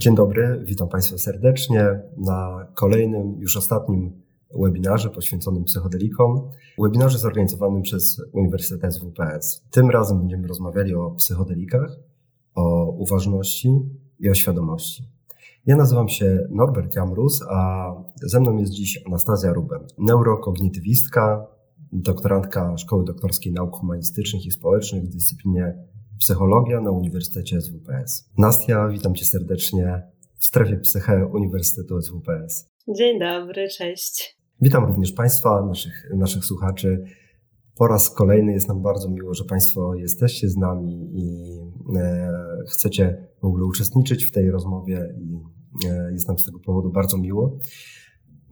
Dzień 0.00 0.14
dobry, 0.14 0.62
witam 0.64 0.88
Państwa 0.88 1.18
serdecznie 1.18 2.00
na 2.16 2.66
kolejnym, 2.74 3.36
już 3.38 3.56
ostatnim 3.56 4.22
webinarze 4.54 5.10
poświęconym 5.10 5.64
psychodelikom. 5.64 6.50
Webinarze 6.78 7.18
zorganizowanym 7.18 7.82
przez 7.82 8.22
Uniwersytet 8.32 8.98
WPS. 8.98 9.64
Tym 9.70 9.90
razem 9.90 10.18
będziemy 10.18 10.48
rozmawiali 10.48 10.94
o 10.94 11.10
psychodelikach, 11.10 11.96
o 12.54 12.90
uważności 12.90 13.80
i 14.18 14.30
o 14.30 14.34
świadomości. 14.34 15.04
Ja 15.66 15.76
nazywam 15.76 16.08
się 16.08 16.46
Norbert 16.50 16.94
Jamrus, 16.96 17.42
a 17.50 17.92
ze 18.22 18.40
mną 18.40 18.56
jest 18.56 18.72
dziś 18.72 19.02
Anastazja 19.06 19.52
Ruben, 19.52 19.80
neurokognitywistka, 19.98 21.46
doktorantka 21.92 22.76
Szkoły 22.76 23.04
Doktorskiej 23.04 23.52
Nauk 23.52 23.76
Humanistycznych 23.76 24.46
i 24.46 24.50
Społecznych 24.50 25.04
w 25.04 25.08
dyscyplinie 25.08 25.74
psychologia 26.20 26.80
na 26.80 26.90
Uniwersytecie 26.90 27.60
SWPS. 27.60 28.30
Nastia, 28.38 28.88
witam 28.88 29.14
Cię 29.14 29.24
serdecznie 29.24 30.02
w 30.38 30.44
strefie 30.44 30.76
psyche 30.76 31.26
Uniwersytetu 31.26 32.02
SWPS. 32.02 32.70
Dzień 32.88 33.18
dobry, 33.18 33.68
cześć. 33.68 34.38
Witam 34.60 34.84
również 34.84 35.12
Państwa, 35.12 35.66
naszych, 35.66 36.10
naszych 36.16 36.44
słuchaczy. 36.44 37.04
Po 37.76 37.86
raz 37.86 38.10
kolejny 38.10 38.52
jest 38.52 38.68
nam 38.68 38.82
bardzo 38.82 39.08
miło, 39.08 39.34
że 39.34 39.44
Państwo 39.44 39.94
jesteście 39.94 40.48
z 40.48 40.56
nami 40.56 41.10
i 41.14 41.58
e, 41.96 42.32
chcecie 42.68 43.26
w 43.42 43.44
ogóle 43.44 43.64
uczestniczyć 43.64 44.24
w 44.24 44.32
tej 44.32 44.50
rozmowie 44.50 45.14
i 45.20 45.38
e, 45.88 46.12
jest 46.12 46.28
nam 46.28 46.38
z 46.38 46.44
tego 46.44 46.58
powodu 46.58 46.92
bardzo 46.92 47.18
miło. 47.18 47.58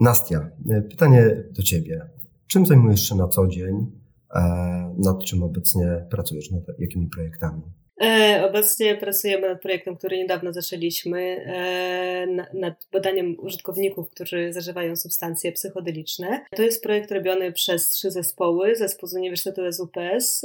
Nastia, 0.01 0.51
e, 0.71 0.83
pytanie 0.83 1.45
do 1.51 1.63
Ciebie. 1.63 2.09
Czym 2.47 2.67
zajmujesz 2.67 3.09
się 3.09 3.15
na 3.15 3.29
co 3.29 3.47
dzień? 3.47 3.87
E, 4.35 4.95
nad 4.99 5.25
czym 5.25 5.43
obecnie 5.43 6.07
pracujesz, 6.11 6.51
nad 6.51 6.63
jakimi 6.79 7.07
projektami? 7.07 7.63
E, 8.03 8.43
obecnie 8.49 8.97
pracujemy 8.97 9.49
nad 9.49 9.63
projektem, 9.63 9.97
który 9.97 10.17
niedawno 10.19 10.53
zaczęliśmy, 10.53 11.21
e, 11.21 12.27
nad 12.55 12.89
badaniem 12.93 13.37
użytkowników, 13.41 14.11
którzy 14.11 14.53
zażywają 14.53 14.97
substancje 14.97 15.53
psychodeliczne. 15.53 16.45
To 16.57 16.63
jest 16.63 16.83
projekt 16.83 17.13
robiony 17.13 17.53
przez 17.53 17.89
trzy 17.89 18.11
zespoły, 18.11 18.77
zespół 18.77 19.09
z 19.09 19.15
Uniwersytetu 19.15 19.73
SUPS, 19.73 20.41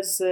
z 0.00 0.22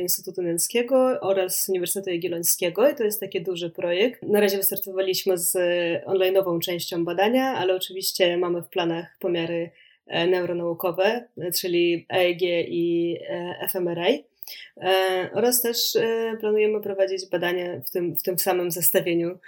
Instytutu 0.00 0.42
Nęckiego 0.42 1.20
oraz 1.20 1.68
Uniwersytetu 1.68 2.10
Jagiellońskiego 2.10 2.90
i 2.90 2.94
to 2.94 3.04
jest 3.04 3.20
taki 3.20 3.42
duży 3.42 3.70
projekt. 3.70 4.22
Na 4.22 4.40
razie 4.40 4.56
wystartowaliśmy 4.56 5.38
z 5.38 5.56
online'ową 6.04 6.58
częścią 6.58 7.04
badania, 7.04 7.44
ale 7.44 7.74
oczywiście 7.74 8.36
mamy 8.36 8.62
w 8.62 8.68
planach 8.68 9.06
pomiary 9.18 9.70
neuronaukowe, 10.10 11.28
czyli 11.60 12.06
EEG 12.08 12.42
i 12.68 13.16
e, 13.28 13.68
fMRI. 13.68 14.24
E, 14.76 15.30
oraz 15.34 15.62
też 15.62 15.76
planujemy 16.40 16.80
prowadzić 16.80 17.30
badania 17.30 17.80
w 17.80 17.90
tym, 17.90 18.16
w 18.16 18.22
tym 18.22 18.38
samym 18.38 18.70
zestawieniu 18.70 19.38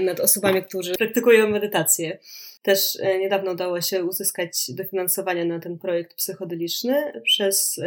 nad 0.00 0.20
osobami, 0.20 0.62
którzy 0.62 0.94
praktykują 0.94 1.48
medytację. 1.48 2.18
Też 2.62 2.98
niedawno 3.20 3.52
udało 3.52 3.80
się 3.80 4.04
uzyskać 4.04 4.70
dofinansowanie 4.74 5.44
na 5.44 5.60
ten 5.60 5.78
projekt 5.78 6.14
psychodeliczny 6.14 7.20
przez 7.24 7.80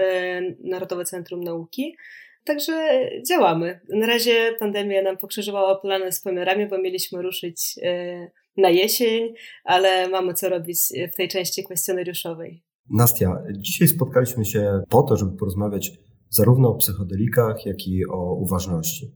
Narodowe 0.59 1.05
Centrum 1.05 1.43
Nauki. 1.43 1.95
Także 2.43 2.99
działamy. 3.27 3.79
Na 3.89 4.07
razie 4.07 4.55
pandemia 4.59 5.01
nam 5.01 5.17
pokrzyżowała 5.17 5.75
plany 5.75 6.11
z 6.11 6.21
pomiarami, 6.21 6.67
bo 6.67 6.77
mieliśmy 6.77 7.21
ruszyć 7.21 7.75
na 8.59 8.69
jesień, 8.69 9.33
ale 9.63 10.09
mamy 10.09 10.33
co 10.33 10.49
robić 10.49 10.79
w 11.13 11.15
tej 11.15 11.27
części 11.27 11.63
kwestionariuszowej. 11.63 12.63
Nastia, 12.89 13.43
dzisiaj 13.57 13.87
spotkaliśmy 13.87 14.45
się 14.45 14.81
po 14.89 15.03
to, 15.03 15.17
żeby 15.17 15.37
porozmawiać 15.37 15.91
zarówno 16.29 16.69
o 16.69 16.75
psychodelikach, 16.75 17.65
jak 17.65 17.87
i 17.87 18.05
o 18.09 18.33
uważności. 18.33 19.13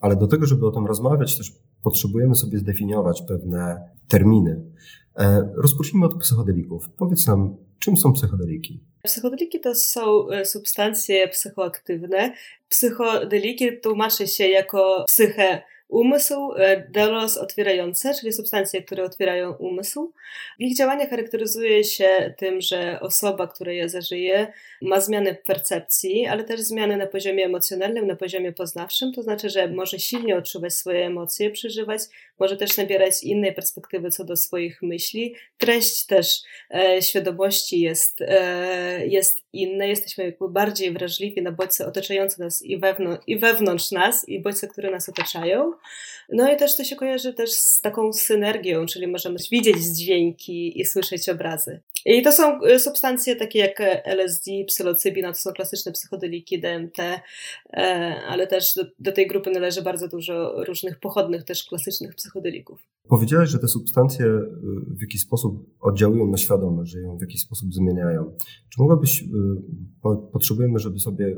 Ale 0.00 0.16
do 0.16 0.26
tego, 0.26 0.46
żeby 0.46 0.66
o 0.66 0.70
tym 0.70 0.86
rozmawiać, 0.86 1.38
też 1.38 1.52
potrzebujemy 1.82 2.34
sobie 2.34 2.58
zdefiniować 2.58 3.22
pewne 3.28 3.88
terminy. 4.08 4.64
E, 5.18 5.52
rozpocznijmy 5.62 6.06
od 6.06 6.20
psychodelików. 6.20 6.84
Powiedz 6.98 7.26
nam, 7.26 7.56
czym 7.78 7.96
są 7.96 8.12
psychodeliki? 8.12 8.84
Psychodeliki 9.02 9.60
to 9.60 9.74
są 9.74 10.28
e, 10.30 10.44
substancje 10.44 11.28
psychoaktywne. 11.28 12.34
Psychodeliki 12.68 13.80
tłumaczy 13.80 14.26
się 14.26 14.48
jako 14.48 15.04
psychę 15.06 15.62
Umysł 15.88 16.52
e, 16.56 16.88
delos 16.90 17.36
otwierające, 17.36 18.14
czyli 18.14 18.32
substancje, 18.32 18.82
które 18.82 19.04
otwierają 19.04 19.52
umysł. 19.52 20.12
Ich 20.58 20.76
działanie 20.76 21.08
charakteryzuje 21.08 21.84
się 21.84 22.34
tym, 22.38 22.60
że 22.60 23.00
osoba, 23.00 23.46
która 23.46 23.72
je 23.72 23.88
zażyje, 23.88 24.52
ma 24.82 25.00
zmiany 25.00 25.34
w 25.34 25.46
percepcji, 25.46 26.26
ale 26.26 26.44
też 26.44 26.60
zmiany 26.60 26.96
na 26.96 27.06
poziomie 27.06 27.44
emocjonalnym, 27.44 28.06
na 28.06 28.16
poziomie 28.16 28.52
poznawczym, 28.52 29.12
to 29.12 29.22
znaczy, 29.22 29.50
że 29.50 29.68
może 29.68 29.98
silnie 29.98 30.36
odczuwać 30.36 30.74
swoje 30.74 31.06
emocje, 31.06 31.50
przeżywać, 31.50 32.00
może 32.38 32.56
też 32.56 32.76
nabierać 32.76 33.22
innej 33.22 33.54
perspektywy 33.54 34.10
co 34.10 34.24
do 34.24 34.36
swoich 34.36 34.82
myśli. 34.82 35.34
Treść 35.58 36.06
też 36.06 36.42
e, 36.74 37.02
świadomości 37.02 37.80
jest, 37.80 38.20
e, 38.20 39.06
jest 39.06 39.40
inna, 39.52 39.84
jesteśmy 39.84 40.24
jakby 40.24 40.48
bardziej 40.48 40.92
wrażliwi 40.92 41.42
na 41.42 41.52
bodźce 41.52 41.86
otaczające 41.86 42.42
nas 42.42 42.62
i, 42.62 42.78
wewnątrz, 42.78 43.24
i 43.26 43.38
wewnątrz 43.38 43.90
nas, 43.90 44.28
i 44.28 44.40
bodźce, 44.40 44.68
które 44.68 44.90
nas 44.90 45.08
otaczają. 45.08 45.72
No 46.28 46.52
i 46.52 46.56
też 46.56 46.76
to 46.76 46.84
się 46.84 46.96
kojarzy 46.96 47.34
też 47.34 47.50
z 47.50 47.80
taką 47.80 48.12
synergią, 48.12 48.86
czyli 48.86 49.06
możemy 49.06 49.36
widzieć 49.50 49.76
dźwięki 49.76 50.80
i 50.80 50.84
słyszeć 50.84 51.28
obrazy. 51.28 51.80
I 52.06 52.22
to 52.22 52.32
są 52.32 52.64
y, 52.64 52.78
substancje 52.78 53.36
takie 53.36 53.58
jak 53.58 53.80
LSD, 54.04 54.50
psylocybina, 54.66 55.32
to 55.32 55.38
są 55.38 55.52
klasyczne 55.52 55.92
psychodeliki, 55.92 56.60
DMT, 56.60 56.98
e, 57.72 57.82
ale 58.28 58.46
też 58.46 58.74
do, 58.74 58.84
do 58.98 59.12
tej 59.12 59.26
grupy 59.26 59.50
należy 59.50 59.82
bardzo 59.82 60.08
dużo 60.08 60.64
różnych 60.64 61.00
pochodnych, 61.00 61.44
też 61.44 61.64
klasycznych 61.64 62.14
psychodelików. 62.14 62.80
Powiedziałeś, 63.08 63.50
że 63.50 63.58
te 63.58 63.68
substancje 63.68 64.26
y, 64.26 64.40
w 64.98 65.00
jakiś 65.00 65.20
sposób 65.20 65.66
oddziałują 65.80 66.26
na 66.26 66.36
świadomość, 66.36 66.92
że 66.92 67.00
ją 67.00 67.16
w 67.16 67.20
jakiś 67.20 67.40
sposób 67.40 67.74
zmieniają. 67.74 68.32
Czy 68.68 68.80
mogłabyś, 68.80 69.22
y, 69.22 69.26
potrzebujemy, 70.32 70.78
żeby 70.78 70.98
sobie 70.98 71.36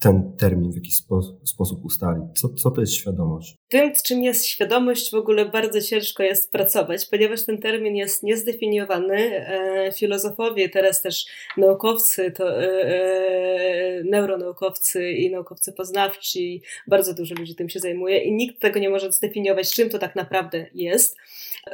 ten 0.00 0.36
termin 0.36 0.72
w 0.72 0.74
jakiś 0.74 0.96
spo, 0.96 1.22
sposób 1.44 1.84
ustalić? 1.84 2.24
Co, 2.34 2.48
co 2.48 2.70
to 2.70 2.80
jest 2.80 2.94
świadomość? 2.94 3.56
Tym, 3.68 3.92
czym 4.04 4.22
jest 4.22 4.46
świadomość, 4.46 5.10
w 5.10 5.14
ogóle 5.14 5.46
bardzo 5.46 5.80
ciężko 5.80 6.22
jest 6.22 6.52
pracować, 6.52 7.06
ponieważ 7.06 7.46
ten 7.46 7.58
termin 7.58 7.96
jest 7.96 8.22
niezdefiniowany. 8.22 9.16
E, 9.16 9.92
filozofowie, 9.92 10.68
teraz 10.68 11.02
też 11.02 11.26
naukowcy, 11.56 12.30
to, 12.30 12.62
e, 12.62 12.84
e, 12.84 14.04
neuronaukowcy 14.04 15.10
i 15.12 15.30
naukowcy 15.30 15.72
poznawczy, 15.72 16.38
bardzo 16.86 17.14
dużo 17.14 17.34
ludzi 17.34 17.54
tym 17.54 17.68
się 17.68 17.80
zajmuje 17.80 18.18
i 18.18 18.32
nikt 18.32 18.60
tego 18.60 18.80
nie 18.80 18.90
może 18.90 19.12
zdefiniować, 19.12 19.74
czym 19.74 19.90
to 19.90 19.98
tak 19.98 20.16
naprawdę 20.16 20.66
jest. 20.74 21.16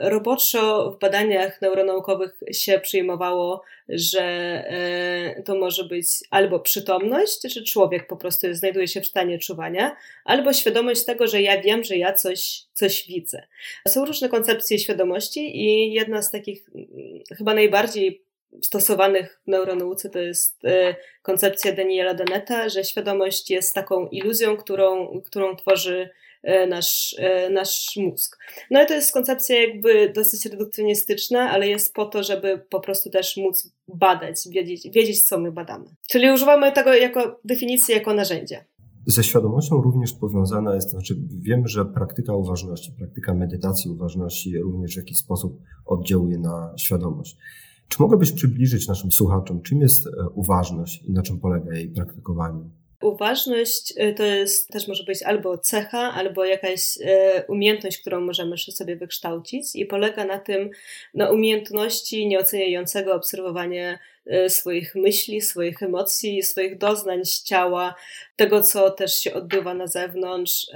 Roboczo 0.00 0.90
w 0.90 0.98
badaniach 0.98 1.62
neuronaukowych 1.62 2.40
się 2.52 2.80
przyjmowało, 2.80 3.62
że 3.88 4.22
e, 4.22 5.42
to 5.42 5.54
może 5.54 5.84
być 5.84 6.06
albo 6.30 6.60
przytomność, 6.60 7.54
że 7.54 7.62
człowiek 7.62 8.06
po 8.06 8.15
prostu 8.16 8.54
znajduje 8.54 8.88
się 8.88 9.00
w 9.00 9.06
stanie 9.06 9.38
czuwania, 9.38 9.96
albo 10.24 10.52
świadomość 10.52 11.04
tego, 11.04 11.26
że 11.26 11.42
ja 11.42 11.62
wiem, 11.62 11.84
że 11.84 11.96
ja 11.96 12.12
coś, 12.12 12.62
coś 12.72 13.06
widzę. 13.06 13.42
Są 13.88 14.04
różne 14.04 14.28
koncepcje 14.28 14.78
świadomości 14.78 15.56
i 15.56 15.92
jedna 15.92 16.22
z 16.22 16.30
takich 16.30 16.68
mm, 16.74 16.88
chyba 17.38 17.54
najbardziej 17.54 18.22
stosowanych 18.62 19.40
w 19.44 19.50
neuronauce 19.50 20.10
to 20.10 20.18
jest 20.18 20.64
e, 20.64 20.94
koncepcja 21.22 21.72
Daniela 21.72 22.14
Deneta, 22.14 22.68
że 22.68 22.84
świadomość 22.84 23.50
jest 23.50 23.74
taką 23.74 24.08
iluzją, 24.08 24.56
którą, 24.56 25.20
którą 25.20 25.56
tworzy 25.56 26.10
E, 26.46 26.66
nasz, 26.66 27.14
e, 27.18 27.50
nasz 27.50 27.96
mózg. 27.96 28.38
No 28.70 28.82
i 28.82 28.86
to 28.86 28.94
jest 28.94 29.12
koncepcja 29.12 29.60
jakby 29.60 30.08
dosyć 30.08 30.46
redukcjonistyczna, 30.46 31.50
ale 31.50 31.68
jest 31.68 31.94
po 31.94 32.06
to, 32.06 32.22
żeby 32.22 32.58
po 32.58 32.80
prostu 32.80 33.10
też 33.10 33.36
móc 33.36 33.68
badać, 33.94 34.48
wiedzieć, 34.50 34.88
wiedzieć 34.94 35.22
co 35.22 35.38
my 35.38 35.52
badamy. 35.52 35.84
Czyli 36.08 36.30
używamy 36.30 36.72
tego 36.72 36.94
jako 36.94 37.40
definicji, 37.44 37.94
jako 37.94 38.14
narzędzia. 38.14 38.64
Ze 39.06 39.24
świadomością 39.24 39.82
również 39.82 40.12
powiązana 40.12 40.74
jest, 40.74 40.90
znaczy 40.90 41.16
wiemy, 41.40 41.68
że 41.68 41.84
praktyka 41.84 42.34
uważności, 42.34 42.92
praktyka 42.92 43.34
medytacji 43.34 43.90
uważności 43.90 44.58
również 44.58 44.94
w 44.94 44.96
jakiś 44.96 45.18
sposób 45.18 45.60
oddziałuje 45.86 46.38
na 46.38 46.72
świadomość. 46.76 47.36
Czy 47.88 48.02
mogłabyś 48.02 48.32
przybliżyć 48.32 48.88
naszym 48.88 49.12
słuchaczom, 49.12 49.62
czym 49.62 49.80
jest 49.80 50.06
e, 50.06 50.10
uważność 50.34 51.02
i 51.02 51.12
na 51.12 51.22
czym 51.22 51.40
polega 51.40 51.74
jej 51.74 51.88
praktykowanie? 51.88 52.70
Uważność 53.00 53.94
y, 54.00 54.14
to 54.14 54.24
jest 54.24 54.68
też 54.68 54.88
może 54.88 55.04
być 55.04 55.22
albo 55.22 55.58
cecha, 55.58 56.12
albo 56.12 56.44
jakaś 56.44 56.96
y, 56.96 57.42
umiejętność, 57.48 57.98
którą 57.98 58.20
możemy 58.20 58.58
sobie 58.58 58.96
wykształcić 58.96 59.66
i 59.74 59.86
polega 59.86 60.24
na 60.24 60.38
tym, 60.38 60.70
na 61.14 61.30
umiejętności 61.30 62.26
nieoceniającego 62.26 63.14
obserwowania 63.14 63.98
y, 64.26 64.50
swoich 64.50 64.94
myśli, 64.94 65.40
swoich 65.40 65.82
emocji, 65.82 66.42
swoich 66.42 66.78
doznań 66.78 67.24
z 67.24 67.42
ciała, 67.42 67.94
tego, 68.36 68.60
co 68.60 68.90
też 68.90 69.18
się 69.18 69.34
odbywa 69.34 69.74
na 69.74 69.86
zewnątrz, 69.86 70.66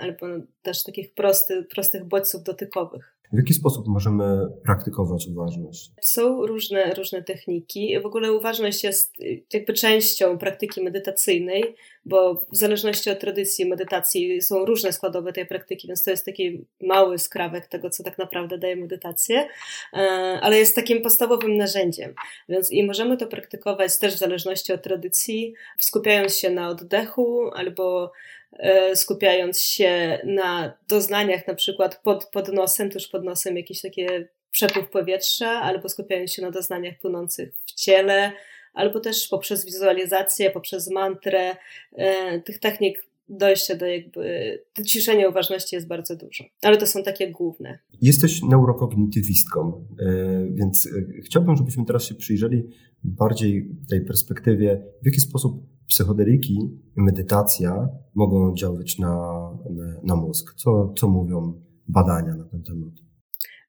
albo 0.00 0.26
też 0.62 0.82
takich 0.82 1.14
prosty, 1.14 1.62
prostych 1.62 2.04
bodźców 2.04 2.42
dotykowych. 2.42 3.17
W 3.32 3.36
jaki 3.36 3.54
sposób 3.54 3.86
możemy 3.86 4.46
praktykować 4.64 5.26
uważność? 5.26 5.90
Są 6.00 6.46
różne, 6.46 6.94
różne 6.94 7.22
techniki. 7.22 8.00
W 8.02 8.06
ogóle 8.06 8.32
uważność 8.32 8.84
jest 8.84 9.14
jakby 9.52 9.72
częścią 9.72 10.38
praktyki 10.38 10.82
medytacyjnej, 10.82 11.64
bo 12.04 12.34
w 12.34 12.56
zależności 12.56 13.10
od 13.10 13.20
tradycji 13.20 13.66
medytacji 13.66 14.42
są 14.42 14.64
różne 14.64 14.92
składowe 14.92 15.32
tej 15.32 15.46
praktyki, 15.46 15.88
więc 15.88 16.04
to 16.04 16.10
jest 16.10 16.24
taki 16.24 16.64
mały 16.80 17.18
skrawek 17.18 17.66
tego, 17.66 17.90
co 17.90 18.02
tak 18.02 18.18
naprawdę 18.18 18.58
daje 18.58 18.76
medytację, 18.76 19.48
e, 19.92 19.98
ale 20.42 20.58
jest 20.58 20.76
takim 20.76 21.02
podstawowym 21.02 21.56
narzędziem. 21.56 22.14
Więc 22.48 22.72
i 22.72 22.84
możemy 22.84 23.16
to 23.16 23.26
praktykować 23.26 23.98
też 23.98 24.14
w 24.14 24.18
zależności 24.18 24.72
od 24.72 24.82
tradycji, 24.82 25.54
skupiając 25.78 26.38
się 26.38 26.50
na 26.50 26.68
oddechu 26.68 27.50
albo 27.54 28.12
e, 28.52 28.96
skupiając 28.96 29.60
się 29.60 30.18
na 30.24 30.72
doznaniach, 30.88 31.46
na 31.46 31.54
przykład 31.54 32.00
pod, 32.02 32.26
pod 32.26 32.52
nosem, 32.52 32.90
tuż 32.90 33.08
pod 33.08 33.24
nosem 33.24 33.56
jakieś 33.56 33.80
takie 33.80 34.28
przepływ 34.50 34.88
powietrza, 34.88 35.50
albo 35.50 35.88
skupiając 35.88 36.32
się 36.32 36.42
na 36.42 36.50
doznaniach 36.50 36.98
płynących 36.98 37.54
w 37.66 37.72
ciele, 37.72 38.32
albo 38.78 39.00
też 39.00 39.28
poprzez 39.28 39.64
wizualizację, 39.64 40.50
poprzez 40.50 40.90
mantrę. 40.90 41.56
E, 41.92 42.40
tych 42.40 42.58
technik 42.58 43.08
dojścia 43.28 43.76
do 43.76 43.86
jakby 43.86 44.58
do 44.76 44.84
ciszenia 44.84 45.28
uważności 45.28 45.76
jest 45.76 45.88
bardzo 45.88 46.16
dużo, 46.16 46.44
ale 46.62 46.76
to 46.76 46.86
są 46.86 47.02
takie 47.02 47.30
główne. 47.30 47.78
Jesteś 48.00 48.42
neurokognitywistką, 48.42 49.86
e, 50.00 50.46
więc 50.54 50.86
e, 50.86 51.22
chciałbym, 51.22 51.56
żebyśmy 51.56 51.84
teraz 51.84 52.04
się 52.04 52.14
przyjrzeli 52.14 52.62
bardziej 53.04 53.76
tej 53.90 54.04
perspektywie, 54.04 54.82
w 55.02 55.06
jaki 55.06 55.20
sposób 55.20 55.66
psychodeliki 55.86 56.58
i 56.96 57.02
medytacja 57.02 57.88
mogą 58.14 58.54
na, 58.98 59.08
na, 59.08 59.58
na 60.02 60.16
mózg. 60.16 60.54
Co, 60.54 60.92
co 60.96 61.08
mówią 61.08 61.60
badania 61.88 62.36
na 62.36 62.44
ten 62.44 62.62
temat? 62.62 63.07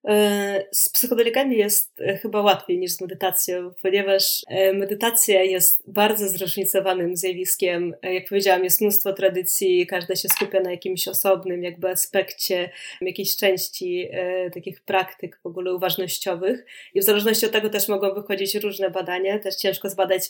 E, 0.07 0.65
z 0.71 0.89
psychodelikami 0.89 1.57
jest 1.57 2.01
e, 2.01 2.17
chyba 2.17 2.41
łatwiej 2.41 2.77
niż 2.77 2.91
z 2.91 3.01
medytacją, 3.01 3.73
ponieważ 3.81 4.41
e, 4.47 4.73
medytacja 4.73 5.43
jest 5.43 5.91
bardzo 5.91 6.27
zróżnicowanym 6.27 7.15
zjawiskiem. 7.15 7.95
Jak 8.03 8.27
powiedziałam, 8.29 8.63
jest 8.63 8.81
mnóstwo 8.81 9.13
tradycji, 9.13 9.87
każda 9.87 10.15
się 10.15 10.29
skupia 10.29 10.59
na 10.59 10.71
jakimś 10.71 11.07
osobnym 11.07 11.63
jakby 11.63 11.89
aspekcie, 11.89 12.69
jakiejś 13.01 13.35
części 13.35 14.09
takich 14.53 14.81
praktyk 14.81 15.39
w 15.43 15.47
ogóle 15.47 15.73
uważnościowych 15.73 16.65
i 16.93 17.01
w 17.01 17.03
zależności 17.03 17.45
od 17.45 17.51
tego 17.51 17.69
też 17.69 17.87
mogą 17.87 18.13
wychodzić 18.13 18.55
różne 18.55 18.89
badania, 18.89 19.39
też 19.39 19.55
ciężko 19.55 19.89
zbadać 19.89 20.29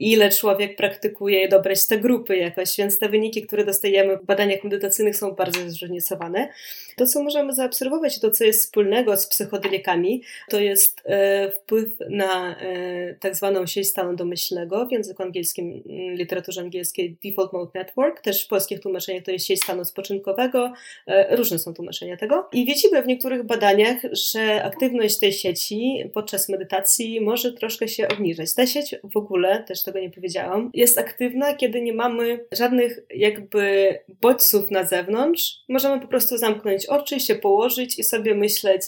ile 0.00 0.30
człowiek 0.30 0.76
praktykuje 0.76 1.48
dobrać 1.48 1.86
te 1.86 1.98
grupy 1.98 2.36
jakoś, 2.36 2.76
więc 2.76 2.98
te 2.98 3.08
wyniki, 3.08 3.42
które 3.42 3.64
dostajemy 3.64 4.16
w 4.16 4.24
badaniach 4.24 4.64
medytacyjnych 4.64 5.16
są 5.16 5.32
bardzo 5.32 5.70
zróżnicowane. 5.70 6.48
To, 6.96 7.06
co 7.06 7.22
możemy 7.22 7.52
zaobserwować, 7.52 8.20
to, 8.20 8.30
co 8.30 8.44
jest 8.44 8.64
wspólnego 8.64 9.16
z 9.16 9.26
psychodelikami, 9.26 10.22
to 10.48 10.60
jest 10.60 11.02
e, 11.04 11.50
wpływ 11.50 11.88
na 12.10 12.56
e, 12.60 13.14
tak 13.14 13.36
zwaną 13.36 13.66
sieć 13.66 13.88
stanu 13.88 14.16
domyślnego, 14.16 14.86
w 14.86 14.92
języku 14.92 15.22
angielskim, 15.22 15.82
mm, 15.88 16.14
literaturze 16.14 16.60
angielskiej 16.60 17.16
Default 17.24 17.52
Mode 17.52 17.70
Network, 17.74 18.20
też 18.20 18.44
w 18.44 18.48
polskich 18.48 18.80
tłumaczeniach 18.80 19.24
to 19.24 19.30
jest 19.30 19.46
sieć 19.46 19.62
stanu 19.62 19.84
spoczynkowego, 19.84 20.72
e, 21.06 21.36
różne 21.36 21.58
są 21.58 21.74
tłumaczenia 21.74 22.16
tego. 22.16 22.48
I 22.52 22.66
widzimy 22.66 23.02
w 23.02 23.06
niektórych 23.06 23.42
badaniach, 23.42 23.96
że 24.12 24.62
aktywność 24.64 25.18
tej 25.18 25.32
sieci 25.32 26.10
podczas 26.14 26.48
medytacji 26.48 27.20
może 27.20 27.52
troszkę 27.52 27.88
się 27.88 28.08
obniżać. 28.08 28.54
Ta 28.54 28.66
sieć 28.66 28.94
w 29.04 29.16
ogóle, 29.16 29.64
też 29.68 29.82
tego 29.92 30.04
nie 30.04 30.10
powiedziałam, 30.10 30.70
jest 30.74 30.98
aktywna, 30.98 31.54
kiedy 31.54 31.80
nie 31.80 31.92
mamy 31.92 32.46
żadnych 32.52 33.00
jakby 33.14 33.94
bodźców 34.20 34.70
na 34.70 34.84
zewnątrz. 34.84 35.64
Możemy 35.68 36.00
po 36.00 36.08
prostu 36.08 36.38
zamknąć 36.38 36.86
oczy, 36.86 37.20
się 37.20 37.34
położyć 37.34 37.98
i 37.98 38.04
sobie 38.04 38.34
myśleć 38.34 38.82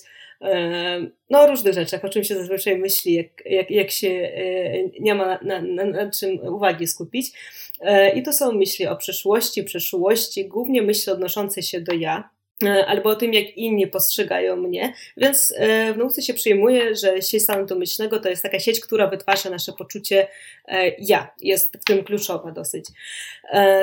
no, 1.30 1.40
o 1.40 1.46
różnych 1.46 1.74
rzeczach, 1.74 2.04
o 2.04 2.08
czym 2.08 2.24
się 2.24 2.34
zazwyczaj 2.34 2.78
myśli, 2.78 3.14
jak, 3.14 3.26
jak, 3.46 3.70
jak 3.70 3.90
się 3.90 4.08
e, 4.08 5.00
nie 5.00 5.14
ma 5.14 5.38
na, 5.42 5.62
na, 5.62 5.84
na 5.84 6.10
czym 6.10 6.38
uwagi 6.40 6.86
skupić. 6.86 7.32
E, 7.80 8.10
I 8.18 8.22
to 8.22 8.32
są 8.32 8.52
myśli 8.52 8.86
o 8.86 8.96
przyszłości, 8.96 9.64
przeszłości, 9.64 10.48
głównie 10.48 10.82
myśli 10.82 11.12
odnoszące 11.12 11.62
się 11.62 11.80
do 11.80 11.92
ja. 11.92 12.30
E, 12.64 12.86
albo 12.86 13.10
o 13.10 13.16
tym, 13.16 13.34
jak 13.34 13.56
inni 13.56 13.86
postrzegają 13.86 14.56
mnie. 14.56 14.92
Więc 15.16 15.54
e, 15.56 15.92
w 15.92 15.96
nauce 15.96 16.22
się 16.22 16.34
przyjmuje, 16.34 16.96
że 16.96 17.22
sieć 17.22 17.42
stanu 17.42 17.66
domyślnego 17.66 18.20
to 18.20 18.28
jest 18.28 18.42
taka 18.42 18.58
sieć, 18.58 18.80
która 18.80 19.06
wytwarza 19.06 19.50
nasze 19.50 19.72
poczucie 19.72 20.28
e, 20.68 20.88
ja. 20.98 21.30
Jest 21.40 21.76
w 21.76 21.84
tym 21.84 22.04
kluczowa 22.04 22.52
dosyć. 22.52 22.84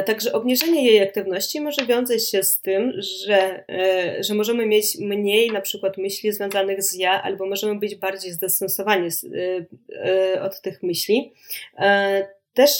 Także 0.05 0.33
obniżenie 0.33 0.85
jej 0.85 1.01
aktywności 1.01 1.61
może 1.61 1.85
wiązać 1.85 2.29
się 2.29 2.43
z 2.43 2.61
tym, 2.61 2.93
że, 2.97 3.63
że 4.19 4.33
możemy 4.33 4.65
mieć 4.65 4.97
mniej 4.99 5.51
na 5.51 5.61
przykład 5.61 5.97
myśli 5.97 6.31
związanych 6.31 6.83
z 6.83 6.95
ja, 6.95 7.21
albo 7.23 7.45
możemy 7.45 7.79
być 7.79 7.95
bardziej 7.95 8.31
zdestensowani 8.31 9.09
od 10.41 10.61
tych 10.61 10.83
myśli. 10.83 11.33
Też 12.53 12.71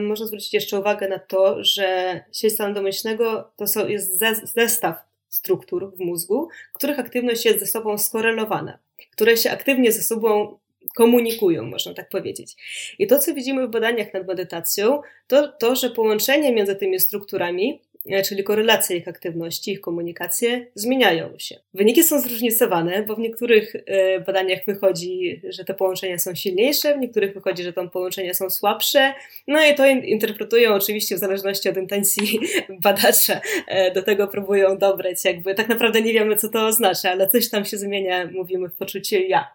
można 0.00 0.26
zwrócić 0.26 0.54
jeszcze 0.54 0.80
uwagę 0.80 1.08
na 1.08 1.18
to, 1.18 1.64
że 1.64 2.20
sieć 2.32 2.52
stanu 2.52 2.74
domyślnego 2.74 3.50
to 3.56 3.88
jest 3.88 4.18
zestaw 4.54 5.05
struktur 5.36 5.92
w 5.96 6.00
mózgu, 6.00 6.48
których 6.72 6.98
aktywność 6.98 7.44
jest 7.44 7.60
ze 7.60 7.66
sobą 7.66 7.98
skorelowana, 7.98 8.78
które 9.10 9.36
się 9.36 9.50
aktywnie 9.50 9.92
ze 9.92 10.02
sobą 10.02 10.58
komunikują, 10.96 11.64
można 11.64 11.94
tak 11.94 12.08
powiedzieć. 12.08 12.56
I 12.98 13.06
to, 13.06 13.18
co 13.18 13.34
widzimy 13.34 13.66
w 13.66 13.70
badaniach 13.70 14.14
nad 14.14 14.26
medytacją, 14.26 15.02
to 15.26 15.48
to, 15.48 15.76
że 15.76 15.90
połączenie 15.90 16.52
między 16.52 16.76
tymi 16.76 17.00
strukturami 17.00 17.82
czyli 18.24 18.44
korelacje 18.44 18.96
ich 18.96 19.08
aktywności, 19.08 19.72
ich 19.72 19.80
komunikacje 19.80 20.66
zmieniają 20.74 21.38
się. 21.38 21.60
Wyniki 21.74 22.04
są 22.04 22.20
zróżnicowane, 22.20 23.02
bo 23.02 23.16
w 23.16 23.18
niektórych 23.18 23.76
e, 23.86 24.20
badaniach 24.20 24.64
wychodzi, 24.66 25.42
że 25.48 25.64
te 25.64 25.74
połączenia 25.74 26.18
są 26.18 26.34
silniejsze, 26.34 26.94
w 26.94 26.98
niektórych 26.98 27.34
wychodzi, 27.34 27.62
że 27.62 27.72
te 27.72 27.88
połączenia 27.88 28.34
są 28.34 28.50
słabsze. 28.50 29.14
No 29.46 29.66
i 29.66 29.74
to 29.74 29.86
interpretują 29.86 30.74
oczywiście 30.74 31.16
w 31.16 31.18
zależności 31.18 31.68
od 31.68 31.76
intencji 31.76 32.40
badacza. 32.84 33.40
E, 33.66 33.90
do 33.90 34.02
tego 34.02 34.28
próbują 34.28 34.78
dobrać, 34.78 35.24
jakby 35.24 35.54
tak 35.54 35.68
naprawdę 35.68 36.02
nie 36.02 36.12
wiemy, 36.12 36.36
co 36.36 36.48
to 36.48 36.66
oznacza, 36.66 37.10
ale 37.10 37.28
coś 37.28 37.50
tam 37.50 37.64
się 37.64 37.78
zmienia, 37.78 38.30
mówimy 38.32 38.68
w 38.68 38.74
poczuciu 38.74 39.16
ja. 39.28 39.48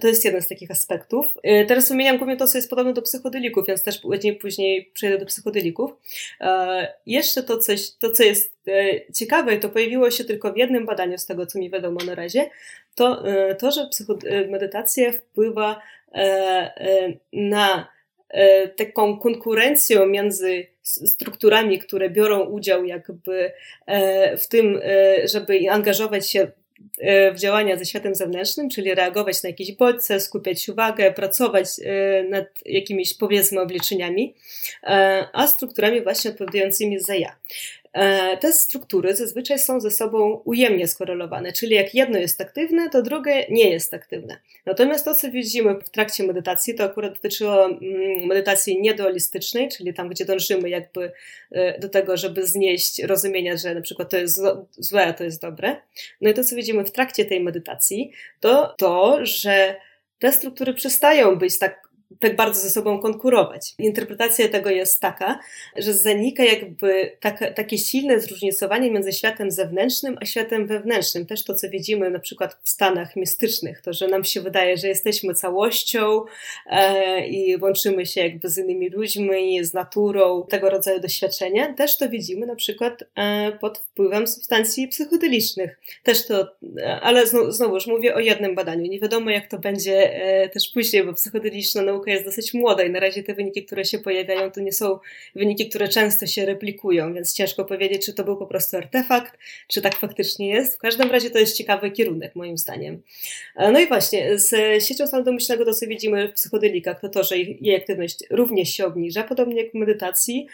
To 0.00 0.08
jest 0.08 0.24
jeden 0.24 0.42
z 0.42 0.48
takich 0.48 0.70
aspektów. 0.70 1.26
E, 1.42 1.64
teraz 1.64 1.88
wymieniam 1.88 2.18
głównie 2.18 2.36
to, 2.36 2.46
co 2.46 2.58
jest 2.58 2.70
podobne 2.70 2.92
do 2.92 3.02
psychodelików, 3.02 3.66
więc 3.66 3.82
też 3.82 3.98
później, 3.98 4.36
później 4.36 4.90
przejdę 4.94 5.18
do 5.18 5.26
psychodelików. 5.26 5.90
Jeszcze 7.06 7.42
to, 7.42 7.58
coś, 7.58 7.90
to, 7.90 8.10
co 8.10 8.22
jest 8.22 8.54
e, 8.68 9.12
ciekawe, 9.12 9.58
to 9.58 9.68
pojawiło 9.68 10.10
się 10.10 10.24
tylko 10.24 10.52
w 10.52 10.56
jednym 10.56 10.86
badaniu, 10.86 11.18
z 11.18 11.26
tego 11.26 11.46
co 11.46 11.58
mi 11.58 11.70
wiadomo 11.70 12.00
na 12.06 12.14
razie, 12.14 12.50
to, 12.94 13.28
e, 13.28 13.54
to 13.54 13.70
że 13.70 13.88
medytacja 14.48 15.12
wpływa 15.12 15.82
na 17.32 17.88
taką 18.76 19.18
konkurencją 19.18 20.06
między 20.06 20.66
strukturami, 20.82 21.78
które 21.78 22.10
biorą 22.10 22.40
udział 22.40 22.84
jakby 22.84 23.52
w 24.38 24.48
tym, 24.48 24.80
żeby 25.24 25.70
angażować 25.70 26.30
się 26.30 26.40
E, 26.40 26.65
w 27.34 27.38
działania 27.38 27.76
ze 27.76 27.86
światem 27.86 28.14
zewnętrznym, 28.14 28.70
czyli 28.70 28.94
reagować 28.94 29.42
na 29.42 29.48
jakieś 29.48 29.72
bodźce, 29.72 30.20
skupiać 30.20 30.68
uwagę, 30.68 31.12
pracować 31.12 31.66
e, 31.84 32.24
nad 32.24 32.44
jakimiś 32.66 33.14
powiedzmy 33.14 33.60
obliczeniami, 33.60 34.34
e, 34.82 35.26
a 35.32 35.46
strukturami 35.46 36.02
właśnie 36.02 36.30
odpowiadającymi 36.30 37.00
za 37.00 37.14
ja. 37.14 37.36
E, 37.96 38.36
te 38.36 38.52
struktury 38.52 39.16
zazwyczaj 39.16 39.58
są 39.58 39.80
ze 39.80 39.90
sobą 39.90 40.40
ujemnie 40.44 40.88
skorelowane, 40.88 41.52
czyli 41.52 41.74
jak 41.74 41.94
jedno 41.94 42.18
jest 42.18 42.40
aktywne, 42.40 42.90
to 42.90 43.02
drugie 43.02 43.46
nie 43.50 43.70
jest 43.70 43.94
aktywne. 43.94 44.38
Natomiast 44.66 45.04
to, 45.04 45.14
co 45.14 45.30
widzimy 45.30 45.74
w 45.80 45.90
trakcie 45.90 46.24
medytacji, 46.24 46.74
to 46.74 46.84
akurat 46.84 47.12
dotyczyło 47.12 47.64
mm, 47.64 47.80
medytacji 48.26 48.80
niedualistycznej, 48.80 49.68
czyli 49.68 49.94
tam, 49.94 50.08
gdzie 50.08 50.24
dążymy 50.24 50.70
jakby 50.70 51.12
e, 51.50 51.78
do 51.78 51.88
tego, 51.88 52.16
żeby 52.16 52.46
znieść 52.46 53.02
rozumienia, 53.02 53.56
że 53.56 53.74
na 53.74 53.80
przykład 53.80 54.10
to 54.10 54.16
jest 54.16 54.40
złe, 54.78 55.06
a 55.06 55.12
to 55.12 55.24
jest 55.24 55.42
dobre. 55.42 55.76
No 56.20 56.30
i 56.30 56.34
to, 56.34 56.44
co 56.44 56.56
widzimy 56.56 56.84
w 56.84 56.92
trakcie 56.92 57.24
tej 57.24 57.40
medytacji, 57.40 58.12
to 58.40 58.74
to, 58.78 59.18
że 59.22 59.76
te 60.18 60.32
struktury 60.32 60.74
przestają 60.74 61.36
być 61.36 61.58
tak 61.58 61.85
tak 62.20 62.36
bardzo 62.36 62.60
ze 62.60 62.70
sobą 62.70 62.98
konkurować. 62.98 63.74
Interpretacja 63.78 64.48
tego 64.48 64.70
jest 64.70 65.00
taka, 65.00 65.38
że 65.76 65.94
zanika 65.94 66.44
jakby 66.44 67.16
takie 67.56 67.78
silne 67.78 68.20
zróżnicowanie 68.20 68.90
między 68.90 69.12
światem 69.12 69.50
zewnętrznym 69.50 70.16
a 70.20 70.24
światem 70.24 70.66
wewnętrznym. 70.66 71.26
Też 71.26 71.44
to, 71.44 71.54
co 71.54 71.70
widzimy 71.70 72.10
na 72.10 72.18
przykład 72.18 72.58
w 72.62 72.68
stanach 72.68 73.16
mistycznych, 73.16 73.80
to, 73.80 73.92
że 73.92 74.08
nam 74.08 74.24
się 74.24 74.40
wydaje, 74.40 74.76
że 74.76 74.88
jesteśmy 74.88 75.34
całością 75.34 76.22
e, 76.66 77.28
i 77.28 77.56
łączymy 77.56 78.06
się 78.06 78.20
jakby 78.20 78.48
z 78.48 78.58
innymi 78.58 78.90
ludźmi, 78.90 79.64
z 79.64 79.74
naturą, 79.74 80.46
tego 80.50 80.70
rodzaju 80.70 81.00
doświadczenia. 81.00 81.74
Też 81.74 81.96
to 81.96 82.08
widzimy 82.08 82.46
na 82.46 82.54
przykład 82.54 83.04
e, 83.14 83.52
pod 83.52 83.78
wpływem 83.78 84.26
substancji 84.26 84.88
psychodelicznych. 84.88 85.80
Też 86.02 86.26
to, 86.26 86.48
e, 86.78 87.00
ale 87.00 87.26
znowu, 87.26 87.50
znowuż 87.50 87.86
mówię 87.86 88.14
o 88.14 88.20
jednym 88.20 88.54
badaniu. 88.54 88.90
Nie 88.90 89.00
wiadomo, 89.00 89.30
jak 89.30 89.46
to 89.46 89.58
będzie 89.58 90.14
e, 90.14 90.48
też 90.48 90.68
później, 90.74 91.04
bo 91.04 91.12
psychodeliczna 91.12 91.82
nauka 91.96 92.10
jest 92.10 92.24
dosyć 92.24 92.54
młoda 92.54 92.82
i 92.82 92.90
na 92.90 93.00
razie 93.00 93.22
te 93.22 93.34
wyniki, 93.34 93.64
które 93.64 93.84
się 93.84 93.98
pojawiają, 93.98 94.50
to 94.50 94.60
nie 94.60 94.72
są 94.72 94.98
wyniki, 95.34 95.68
które 95.68 95.88
często 95.88 96.26
się 96.26 96.46
replikują, 96.46 97.14
więc 97.14 97.34
ciężko 97.34 97.64
powiedzieć, 97.64 98.06
czy 98.06 98.14
to 98.14 98.24
był 98.24 98.36
po 98.36 98.46
prostu 98.46 98.76
artefakt, 98.76 99.38
czy 99.68 99.82
tak 99.82 99.96
faktycznie 99.96 100.48
jest. 100.48 100.76
W 100.76 100.78
każdym 100.78 101.10
razie 101.10 101.30
to 101.30 101.38
jest 101.38 101.56
ciekawy 101.56 101.90
kierunek, 101.90 102.36
moim 102.36 102.58
zdaniem. 102.58 103.02
No 103.56 103.80
i 103.80 103.86
właśnie, 103.86 104.38
z 104.38 104.84
siecią 104.84 105.06
stanu 105.06 105.24
domyślnego 105.24 105.64
to, 105.64 105.74
co 105.74 105.86
widzimy 105.86 106.28
w 106.28 106.32
psychodelikach, 106.32 107.00
to 107.00 107.08
to, 107.08 107.24
że 107.24 107.38
jej 107.38 107.76
aktywność 107.76 108.18
również 108.30 108.68
się 108.68 108.86
obniża, 108.86 109.22
podobnie 109.22 109.62
jak 109.62 109.70
w 109.70 109.74
medytacji 109.74 110.46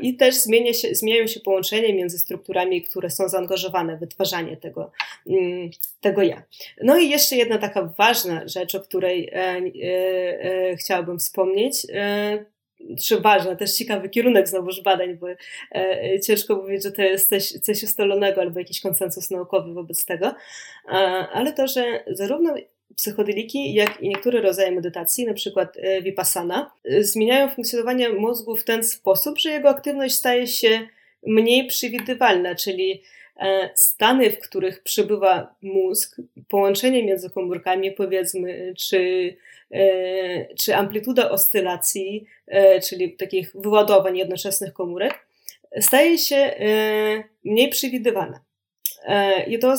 i 0.00 0.16
też 0.16 0.34
zmienia 0.34 0.72
się, 0.72 0.94
zmieniają 0.94 1.26
się 1.26 1.40
połączenia 1.40 1.94
między 1.94 2.18
strukturami, 2.18 2.82
które 2.82 3.10
są 3.10 3.28
zaangażowane 3.28 3.96
w 3.96 4.00
wytwarzanie 4.00 4.56
tego, 4.56 4.92
mm, 5.26 5.70
tego 6.00 6.22
ja. 6.22 6.42
No 6.82 6.98
i 6.98 7.08
jeszcze 7.08 7.36
jedna 7.36 7.58
taka 7.58 7.94
ważna 7.98 8.48
rzecz, 8.48 8.74
o 8.74 8.80
której 8.80 9.28
e, 9.28 9.36
e, 9.36 9.62
e, 10.44 10.76
chciałabym 10.76 11.18
wspomnieć, 11.18 11.86
czy 13.04 13.20
ważna, 13.20 13.56
też 13.56 13.72
ciekawy 13.72 14.08
kierunek 14.08 14.48
znowuż 14.48 14.82
badań, 14.82 15.16
bo 15.16 15.26
e, 15.74 16.20
ciężko 16.20 16.56
mówić, 16.56 16.82
że 16.82 16.92
to 16.92 17.02
jest 17.02 17.28
coś, 17.28 17.48
coś 17.48 17.82
ustalonego 17.82 18.40
albo 18.40 18.58
jakiś 18.58 18.80
konsensus 18.80 19.30
naukowy 19.30 19.74
wobec 19.74 20.04
tego, 20.04 20.26
e, 20.26 20.90
ale 21.32 21.52
to, 21.52 21.66
że 21.66 22.04
zarówno 22.06 22.54
psychodeliki, 22.96 23.74
jak 23.74 24.00
i 24.00 24.08
niektóre 24.08 24.40
rodzaje 24.40 24.72
medytacji, 24.72 25.26
na 25.26 25.34
przykład 25.34 25.76
e, 25.76 26.02
vipassana, 26.02 26.70
e, 26.84 27.04
zmieniają 27.04 27.48
funkcjonowanie 27.48 28.08
mózgu 28.08 28.56
w 28.56 28.64
ten 28.64 28.84
sposób, 28.84 29.38
że 29.38 29.50
jego 29.50 29.68
aktywność 29.68 30.14
staje 30.14 30.46
się 30.46 30.88
mniej 31.26 31.66
przewidywalna, 31.66 32.54
czyli 32.54 33.02
E, 33.02 33.19
stany, 33.74 34.30
w 34.30 34.38
których 34.38 34.82
przebywa 34.82 35.54
mózg, 35.62 36.20
połączenie 36.48 37.04
między 37.04 37.30
komórkami, 37.30 37.92
powiedzmy, 37.92 38.74
czy, 38.78 39.36
e, 39.70 40.54
czy 40.54 40.76
amplituda 40.76 41.30
oscylacji, 41.30 42.26
e, 42.46 42.80
czyli 42.80 43.16
takich 43.16 43.52
wyładowań 43.54 44.18
jednoczesnych 44.18 44.72
komórek, 44.72 45.26
staje 45.80 46.18
się 46.18 46.54
mniej 47.44 47.68
przewidywana. 47.68 48.40
I 49.46 49.58
to 49.58 49.74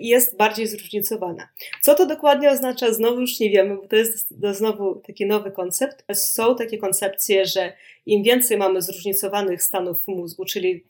jest 0.00 0.36
bardziej 0.36 0.66
zróżnicowana. 0.66 1.48
Co 1.82 1.94
to 1.94 2.06
dokładnie 2.06 2.50
oznacza, 2.50 2.92
znowu 2.92 3.20
już 3.20 3.40
nie 3.40 3.50
wiemy, 3.50 3.76
bo 3.76 3.88
to 3.88 3.96
jest 3.96 4.34
znowu 4.50 4.94
taki 4.94 5.26
nowy 5.26 5.50
koncept. 5.50 6.04
Są 6.14 6.56
takie 6.56 6.78
koncepcje, 6.78 7.46
że 7.46 7.72
im 8.06 8.22
więcej 8.22 8.56
mamy 8.56 8.82
zróżnicowanych 8.82 9.62
stanów 9.62 10.08
mózgu, 10.08 10.44
czyli 10.44 10.84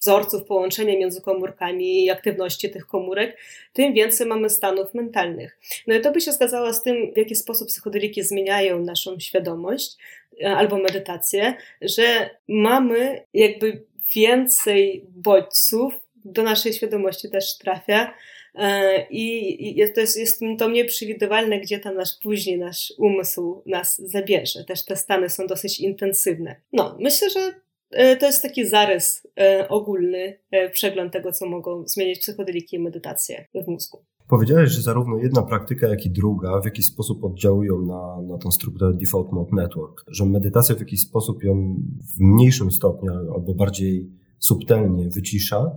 wzorców 0.00 0.44
połączenia 0.44 0.98
między 0.98 1.20
komórkami 1.20 2.04
i 2.04 2.10
aktywności 2.10 2.70
tych 2.70 2.86
komórek, 2.86 3.36
tym 3.72 3.94
więcej 3.94 4.26
mamy 4.26 4.50
stanów 4.50 4.94
mentalnych. 4.94 5.58
No 5.86 5.94
i 5.94 6.00
to 6.00 6.12
by 6.12 6.20
się 6.20 6.32
zgadzało 6.32 6.72
z 6.72 6.82
tym, 6.82 7.12
w 7.14 7.16
jaki 7.16 7.36
sposób 7.36 7.68
psychodeliki 7.68 8.22
zmieniają 8.22 8.84
naszą 8.84 9.20
świadomość 9.20 9.96
e, 10.42 10.56
albo 10.56 10.78
medytację, 10.78 11.54
że 11.82 12.30
mamy 12.48 13.24
jakby 13.34 13.82
więcej 14.14 15.04
bodźców 15.08 15.94
do 16.24 16.42
naszej 16.42 16.72
świadomości 16.72 17.30
też 17.30 17.58
trafia, 17.58 18.14
e, 18.54 19.06
i 19.10 19.84
to, 19.94 20.00
jest, 20.00 20.18
jest 20.18 20.40
to 20.58 20.68
mniej 20.68 20.84
przewidywalne, 20.84 21.60
gdzie 21.60 21.78
tam 21.78 21.94
nasz 21.94 22.18
później 22.22 22.58
nasz 22.58 22.92
umysł 22.98 23.62
nas 23.66 23.96
zabierze. 23.98 24.64
Też 24.64 24.84
te 24.84 24.96
stany 24.96 25.30
są 25.30 25.46
dosyć 25.46 25.80
intensywne. 25.80 26.56
No, 26.72 26.96
myślę, 27.00 27.30
że 27.30 27.65
to 27.90 28.26
jest 28.26 28.42
taki 28.42 28.66
zarys 28.66 29.26
e, 29.40 29.68
ogólny, 29.68 30.38
e, 30.50 30.70
przegląd 30.70 31.12
tego, 31.12 31.32
co 31.32 31.46
mogą 31.46 31.84
zmieniać 31.86 32.18
psychodeliki 32.18 32.76
i 32.76 32.78
medytacje 32.78 33.46
w 33.54 33.68
mózgu. 33.68 33.98
Powiedziałeś, 34.28 34.70
że 34.70 34.82
zarówno 34.82 35.18
jedna 35.18 35.42
praktyka, 35.42 35.88
jak 35.88 36.06
i 36.06 36.10
druga 36.10 36.60
w 36.60 36.64
jakiś 36.64 36.86
sposób 36.86 37.24
oddziałują 37.24 37.80
na, 37.80 38.22
na 38.22 38.38
tą 38.38 38.50
strukturę 38.50 38.94
Default 38.94 39.32
Mode 39.32 39.56
Network, 39.56 40.04
że 40.08 40.26
medytacja 40.26 40.74
w 40.74 40.80
jakiś 40.80 41.00
sposób 41.00 41.44
ją 41.44 41.76
w 42.16 42.20
mniejszym 42.20 42.70
stopniu 42.70 43.12
albo 43.34 43.54
bardziej 43.54 44.10
subtelnie 44.38 45.08
wycisza. 45.08 45.76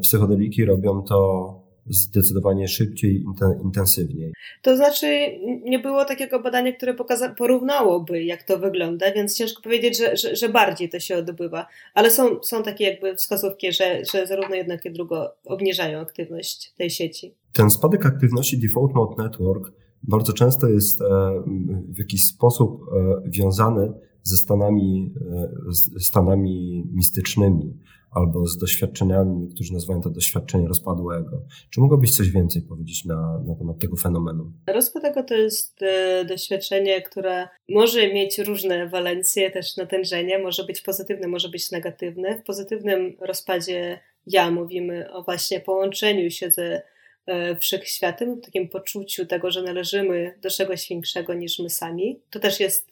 Psychodeliki 0.00 0.64
robią 0.64 1.02
to 1.02 1.63
zdecydowanie 1.86 2.68
szybciej, 2.68 3.24
intensywniej. 3.64 4.32
To 4.62 4.76
znaczy, 4.76 5.06
nie 5.64 5.78
było 5.78 6.04
takiego 6.04 6.40
badania, 6.40 6.72
które 6.72 6.94
pokaza- 6.94 7.34
porównałoby, 7.34 8.24
jak 8.24 8.42
to 8.42 8.58
wygląda, 8.58 9.12
więc 9.12 9.36
ciężko 9.36 9.62
powiedzieć, 9.62 9.98
że, 9.98 10.16
że, 10.16 10.36
że, 10.36 10.48
bardziej 10.48 10.88
to 10.88 11.00
się 11.00 11.16
odbywa. 11.16 11.66
Ale 11.94 12.10
są, 12.10 12.42
są 12.42 12.62
takie 12.62 12.84
jakby 12.84 13.16
wskazówki, 13.16 13.72
że, 13.72 14.02
że 14.12 14.26
zarówno 14.26 14.54
jedno, 14.54 14.74
jak 14.74 14.84
i 14.84 14.90
drugo 14.90 15.34
obniżają 15.44 16.00
aktywność 16.00 16.72
tej 16.78 16.90
sieci. 16.90 17.34
Ten 17.52 17.70
spadek 17.70 18.06
aktywności 18.06 18.58
Default 18.58 18.94
Mode 18.94 19.22
Network 19.22 19.72
bardzo 20.08 20.32
często 20.32 20.68
jest 20.68 21.00
e, 21.00 21.04
w 21.88 21.98
jakiś 21.98 22.26
sposób 22.26 22.80
e, 22.82 23.30
wiązany 23.30 23.92
ze 24.22 24.36
stanami, 24.36 25.14
e, 25.96 26.00
stanami 26.00 26.84
mistycznymi 26.92 27.76
albo 28.14 28.46
z 28.46 28.58
doświadczeniami, 28.58 29.36
niektórzy 29.36 29.72
nazywają 29.72 30.00
to 30.00 30.10
doświadczenie 30.10 30.68
rozpadłego. 30.68 31.42
Czy 31.70 31.80
mogłabyś 31.80 32.16
coś 32.16 32.30
więcej 32.30 32.62
powiedzieć 32.62 33.04
na, 33.04 33.42
na 33.46 33.54
temat 33.54 33.78
tego 33.78 33.96
fenomenu? 33.96 34.52
Rozpadłego 34.66 35.22
to 35.22 35.34
jest 35.34 35.82
e, 35.82 36.24
doświadczenie, 36.24 37.02
które 37.02 37.48
może 37.68 38.12
mieć 38.12 38.38
różne 38.38 38.88
walencje, 38.88 39.50
też 39.50 39.76
natężenie, 39.76 40.38
może 40.38 40.64
być 40.64 40.80
pozytywne, 40.80 41.28
może 41.28 41.48
być 41.48 41.70
negatywne. 41.70 42.38
W 42.38 42.42
pozytywnym 42.42 43.16
rozpadzie 43.20 44.00
ja 44.26 44.50
mówimy 44.50 45.12
o 45.12 45.22
właśnie 45.22 45.60
połączeniu 45.60 46.30
się 46.30 46.50
ze 46.50 46.82
wszechświatem, 47.60 48.34
w 48.34 48.44
takim 48.44 48.68
poczuciu 48.68 49.26
tego, 49.26 49.50
że 49.50 49.62
należymy 49.62 50.34
do 50.42 50.50
czegoś 50.50 50.88
większego 50.88 51.34
niż 51.34 51.58
my 51.58 51.70
sami. 51.70 52.20
To 52.30 52.40
też 52.40 52.60
jest 52.60 52.90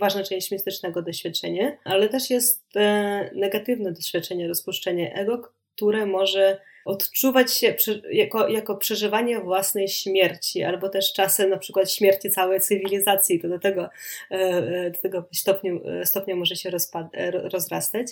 ważna 0.00 0.24
część 0.24 0.50
mistycznego 0.50 1.02
doświadczenia, 1.02 1.76
ale 1.84 2.08
też 2.08 2.30
jest 2.30 2.76
e, 2.76 3.30
negatywne 3.34 3.92
doświadczenie, 3.92 4.48
rozpuszczenie 4.48 5.14
ego, 5.14 5.52
które 5.76 6.06
może 6.06 6.60
odczuwać 6.86 7.54
się 7.54 7.74
jako, 8.10 8.48
jako 8.48 8.76
przeżywanie 8.76 9.40
własnej 9.40 9.88
śmierci, 9.88 10.62
albo 10.62 10.88
też 10.88 11.12
czasem 11.12 11.50
na 11.50 11.58
przykład 11.58 11.90
śmierci 11.90 12.30
całej 12.30 12.60
cywilizacji, 12.60 13.40
to 13.40 13.48
do 13.48 13.58
tego, 13.58 13.88
e, 14.30 14.90
do 14.90 14.98
tego 14.98 15.24
stopniu, 15.32 15.80
stopnia 16.04 16.36
może 16.36 16.56
się 16.56 16.70
rozpad, 16.70 17.06
rozrastać. 17.32 18.06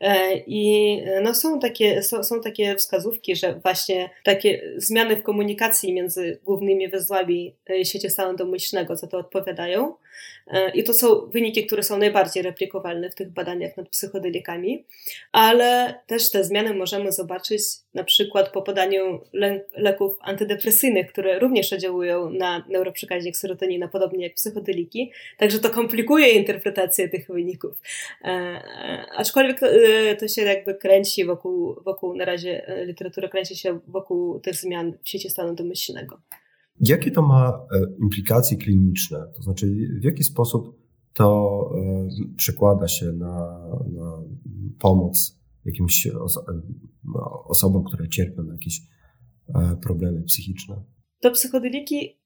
E, 0.00 0.36
I 0.36 0.96
no 1.22 1.34
są, 1.34 1.60
takie, 1.60 2.02
są, 2.02 2.24
są 2.24 2.40
takie 2.40 2.76
wskazówki, 2.76 3.36
że 3.36 3.54
właśnie 3.54 4.10
takie 4.24 4.72
zmiany 4.76 5.16
w 5.16 5.22
komunikacji 5.22 5.92
między 5.92 6.40
głównymi 6.44 6.88
węzłami 6.88 7.54
e, 7.70 7.84
sieci 7.84 8.10
stanu 8.10 8.36
domyślnego, 8.36 8.96
co 8.96 9.06
to 9.06 9.18
odpowiadają, 9.18 9.94
E, 9.94 10.09
I 10.74 10.84
to 10.84 10.94
są 10.94 11.26
wyniki, 11.26 11.66
które 11.66 11.82
są 11.82 11.98
najbardziej 11.98 12.42
replikowalne 12.42 13.10
w 13.10 13.14
tych 13.14 13.30
badaniach 13.30 13.76
nad 13.76 13.88
psychodelikami, 13.88 14.84
ale 15.32 16.00
też 16.06 16.30
te 16.30 16.44
zmiany 16.44 16.74
możemy 16.74 17.12
zobaczyć 17.12 17.62
na 17.94 18.04
przykład 18.04 18.52
po 18.52 18.62
podaniu 18.62 19.20
le 19.32 19.64
leków 19.76 20.16
antydepresyjnych, 20.20 21.12
które 21.12 21.38
również 21.38 21.72
oddziałują 21.72 22.30
na 22.30 22.64
neuroprzekaźnik 22.68 23.36
serotonina, 23.36 23.88
podobnie 23.88 24.24
jak 24.24 24.34
psychodeliki, 24.34 25.12
także 25.38 25.58
to 25.58 25.70
komplikuje 25.70 26.28
interpretację 26.28 27.08
tych 27.08 27.26
wyników. 27.26 27.80
E, 28.24 28.62
aczkolwiek 29.16 29.60
to, 29.60 29.66
e, 29.66 30.16
to, 30.16 30.28
się 30.28 30.42
jakby 30.42 30.74
kręci 30.74 31.24
wokół, 31.24 31.82
wokół, 31.84 32.14
na 32.14 32.24
razie 32.24 32.68
e, 32.68 32.84
literatura 32.84 33.28
kręci 33.28 33.56
się 33.56 33.80
wokół 33.88 34.40
tych 34.40 34.54
zmian 34.54 34.92
w 35.04 35.08
sieci 35.08 35.30
stanu 35.30 35.54
domyślnego. 35.54 36.20
Jakie 36.80 37.10
to 37.10 37.22
ma 37.22 37.66
e, 37.72 37.80
implikacje 38.02 38.56
kliniczne? 38.56 39.26
To 39.36 39.42
znaczy, 39.42 39.66
w 40.00 40.04
jaki 40.04 40.24
sposób 40.24 40.80
to 41.14 41.60
e, 41.74 42.08
przekłada 42.36 42.88
się 42.88 43.06
na, 43.06 43.60
na 43.92 44.22
pomoc 44.78 45.40
jakimś 45.64 46.08
no, 47.04 47.44
osobom, 47.48 47.84
które 47.84 48.08
cierpią 48.08 48.42
na 48.42 48.52
jakieś 48.52 48.80
e, 49.54 49.76
problemy 49.82 50.22
psychiczne? 50.22 50.82
To 51.20 51.30
psychodeliki, 51.30 52.20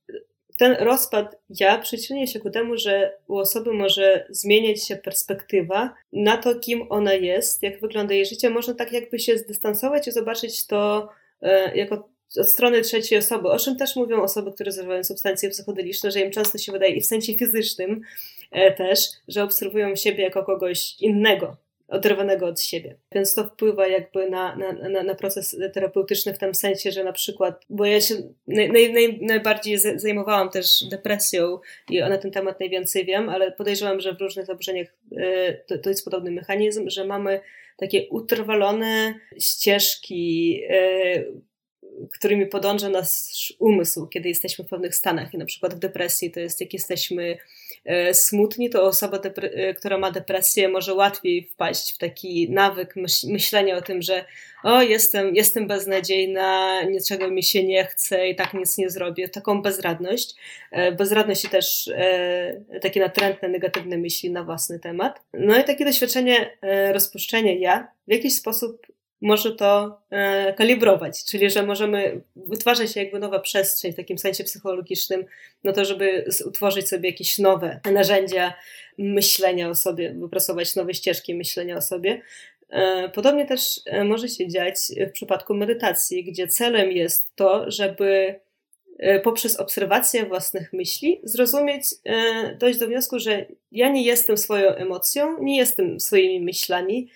ten 0.58 0.76
rozpad 0.80 1.37
ja 1.61 1.78
przyczynia 1.78 2.26
się 2.26 2.40
ku 2.40 2.50
temu, 2.50 2.76
że 2.76 3.12
u 3.26 3.37
osoby 3.37 3.73
może 3.73 4.26
zmieniać 4.30 4.87
się 4.87 4.96
perspektywa 4.96 5.94
na 6.12 6.37
to, 6.37 6.54
kim 6.54 6.82
ona 6.88 7.14
jest, 7.14 7.62
jak 7.62 7.80
wygląda 7.80 8.14
jej 8.14 8.26
życie. 8.26 8.50
Można 8.50 8.75
tak 8.75 8.92
jakby 8.92 9.18
się 9.18 9.38
zdystansować 9.38 10.08
i 10.08 10.12
zobaczyć 10.12 10.66
to 10.66 11.08
jako 11.75 12.13
od 12.40 12.52
strony 12.52 12.82
trzeciej 12.82 13.18
osoby, 13.18 13.48
o 13.48 13.58
czym 13.58 13.76
też 13.76 13.96
mówią 13.96 14.22
osoby, 14.22 14.52
które 14.52 14.72
zażywają 14.72 15.04
substancje 15.04 15.50
psychodeliczne, 15.50 16.10
że 16.10 16.20
im 16.20 16.30
często 16.30 16.58
się 16.58 16.72
wydaje 16.72 16.94
i 16.94 17.00
w 17.00 17.06
sensie 17.06 17.34
fizycznym 17.34 18.00
e, 18.50 18.72
też, 18.72 19.00
że 19.28 19.42
obserwują 19.42 19.96
siebie 19.96 20.24
jako 20.24 20.44
kogoś 20.44 20.96
innego, 21.00 21.56
oderwanego 21.88 22.46
od 22.46 22.60
siebie. 22.60 22.96
Więc 23.12 23.34
to 23.34 23.44
wpływa 23.44 23.86
jakby 23.86 24.30
na, 24.30 24.56
na, 24.56 24.72
na, 24.88 25.02
na 25.02 25.14
proces 25.14 25.56
terapeutyczny 25.74 26.34
w 26.34 26.38
tym 26.38 26.54
sensie, 26.54 26.92
że 26.92 27.04
na 27.04 27.12
przykład, 27.12 27.64
bo 27.70 27.84
ja 27.84 28.00
się 28.00 28.14
naj, 28.46 28.92
naj, 28.92 29.18
najbardziej 29.22 29.78
zajmowałam 29.78 30.50
też 30.50 30.84
depresją 30.84 31.58
i 31.90 32.00
na 32.00 32.18
ten 32.18 32.30
temat 32.30 32.60
najwięcej 32.60 33.04
wiem, 33.04 33.28
ale 33.28 33.52
podejrzewam, 33.52 34.00
że 34.00 34.14
w 34.14 34.20
różnych 34.20 34.46
zaburzeniach 34.46 34.88
e, 35.16 35.54
to, 35.54 35.78
to 35.78 35.88
jest 35.88 36.04
podobny 36.04 36.30
mechanizm, 36.30 36.90
że 36.90 37.04
mamy 37.04 37.40
takie 37.76 38.08
utrwalone 38.08 39.14
ścieżki 39.38 40.60
e, 40.68 41.24
którymi 42.10 42.46
podąża 42.46 42.88
nasz 42.88 43.54
umysł, 43.58 44.06
kiedy 44.06 44.28
jesteśmy 44.28 44.64
w 44.64 44.68
pewnych 44.68 44.94
stanach. 44.94 45.34
I 45.34 45.38
na 45.38 45.44
przykład 45.44 45.74
w 45.74 45.78
depresji 45.78 46.30
to 46.30 46.40
jest, 46.40 46.60
jak 46.60 46.72
jesteśmy 46.72 47.38
e, 47.84 48.14
smutni, 48.14 48.70
to 48.70 48.82
osoba, 48.82 49.18
e, 49.18 49.74
która 49.74 49.98
ma 49.98 50.10
depresję, 50.10 50.68
może 50.68 50.94
łatwiej 50.94 51.44
wpaść 51.44 51.94
w 51.94 51.98
taki 51.98 52.50
nawyk 52.50 52.94
myślenia 53.28 53.76
o 53.76 53.82
tym, 53.82 54.02
że 54.02 54.24
o, 54.62 54.82
jestem, 54.82 55.34
jestem 55.34 55.66
beznadziejna, 55.66 56.82
niczego 56.82 57.30
mi 57.30 57.42
się 57.42 57.64
nie 57.64 57.84
chce 57.84 58.28
i 58.28 58.36
tak 58.36 58.54
nic 58.54 58.78
nie 58.78 58.90
zrobię. 58.90 59.28
Taką 59.28 59.62
bezradność. 59.62 60.34
Bezradność 60.98 61.44
i 61.44 61.48
też 61.48 61.90
takie 62.82 63.00
natrętne, 63.00 63.48
negatywne 63.48 63.98
myśli 63.98 64.30
na 64.30 64.44
własny 64.44 64.78
temat. 64.78 65.20
No 65.34 65.58
i 65.58 65.64
takie 65.64 65.84
doświadczenie 65.84 66.58
rozpuszczenia 66.92 67.52
ja 67.52 67.88
w 68.08 68.12
jakiś 68.12 68.34
sposób 68.34 68.93
może 69.21 69.52
to 69.52 70.00
e, 70.11 70.52
kalibrować, 70.52 71.25
czyli 71.25 71.50
że 71.50 71.66
możemy 71.66 72.21
wytwarzać 72.37 72.97
jakby 72.97 73.18
nowa 73.18 73.40
przestrzeń 73.40 73.92
w 73.92 73.97
takim 73.97 74.18
sensie 74.18 74.44
psychologicznym, 74.44 75.25
no 75.64 75.73
to 75.73 75.85
żeby 75.85 76.25
utworzyć 76.47 76.88
sobie 76.88 77.11
jakieś 77.11 77.38
nowe 77.38 77.80
narzędzia 77.92 78.54
myślenia 78.99 79.68
o 79.68 79.75
sobie, 79.75 80.14
wypracować 80.14 80.76
nowe 80.76 80.94
ścieżki 80.94 81.35
myślenia 81.35 81.76
o 81.76 81.83
sobie. 81.83 82.23
E, 82.71 83.09
podobnie 83.09 83.47
też 83.47 83.80
e, 83.87 84.04
może 84.04 84.28
się 84.28 84.49
dziać 84.49 84.76
w 85.09 85.12
przypadku 85.12 85.54
medytacji, 85.54 86.25
gdzie 86.25 86.49
celem 86.49 86.92
jest 86.92 87.37
to, 87.37 87.71
żeby 87.71 88.40
poprzez 89.25 89.56
obserwację 89.56 90.26
własnych 90.26 90.73
myśli 90.73 91.21
zrozumieć, 91.25 91.85
dojść 92.59 92.78
do 92.78 92.87
wniosku, 92.87 93.18
że 93.18 93.47
ja 93.73 93.88
nie 93.88 94.02
jestem 94.02 94.37
swoją 94.37 94.71
emocją, 94.71 95.42
nie 95.42 95.56
jestem 95.56 96.00
swoimi 96.00 96.40
myślami, 96.40 97.11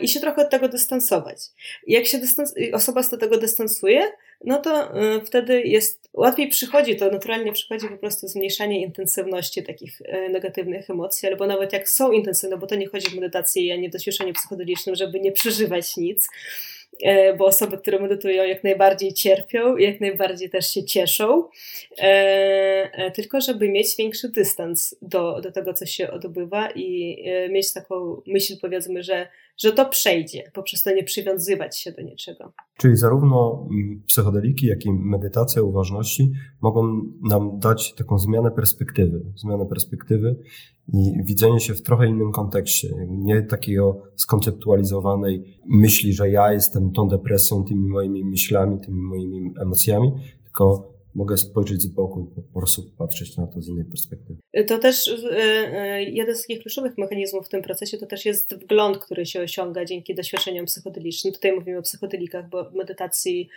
i 0.00 0.08
się 0.08 0.20
trochę 0.20 0.42
od 0.42 0.50
tego 0.50 0.68
dystansować. 0.68 1.38
Jak 1.86 2.06
się 2.06 2.18
dystans 2.18 2.54
osoba 2.72 3.02
z 3.02 3.10
tego 3.10 3.38
dystansuje, 3.38 4.12
no 4.44 4.58
to 4.58 5.00
e, 5.00 5.20
wtedy 5.24 5.62
jest 5.62 6.10
łatwiej 6.12 6.48
przychodzi, 6.48 6.96
to 6.96 7.10
naturalnie 7.10 7.52
przychodzi 7.52 7.88
po 7.88 7.96
prostu 7.96 8.28
zmniejszanie 8.28 8.82
intensywności 8.82 9.62
takich 9.62 10.02
e, 10.04 10.28
negatywnych 10.28 10.90
emocji, 10.90 11.28
albo 11.28 11.46
nawet 11.46 11.72
jak 11.72 11.88
są 11.88 12.12
intensywne, 12.12 12.56
bo 12.56 12.66
to 12.66 12.74
nie 12.74 12.88
chodzi 12.88 13.10
w 13.10 13.14
medytacji, 13.14 13.72
a 13.72 13.76
nie 13.76 13.88
w 13.88 13.92
doświadczeniu 13.92 14.32
psychodelicznym, 14.32 14.94
żeby 14.94 15.20
nie 15.20 15.32
przeżywać 15.32 15.96
nic, 15.96 16.28
E, 17.02 17.34
bo 17.36 17.46
osoby, 17.46 17.78
które 17.78 17.98
medytują, 17.98 18.44
jak 18.44 18.64
najbardziej 18.64 19.12
cierpią, 19.12 19.76
jak 19.76 20.00
najbardziej 20.00 20.50
też 20.50 20.72
się 20.72 20.84
cieszą, 20.84 21.48
e, 21.98 22.02
e, 22.92 23.10
tylko 23.10 23.40
żeby 23.40 23.68
mieć 23.68 23.96
większy 23.96 24.28
dystans 24.28 24.96
do, 25.02 25.40
do 25.40 25.52
tego, 25.52 25.74
co 25.74 25.86
się 25.86 26.10
odbywa 26.10 26.70
i 26.70 27.16
mieć 27.50 27.72
taką 27.72 28.22
myśl, 28.26 28.54
powiedzmy, 28.60 29.02
że, 29.02 29.28
że 29.62 29.72
to 29.72 29.88
przejdzie, 29.88 30.50
poprzez 30.54 30.82
to 30.82 30.94
nie 30.94 31.04
przywiązywać 31.04 31.78
się 31.78 31.92
do 31.92 32.02
niczego. 32.02 32.52
Czyli 32.76 32.96
zarówno 32.96 33.68
mm, 33.70 34.02
psychodeliki, 34.06 34.66
jak 34.66 34.84
i 34.84 34.92
medytacja 34.92 35.62
uważności 35.62 36.32
mogą 36.60 37.02
nam 37.22 37.58
dać 37.58 37.94
taką 37.94 38.18
zmianę 38.18 38.50
perspektywy, 38.50 39.22
zmianę 39.36 39.66
perspektywy 39.66 40.36
i 40.94 41.24
widzenie 41.24 41.60
się 41.60 41.74
w 41.74 41.82
trochę 41.82 42.08
innym 42.08 42.32
kontekście. 42.32 42.88
Nie 43.08 43.42
takiego 43.42 44.02
skonceptualizowanej 44.16 45.58
myśli, 45.66 46.12
że 46.12 46.30
ja 46.30 46.52
jestem 46.52 46.92
tą 46.92 47.08
depresją, 47.08 47.64
tymi 47.64 47.88
moimi 47.88 48.24
myślami, 48.24 48.80
tymi 48.80 49.02
moimi 49.02 49.54
emocjami, 49.60 50.12
tylko 50.44 50.92
mogę 51.14 51.36
spojrzeć 51.36 51.82
z 51.82 51.86
boku 51.86 52.20
i 52.20 52.34
po 52.34 52.60
prostu 52.60 52.82
patrzeć 52.98 53.36
na 53.36 53.46
to 53.46 53.62
z 53.62 53.68
innej 53.68 53.84
perspektywy. 53.84 54.40
To 54.66 54.78
też 54.78 55.08
e, 55.08 55.38
e, 55.38 56.02
jeden 56.02 56.36
z 56.36 56.40
takich 56.40 56.62
kluczowych 56.62 56.98
mechanizmów 56.98 57.46
w 57.46 57.48
tym 57.48 57.62
procesie 57.62 57.98
to 57.98 58.06
też 58.06 58.24
jest 58.24 58.54
wgląd, 58.54 58.98
który 58.98 59.26
się 59.26 59.40
osiąga 59.40 59.84
dzięki 59.84 60.14
doświadczeniom 60.14 60.66
psychodelicznym. 60.66 61.34
Tutaj 61.34 61.52
mówimy 61.52 61.78
o 61.78 61.82
psychodelikach, 61.82 62.48
bo 62.48 62.70
medytacji 62.70 63.48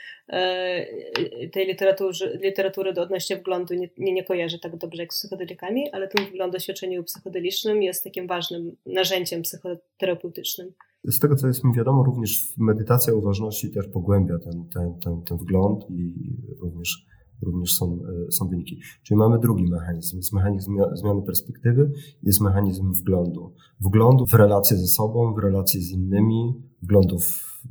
tej 1.51 1.67
literatury, 1.67 2.39
literatury 2.41 2.93
odnośnie 3.01 3.37
wglądu 3.37 3.73
nie, 3.73 3.89
nie, 3.97 4.13
nie 4.13 4.23
kojarzy 4.23 4.59
tak 4.59 4.77
dobrze 4.77 5.01
jak 5.01 5.13
z 5.13 5.17
psychodelikami, 5.17 5.91
ale 5.91 6.07
ten 6.07 6.25
wgląd 6.25 6.53
doświadczeniu 6.53 7.03
psychodelicznym 7.03 7.83
jest 7.83 8.03
takim 8.03 8.27
ważnym 8.27 8.75
narzędziem 8.85 9.41
psychoterapeutycznym. 9.41 10.73
Z 11.03 11.19
tego, 11.19 11.35
co 11.35 11.47
jest 11.47 11.63
mi 11.63 11.73
wiadomo, 11.73 12.03
również 12.03 12.53
medytacja 12.57 13.13
uważności 13.13 13.71
też 13.71 13.87
pogłębia 13.87 14.39
ten, 14.39 14.69
ten, 14.73 14.99
ten, 15.03 15.21
ten 15.21 15.37
wgląd 15.37 15.89
i 15.89 16.13
również 16.61 17.05
również 17.41 17.73
są, 17.73 17.99
e, 18.27 18.31
są 18.31 18.47
wyniki. 18.47 18.79
Czyli 19.03 19.17
mamy 19.17 19.39
drugi 19.39 19.63
mechanizm. 19.63 20.17
Jest 20.17 20.33
mechanizm 20.33 20.77
zmiany 20.93 21.21
perspektywy, 21.21 21.91
jest 22.23 22.41
mechanizm 22.41 22.93
wglądu. 22.93 23.53
Wglądu 23.79 24.25
w 24.25 24.33
relacje 24.33 24.77
ze 24.77 24.87
sobą, 24.87 25.33
w 25.33 25.37
relacje 25.37 25.81
z 25.81 25.91
innymi, 25.91 26.53
wglądu 26.81 27.19
w, 27.19 27.63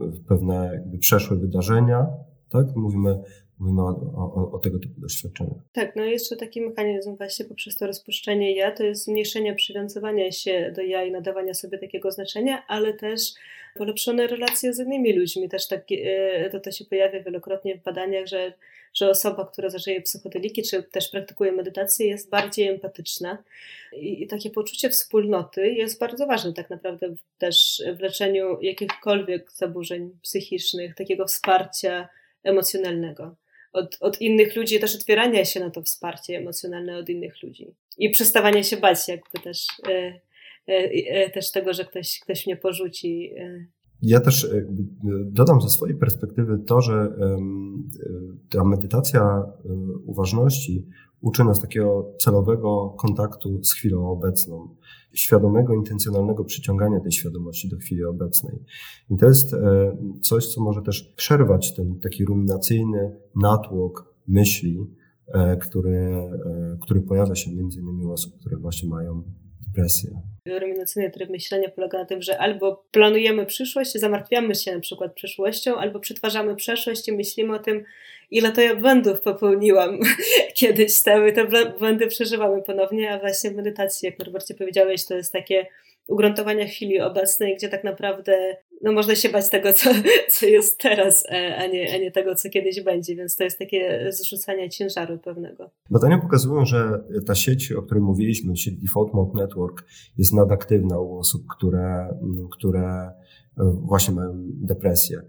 w 0.00 0.24
pewne 0.28 0.70
jakby 0.74 0.98
przeszłe 0.98 1.36
wydarzenia. 1.36 2.06
Tak? 2.50 2.76
Mówimy, 2.76 3.18
mówimy 3.58 3.82
o, 3.82 3.86
o, 4.14 4.52
o, 4.52 4.58
tego 4.58 4.78
typu 4.78 5.00
doświadczeniach. 5.00 5.62
Tak, 5.72 5.96
no 5.96 6.02
jeszcze 6.02 6.36
taki 6.36 6.60
mechanizm 6.60 7.16
właśnie 7.16 7.44
poprzez 7.44 7.76
to 7.76 7.86
rozpuszczenie 7.86 8.56
ja, 8.56 8.72
to 8.72 8.84
jest 8.84 9.04
zmniejszenie 9.04 9.54
przywiązywania 9.54 10.32
się 10.32 10.72
do 10.76 10.82
ja 10.82 11.04
i 11.04 11.10
nadawania 11.10 11.54
sobie 11.54 11.78
takiego 11.78 12.10
znaczenia, 12.10 12.62
ale 12.68 12.94
też 12.94 13.20
polepszone 13.74 14.26
relacje 14.26 14.72
z 14.72 14.80
innymi 14.80 15.12
ludźmi. 15.12 15.48
Też 15.48 15.68
tak, 15.68 15.84
to, 16.52 16.60
to 16.60 16.70
się 16.70 16.84
pojawia 16.84 17.22
wielokrotnie 17.22 17.78
w 17.78 17.82
badaniach, 17.82 18.26
że 18.26 18.52
że 18.94 19.10
osoba, 19.10 19.48
która 19.52 19.70
zażyje 19.70 20.02
psychodeliki, 20.02 20.62
czy 20.62 20.82
też 20.82 21.08
praktykuje 21.08 21.52
medytację, 21.52 22.06
jest 22.06 22.30
bardziej 22.30 22.68
empatyczna. 22.68 23.44
I, 23.92 24.22
I, 24.22 24.26
takie 24.26 24.50
poczucie 24.50 24.90
wspólnoty 24.90 25.72
jest 25.72 26.00
bardzo 26.00 26.26
ważne 26.26 26.52
tak 26.52 26.70
naprawdę 26.70 27.14
też 27.38 27.82
w 27.96 28.00
leczeniu 28.00 28.60
jakichkolwiek 28.60 29.52
zaburzeń 29.52 30.18
psychicznych, 30.22 30.94
takiego 30.94 31.26
wsparcia 31.26 32.08
emocjonalnego. 32.42 33.36
Od, 33.72 33.96
od 34.00 34.20
innych 34.20 34.56
ludzi, 34.56 34.80
też 34.80 34.94
otwierania 34.94 35.44
się 35.44 35.60
na 35.60 35.70
to 35.70 35.82
wsparcie 35.82 36.38
emocjonalne 36.38 36.96
od 36.96 37.08
innych 37.08 37.42
ludzi. 37.42 37.74
I 37.98 38.10
przestawanie 38.10 38.64
się 38.64 38.76
bać, 38.76 39.08
jakby 39.08 39.38
też, 39.44 39.66
e, 39.88 40.20
e, 40.68 40.90
e, 41.08 41.30
też 41.30 41.50
tego, 41.50 41.74
że 41.74 41.84
ktoś, 41.84 42.20
ktoś 42.20 42.46
mnie 42.46 42.56
porzuci. 42.56 43.34
E, 44.02 44.06
ja 44.06 44.20
też 44.20 44.44
e, 44.44 44.66
dodam 45.24 45.60
ze 45.60 45.68
swojej 45.68 45.96
perspektywy 45.96 46.58
to, 46.58 46.80
że 46.80 46.94
e, 46.94 47.38
ta 48.50 48.64
medytacja 48.64 49.22
e, 49.22 49.68
uważności 50.06 50.86
uczy 51.20 51.44
nas 51.44 51.60
takiego 51.60 52.12
celowego 52.18 52.94
kontaktu 52.98 53.64
z 53.64 53.72
chwilą 53.72 54.10
obecną, 54.10 54.68
świadomego, 55.12 55.74
intencjonalnego 55.74 56.44
przyciągania 56.44 57.00
tej 57.00 57.12
świadomości 57.12 57.68
do 57.68 57.76
chwili 57.76 58.04
obecnej. 58.04 58.58
I 59.10 59.16
to 59.16 59.26
jest 59.26 59.54
coś, 60.22 60.46
co 60.46 60.60
może 60.60 60.82
też 60.82 61.02
przerwać 61.16 61.74
ten 61.74 62.00
taki 62.00 62.24
ruminacyjny 62.24 63.16
natłok 63.36 64.14
myśli, 64.28 64.86
który, 65.60 66.16
który 66.80 67.00
pojawia 67.00 67.34
się 67.34 67.54
między 67.54 67.80
innymi 67.80 68.06
u 68.06 68.12
osób, 68.12 68.38
które 68.40 68.56
właśnie 68.56 68.88
mają 68.88 69.22
depresję. 69.76 70.10
Ruminacyjny 70.60 71.10
tryb 71.10 71.30
myślenia 71.30 71.68
polega 71.68 71.98
na 71.98 72.04
tym, 72.04 72.22
że 72.22 72.38
albo 72.38 72.84
planujemy 72.90 73.46
przyszłość, 73.46 73.92
zamartwiamy 73.92 74.54
się 74.54 74.74
na 74.74 74.80
przykład 74.80 75.14
przyszłością, 75.14 75.76
albo 75.76 76.00
przetwarzamy 76.00 76.56
przeszłość 76.56 77.08
i 77.08 77.12
myślimy 77.12 77.54
o 77.54 77.58
tym, 77.58 77.84
ile 78.30 78.52
to 78.52 78.60
ja 78.60 78.76
błędów 78.76 79.20
popełniłam 79.20 79.98
kiedyś, 80.54 80.92
stały 80.92 81.32
te 81.32 81.46
błędy 81.78 82.06
przeżywamy 82.06 82.62
ponownie, 82.62 83.12
a 83.12 83.18
właśnie 83.18 83.50
medytacja, 83.50 84.10
jak 84.10 84.18
Norbercie 84.18 84.54
powiedziałeś, 84.54 85.04
to 85.04 85.14
jest 85.14 85.32
takie 85.32 85.66
ugruntowania 86.08 86.66
chwili 86.66 87.00
obecnej, 87.00 87.56
gdzie 87.56 87.68
tak 87.68 87.84
naprawdę 87.84 88.56
no, 88.82 88.92
można 88.92 89.14
się 89.14 89.28
bać 89.28 89.50
tego, 89.50 89.72
co, 89.72 89.90
co 90.30 90.46
jest 90.46 90.80
teraz, 90.80 91.24
e, 91.30 91.56
a 91.56 91.66
nie, 91.66 91.94
a 91.94 91.98
nie 91.98 92.10
tego, 92.10 92.34
co 92.34 92.50
kiedyś 92.50 92.82
będzie, 92.82 93.16
więc 93.16 93.36
to 93.36 93.44
jest 93.44 93.58
takie 93.58 94.06
zrzucanie 94.12 94.70
ciężaru 94.70 95.18
pewnego. 95.18 95.70
Badania 95.90 96.18
pokazują, 96.18 96.64
że 96.64 97.04
ta 97.26 97.34
sieć, 97.34 97.72
o 97.72 97.82
której 97.82 98.02
mówiliśmy, 98.02 98.56
sieć 98.56 98.74
Default 98.74 99.14
Mode 99.14 99.42
Network, 99.42 99.84
jest 100.18 100.32
nadaktywna 100.32 101.00
u 101.00 101.18
osób, 101.18 101.42
które, 101.56 102.18
które 102.50 102.82
e, 102.82 103.12
właśnie 103.74 104.14
mają 104.14 104.32
depresję. 104.44 105.22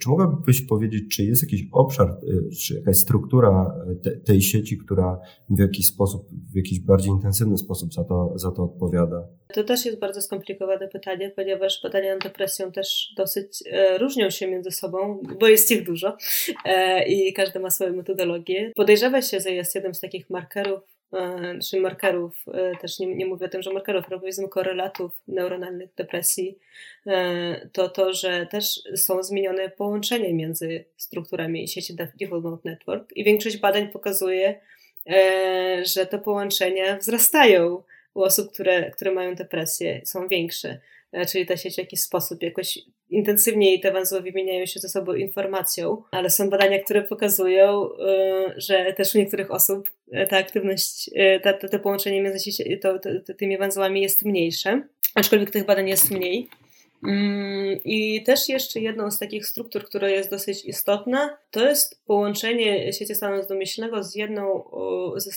Czy 0.00 0.08
mogłabyś 0.08 0.60
powiedzieć, 0.60 1.16
czy 1.16 1.24
jest 1.24 1.42
jakiś 1.42 1.66
obszar, 1.72 2.08
y, 2.08 2.56
czy 2.56 2.74
jakaś 2.74 2.96
struktura 2.96 3.74
te, 4.02 4.10
tej 4.10 4.42
sieci, 4.42 4.78
która 4.78 5.20
w 5.50 5.58
jakiś 5.58 5.86
sposób, 5.86 6.28
w 6.52 6.56
jakiś 6.56 6.80
bardziej 6.80 7.12
intensywny 7.12 7.58
sposób 7.58 7.94
za 7.94 8.04
to, 8.04 8.32
za 8.34 8.50
to 8.50 8.62
odpowiada? 8.62 9.28
To 9.54 9.64
też 9.64 9.86
jest 9.86 9.98
bardzo 9.98 10.22
skomplikowane 10.22 10.88
pytanie, 10.88 11.32
ponieważ 11.36 11.80
badania 11.82 12.14
nad 12.14 12.22
depresją 12.22 12.72
też 12.72 13.14
dosyć 13.16 13.64
e, 13.72 13.98
różnią 13.98 14.30
się 14.30 14.48
między 14.48 14.70
sobą, 14.70 15.20
bo 15.40 15.48
jest 15.48 15.70
ich 15.70 15.84
dużo 15.84 16.16
e, 16.64 17.08
i 17.08 17.32
każdy 17.32 17.60
ma 17.60 17.70
swoją 17.70 17.96
metodologię. 17.96 18.72
Podejrzewa 18.76 19.22
się, 19.22 19.40
że 19.40 19.50
jest 19.50 19.74
jednym 19.74 19.94
z 19.94 20.00
takich 20.00 20.30
markerów 20.30 20.97
czy 21.70 21.80
markerów, 21.80 22.44
e, 22.54 22.76
też 22.76 22.98
nie, 22.98 23.14
nie 23.14 23.26
mówię 23.26 23.46
o 23.46 23.48
tym, 23.48 23.62
że 23.62 23.72
markerów, 23.72 24.04
ale 24.10 24.20
powiedzmy 24.20 24.48
korelatów 24.48 25.22
neuronalnych 25.28 25.94
depresji, 25.94 26.58
e, 27.06 27.68
to 27.72 27.88
to, 27.88 28.12
że 28.12 28.46
też 28.46 28.82
są 28.96 29.22
zmienione 29.22 29.70
połączenia 29.70 30.34
między 30.34 30.84
strukturami 30.96 31.68
sieci 31.68 31.96
Default 32.20 32.64
Network 32.64 33.16
i 33.16 33.24
większość 33.24 33.56
badań 33.56 33.88
pokazuje, 33.88 34.60
że 35.82 36.06
te 36.06 36.18
połączenia 36.18 36.96
wzrastają 36.96 37.82
u 38.14 38.22
osób, 38.22 38.52
które, 38.52 38.90
które 38.90 39.10
mają 39.10 39.34
depresję, 39.34 40.00
są 40.04 40.28
większe. 40.28 40.80
Czyli 41.28 41.46
ta 41.46 41.56
sieć 41.56 41.74
w 41.74 41.78
jakiś 41.78 42.00
sposób 42.00 42.42
jakoś 42.42 42.78
intensywniej 43.10 43.80
te 43.80 43.92
węzły 43.92 44.20
wymieniają 44.20 44.66
się 44.66 44.80
ze 44.80 44.88
sobą 44.88 45.14
informacją, 45.14 46.02
ale 46.10 46.30
są 46.30 46.50
badania, 46.50 46.78
które 46.78 47.02
pokazują, 47.02 47.88
że 48.56 48.92
też 48.92 49.14
u 49.14 49.18
niektórych 49.18 49.50
osób 49.50 49.90
ta 50.28 50.36
aktywność, 50.36 51.10
ta, 51.42 51.52
to, 51.52 51.68
to 51.68 51.78
połączenie 51.78 52.22
między 52.22 52.38
to, 52.82 52.98
to, 52.98 53.34
tymi 53.34 53.58
węzłami 53.58 54.02
jest 54.02 54.24
mniejsze, 54.24 54.82
aczkolwiek 55.14 55.50
tych 55.50 55.66
badań 55.66 55.88
jest 55.88 56.10
mniej. 56.10 56.48
Mm, 57.04 57.78
I 57.84 58.22
też 58.22 58.48
jeszcze 58.48 58.80
jedną 58.80 59.10
z 59.10 59.18
takich 59.18 59.46
struktur, 59.46 59.84
która 59.84 60.08
jest 60.08 60.30
dosyć 60.30 60.64
istotna, 60.64 61.38
to 61.50 61.68
jest 61.68 62.04
połączenie 62.06 62.92
sieci 62.92 63.14
stanu 63.14 63.46
domyślnego 63.48 64.04
z 64.04 64.14
jedną, 64.14 64.64
ze 65.16 65.30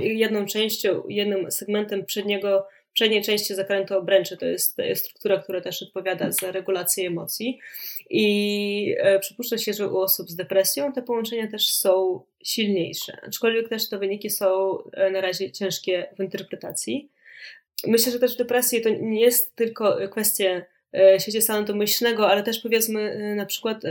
jedną 0.00 0.46
częścią, 0.46 1.02
jednym 1.08 1.50
segmentem 1.50 2.04
przedniego, 2.04 2.66
przedniej 2.96 3.22
części 3.22 3.54
zakrętu 3.54 3.98
obręczy. 3.98 4.36
To 4.36 4.46
jest, 4.46 4.80
struktura, 4.94 5.38
która 5.42 5.60
też 5.60 5.82
odpowiada 5.82 6.32
za 6.32 6.52
regulację 6.52 7.06
emocji. 7.06 7.60
I 8.10 8.96
e, 8.98 9.18
przypuszcza 9.18 9.58
się, 9.58 9.72
że 9.72 9.88
u 9.88 9.98
osób 9.98 10.30
z 10.30 10.36
depresją 10.36 10.92
te 10.92 11.02
połączenia 11.02 11.50
też 11.50 11.66
są 11.66 12.20
silniejsze, 12.44 13.18
aczkolwiek 13.26 13.68
też 13.68 13.88
te 13.88 13.98
wyniki 13.98 14.30
są 14.30 14.78
e, 14.92 15.10
na 15.10 15.20
razie 15.20 15.52
ciężkie 15.52 16.06
w 16.18 16.22
interpretacji. 16.22 17.10
Myślę, 17.86 18.12
że 18.12 18.18
też 18.18 18.34
w 18.34 18.38
depresji 18.38 18.80
to 18.80 18.88
nie 18.88 19.20
jest 19.20 19.56
tylko 19.56 19.96
kwestia 20.10 20.62
E, 20.96 21.20
sieci 21.20 21.42
stanu 21.42 21.64
domyślnego, 21.64 22.30
ale 22.30 22.42
też 22.42 22.60
powiedzmy 22.60 23.34
na 23.36 23.46
przykład 23.46 23.82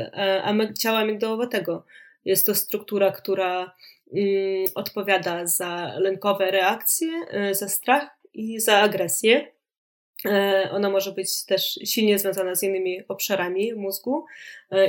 ciała 0.80 1.00
amygdałowatego. 1.00 1.86
Jest 2.26 2.46
to 2.46 2.56
struktura, 2.56 3.12
która 3.12 3.76
mm, 4.14 4.66
odpowiada 4.76 5.48
za 5.48 5.94
lękowe 6.00 6.52
reakcje, 6.52 7.10
za 7.52 7.70
strach 7.70 8.15
i 8.36 8.60
za 8.60 8.78
agresję. 8.78 9.48
Ona 10.72 10.90
może 10.90 11.12
być 11.12 11.46
też 11.46 11.80
silnie 11.86 12.20
związana 12.20 12.56
z 12.56 12.64
innymi 12.64 13.08
obszarami 13.08 13.74
mózgu 13.74 14.26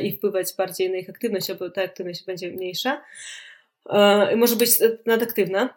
i 0.03 0.13
wpływać 0.13 0.47
bardziej 0.59 0.91
na 0.91 0.97
ich 0.97 1.11
aktywność, 1.11 1.51
albo 1.51 1.71
ta 1.71 1.83
aktywność 1.83 2.25
będzie 2.25 2.51
mniejsza. 2.51 3.05
Może 4.37 4.57
być 4.57 4.71
nadaktywna. 5.07 5.75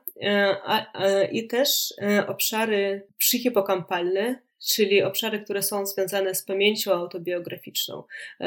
I 1.31 1.47
też 1.47 1.93
obszary 2.27 3.07
przyhipokampalne 3.17 4.41
czyli 4.67 5.03
obszary, 5.03 5.39
które 5.39 5.63
są 5.63 5.85
związane 5.85 6.35
z 6.35 6.43
pamięcią 6.43 6.91
autobiograficzną. 6.91 8.03
E, 8.39 8.45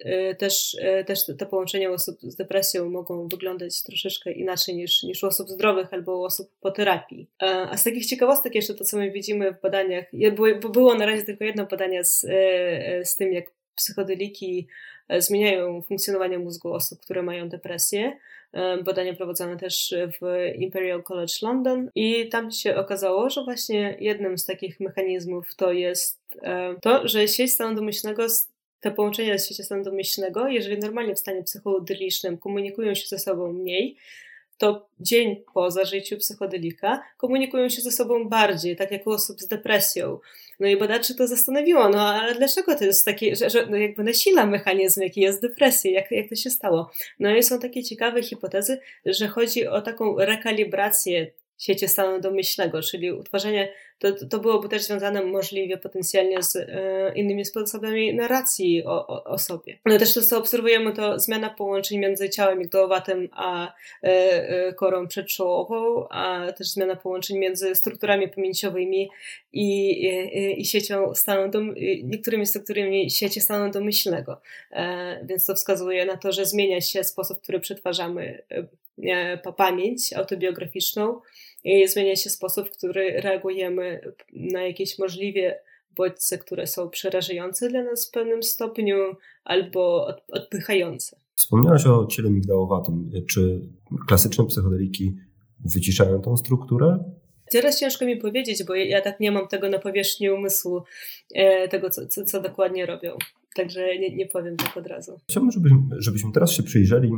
e, 0.00 0.34
też, 0.34 0.76
e, 0.80 1.04
też 1.04 1.26
te 1.26 1.46
połączenia 1.46 1.90
osób 1.90 2.18
z 2.22 2.36
depresją 2.36 2.90
mogą 2.90 3.28
wyglądać 3.28 3.82
troszeczkę 3.82 4.32
inaczej 4.32 4.76
niż, 4.76 5.02
niż 5.02 5.22
u 5.22 5.26
osób 5.26 5.48
zdrowych 5.48 5.94
albo 5.94 6.18
u 6.18 6.22
osób 6.22 6.50
po 6.60 6.70
terapii. 6.70 7.30
A 7.38 7.76
z 7.76 7.84
takich 7.84 8.06
ciekawostek 8.06 8.54
jeszcze 8.54 8.74
to, 8.74 8.84
co 8.84 8.96
my 8.96 9.10
widzimy 9.10 9.52
w 9.52 9.60
badaniach, 9.60 10.04
było, 10.32 10.70
było 10.70 10.94
na 10.94 11.06
razie 11.06 11.22
tylko 11.22 11.44
jedno 11.44 11.66
badanie 11.66 12.04
z, 12.04 12.20
z 13.04 13.16
tym, 13.16 13.32
jak 13.32 13.59
psychodeliki 13.74 14.66
zmieniają 15.18 15.82
funkcjonowanie 15.82 16.38
mózgu 16.38 16.72
osób, 16.72 17.00
które 17.00 17.22
mają 17.22 17.48
depresję. 17.48 18.18
Badania 18.84 19.14
prowadzone 19.14 19.56
też 19.56 19.94
w 20.20 20.50
Imperial 20.54 21.02
College 21.02 21.32
London 21.42 21.90
i 21.94 22.28
tam 22.28 22.50
się 22.50 22.76
okazało, 22.76 23.30
że 23.30 23.44
właśnie 23.44 23.96
jednym 24.00 24.38
z 24.38 24.44
takich 24.44 24.80
mechanizmów 24.80 25.54
to 25.54 25.72
jest 25.72 26.20
to, 26.82 27.08
że 27.08 27.28
sieć 27.28 27.52
stanu 27.52 27.76
domyślnego 27.76 28.26
te 28.80 28.90
połączenia 28.90 29.38
z 29.38 29.48
sieci 29.48 29.62
stanu 29.62 29.84
domyślnego, 29.84 30.48
jeżeli 30.48 30.78
normalnie 30.78 31.14
w 31.14 31.18
stanie 31.18 31.42
psychodelicznym 31.42 32.38
komunikują 32.38 32.94
się 32.94 33.06
ze 33.06 33.18
sobą 33.18 33.52
mniej, 33.52 33.96
to 34.60 34.88
dzień 35.00 35.42
po 35.54 35.70
zażyciu 35.70 36.16
psychodelika 36.16 37.02
komunikują 37.16 37.68
się 37.68 37.82
ze 37.82 37.92
sobą 37.92 38.28
bardziej, 38.28 38.76
tak 38.76 38.90
jak 38.90 39.06
u 39.06 39.10
osób 39.10 39.40
z 39.40 39.46
depresją. 39.46 40.18
No 40.60 40.66
i 40.68 40.76
badaczy 40.76 41.14
to 41.14 41.26
zastanowiło, 41.26 41.88
no 41.88 42.08
ale 42.08 42.34
dlaczego 42.34 42.74
to 42.74 42.84
jest 42.84 43.04
takie, 43.04 43.36
że, 43.36 43.50
że 43.50 43.66
no 43.66 43.76
jakby 43.76 44.04
nasila 44.04 44.46
mechanizm, 44.46 45.02
jaki 45.02 45.20
jest 45.20 45.42
depresja, 45.42 45.90
jak, 45.90 46.10
jak 46.10 46.28
to 46.28 46.34
się 46.34 46.50
stało? 46.50 46.90
No 47.18 47.36
i 47.36 47.42
są 47.42 47.58
takie 47.58 47.84
ciekawe 47.84 48.22
hipotezy, 48.22 48.80
że 49.06 49.28
chodzi 49.28 49.66
o 49.66 49.82
taką 49.82 50.18
rekalibrację 50.18 51.30
sieci 51.60 51.88
stanu 51.88 52.20
domyślnego, 52.20 52.82
czyli 52.82 53.12
utworzenie, 53.12 53.72
to, 53.98 54.26
to 54.26 54.38
byłoby 54.38 54.68
też 54.68 54.82
związane 54.82 55.24
możliwie 55.24 55.78
potencjalnie 55.78 56.42
z 56.42 56.56
e, 56.56 57.12
innymi 57.14 57.44
sposobami 57.44 58.14
narracji 58.14 58.84
o, 58.84 59.06
o, 59.06 59.24
o 59.24 59.38
sobie. 59.38 59.78
No 59.86 59.98
też 59.98 60.14
to, 60.14 60.22
co 60.22 60.38
obserwujemy, 60.38 60.92
to 60.92 61.18
zmiana 61.18 61.50
połączeń 61.50 61.98
między 61.98 62.30
ciałem 62.30 62.58
migdałowatym 62.58 63.28
a 63.32 63.66
e, 63.66 64.06
e, 64.06 64.72
korą 64.72 65.08
przedczołową, 65.08 66.08
a 66.08 66.52
też 66.52 66.68
zmiana 66.70 66.96
połączeń 66.96 67.38
między 67.38 67.74
strukturami 67.74 68.28
pamięciowymi 68.28 69.10
i, 69.52 69.90
i, 70.06 70.60
i 70.60 70.64
siecią 70.64 71.14
stanu, 71.14 71.50
dom, 71.50 71.74
niektórymi 72.04 72.46
strukturami 72.46 73.10
sieci 73.10 73.40
stanu 73.40 73.72
domyślnego. 73.72 74.40
E, 74.70 75.24
więc 75.26 75.46
to 75.46 75.54
wskazuje 75.54 76.06
na 76.06 76.16
to, 76.16 76.32
że 76.32 76.46
zmienia 76.46 76.80
się 76.80 77.04
sposób, 77.04 77.38
w 77.38 77.42
który 77.42 77.60
przetwarzamy 77.60 78.42
e, 78.50 79.38
pamięć 79.56 80.12
autobiograficzną, 80.12 81.20
i 81.64 81.88
zmienia 81.88 82.16
się 82.16 82.30
sposób, 82.30 82.68
w 82.68 82.76
który 82.76 83.20
reagujemy 83.20 84.00
na 84.32 84.62
jakieś 84.62 84.98
możliwie 84.98 85.60
bodźce, 85.96 86.38
które 86.38 86.66
są 86.66 86.90
przerażające 86.90 87.68
dla 87.68 87.82
nas 87.82 88.08
w 88.08 88.10
pewnym 88.10 88.42
stopniu 88.42 88.96
albo 89.44 90.06
odpychające. 90.32 91.16
Wspomniałaś 91.34 91.86
o 91.86 92.06
ciele 92.06 92.30
migdałowatym. 92.30 93.10
Czy 93.30 93.60
klasyczne 94.08 94.46
psychodeliki 94.46 95.16
wyciszają 95.64 96.20
tą 96.22 96.36
strukturę? 96.36 97.04
Teraz 97.50 97.80
ciężko 97.80 98.06
mi 98.06 98.16
powiedzieć, 98.16 98.64
bo 98.64 98.74
ja 98.74 99.00
tak 99.00 99.20
nie 99.20 99.32
mam 99.32 99.48
tego 99.48 99.68
na 99.68 99.78
powierzchni 99.78 100.30
umysłu, 100.30 100.82
e, 101.34 101.68
tego 101.68 101.90
co, 101.90 102.06
co, 102.06 102.24
co 102.24 102.40
dokładnie 102.40 102.86
robią. 102.86 103.16
Także 103.54 103.98
nie, 103.98 104.16
nie 104.16 104.26
powiem 104.26 104.56
tak 104.56 104.76
od 104.76 104.86
razu. 104.86 105.18
Chciałbym, 105.28 105.52
żebyśmy, 105.52 105.78
żebyśmy 105.98 106.32
teraz 106.32 106.52
się 106.52 106.62
przyjrzeli 106.62 107.10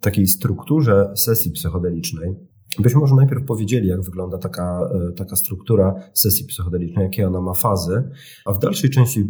takiej 0.00 0.26
strukturze 0.26 1.12
sesji 1.16 1.50
psychodelicznej. 1.50 2.34
Byśmy 2.78 3.00
może 3.00 3.14
najpierw 3.14 3.44
powiedzieli, 3.44 3.88
jak 3.88 4.02
wygląda 4.02 4.38
taka, 4.38 4.90
e, 5.10 5.12
taka 5.12 5.36
struktura 5.36 5.94
sesji 6.14 6.46
psychodelicznej, 6.46 7.04
jakie 7.04 7.26
ona 7.26 7.40
ma 7.40 7.54
fazy, 7.54 8.10
a 8.44 8.52
w 8.52 8.58
dalszej 8.58 8.90
części 8.90 9.20
e, 9.20 9.24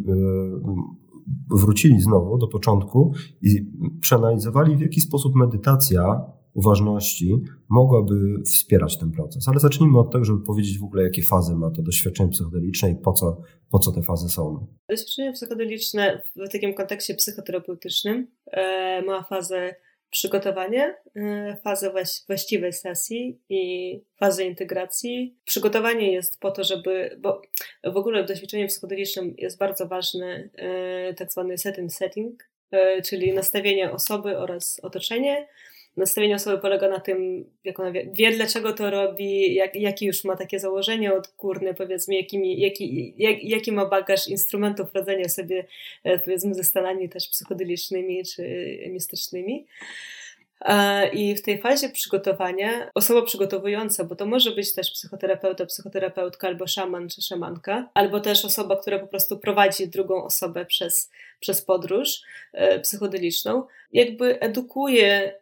wrócili 1.50 2.00
znowu 2.00 2.38
do 2.38 2.48
początku 2.48 3.14
i 3.42 3.72
przeanalizowali, 4.00 4.76
w 4.76 4.80
jaki 4.80 5.00
sposób 5.00 5.34
medytacja 5.34 6.20
uważności 6.54 7.42
mogłaby 7.68 8.14
wspierać 8.44 8.98
ten 8.98 9.10
proces. 9.10 9.48
Ale 9.48 9.60
zacznijmy 9.60 9.98
od 9.98 10.12
tego, 10.12 10.24
żeby 10.24 10.44
powiedzieć 10.44 10.78
w 10.78 10.84
ogóle, 10.84 11.02
jakie 11.02 11.22
fazy 11.22 11.54
ma 11.54 11.70
to 11.70 11.82
doświadczenie 11.82 12.30
psychodeliczne 12.30 12.90
i 12.90 12.96
po 12.96 13.12
co, 13.12 13.40
po 13.70 13.78
co 13.78 13.92
te 13.92 14.02
fazy 14.02 14.28
są. 14.28 14.66
Doświadczenie 14.88 15.32
psychodeliczne 15.32 16.22
w 16.36 16.52
takim 16.52 16.74
kontekście 16.74 17.14
psychoterapeutycznym 17.14 18.26
e, 18.46 19.02
ma 19.02 19.22
fazę 19.22 19.74
przygotowanie, 20.10 20.94
y, 21.16 21.56
fazę 21.64 21.92
właściwej 22.26 22.72
sesji 22.72 23.40
i 23.48 24.00
fazę 24.16 24.44
integracji. 24.44 25.36
Przygotowanie 25.44 26.12
jest 26.12 26.40
po 26.40 26.50
to, 26.50 26.64
żeby, 26.64 27.16
bo 27.18 27.42
w 27.84 27.96
ogóle 27.96 28.24
w 28.24 28.26
doświadczeniu 28.26 28.68
psychodelicznym 28.68 29.34
jest 29.38 29.58
bardzo 29.58 29.86
ważny 29.86 30.50
y, 31.10 31.14
tak 31.14 31.32
zwany 31.32 31.58
setting 31.58 31.92
setting, 31.92 32.50
y, 32.74 33.02
czyli 33.02 33.32
nastawienie 33.32 33.92
osoby 33.92 34.38
oraz 34.38 34.80
otoczenie, 34.82 35.48
nastawienie 35.96 36.34
osoby 36.34 36.58
polega 36.58 36.88
na 36.88 37.00
tym, 37.00 37.44
jak 37.64 37.80
ona 37.80 37.92
wie, 37.92 38.10
wie 38.12 38.32
dlaczego 38.32 38.72
to 38.72 38.90
robi, 38.90 39.54
jak, 39.54 39.76
jaki 39.76 40.06
już 40.06 40.24
ma 40.24 40.36
takie 40.36 40.58
założenie 40.58 41.14
odgórne, 41.14 41.74
powiedzmy, 41.74 42.14
jakimi, 42.14 42.60
jaki, 42.60 43.14
jak, 43.18 43.44
jaki 43.44 43.72
ma 43.72 43.86
bagaż 43.86 44.28
instrumentów 44.28 44.94
radzenia 44.94 45.28
sobie, 45.28 45.66
e, 46.04 46.18
powiedzmy, 46.18 46.54
ze 46.54 46.64
stanami 46.64 47.08
też 47.08 47.28
psychodelicznymi 47.28 48.24
czy 48.24 48.44
mistycznymi. 48.90 49.66
E, 50.60 51.08
I 51.08 51.34
w 51.34 51.42
tej 51.42 51.60
fazie 51.60 51.88
przygotowania 51.88 52.90
osoba 52.94 53.22
przygotowująca, 53.22 54.04
bo 54.04 54.16
to 54.16 54.26
może 54.26 54.50
być 54.50 54.74
też 54.74 54.90
psychoterapeuta, 54.90 55.66
psychoterapeutka 55.66 56.48
albo 56.48 56.66
szaman 56.66 57.08
czy 57.08 57.22
szamanka, 57.22 57.90
albo 57.94 58.20
też 58.20 58.44
osoba, 58.44 58.76
która 58.76 58.98
po 58.98 59.06
prostu 59.06 59.38
prowadzi 59.38 59.88
drugą 59.88 60.24
osobę 60.24 60.66
przez, 60.66 61.10
przez 61.40 61.62
podróż 61.62 62.22
e, 62.52 62.80
psychodeliczną, 62.80 63.66
jakby 63.92 64.40
edukuje 64.40 65.39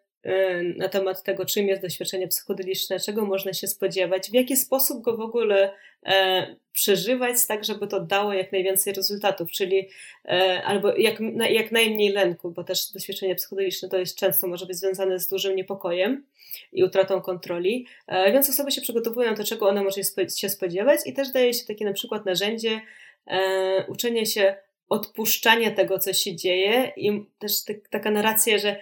na 0.76 0.88
temat 0.88 1.22
tego, 1.22 1.44
czym 1.44 1.68
jest 1.68 1.82
doświadczenie 1.82 2.28
psychodeliczne, 2.28 3.00
czego 3.00 3.24
można 3.24 3.52
się 3.52 3.66
spodziewać, 3.66 4.30
w 4.30 4.34
jaki 4.34 4.56
sposób 4.56 5.02
go 5.02 5.16
w 5.16 5.20
ogóle 5.20 5.72
e, 6.06 6.56
przeżywać, 6.72 7.36
tak 7.48 7.64
żeby 7.64 7.86
to 7.86 8.00
dało 8.00 8.32
jak 8.32 8.52
najwięcej 8.52 8.92
rezultatów, 8.92 9.50
czyli 9.50 9.88
e, 10.24 10.62
albo 10.64 10.96
jak, 10.96 11.18
jak 11.50 11.72
najmniej 11.72 12.12
lęku, 12.12 12.50
bo 12.50 12.64
też 12.64 12.92
doświadczenie 12.92 13.34
psychodeliczne 13.34 13.88
to 13.88 13.98
jest 13.98 14.18
często 14.18 14.46
może 14.48 14.66
być 14.66 14.76
związane 14.76 15.18
z 15.18 15.28
dużym 15.28 15.56
niepokojem 15.56 16.26
i 16.72 16.84
utratą 16.84 17.20
kontroli, 17.20 17.86
e, 18.06 18.32
więc 18.32 18.50
osoby 18.50 18.70
się 18.70 18.80
przygotowują 18.80 19.34
to, 19.34 19.44
czego 19.44 19.68
ona 19.68 19.82
może 19.82 20.02
się 20.36 20.48
spodziewać 20.48 21.00
i 21.06 21.12
też 21.12 21.32
daje 21.32 21.54
się 21.54 21.66
takie 21.66 21.84
na 21.84 21.92
przykład 21.92 22.26
narzędzie 22.26 22.80
e, 23.26 23.86
uczenie 23.88 24.26
się 24.26 24.56
odpuszczania 24.88 25.70
tego, 25.70 25.98
co 25.98 26.12
się 26.12 26.36
dzieje 26.36 26.92
i 26.96 27.24
też 27.38 27.52
taka 27.90 28.10
narracja, 28.10 28.58
że 28.58 28.76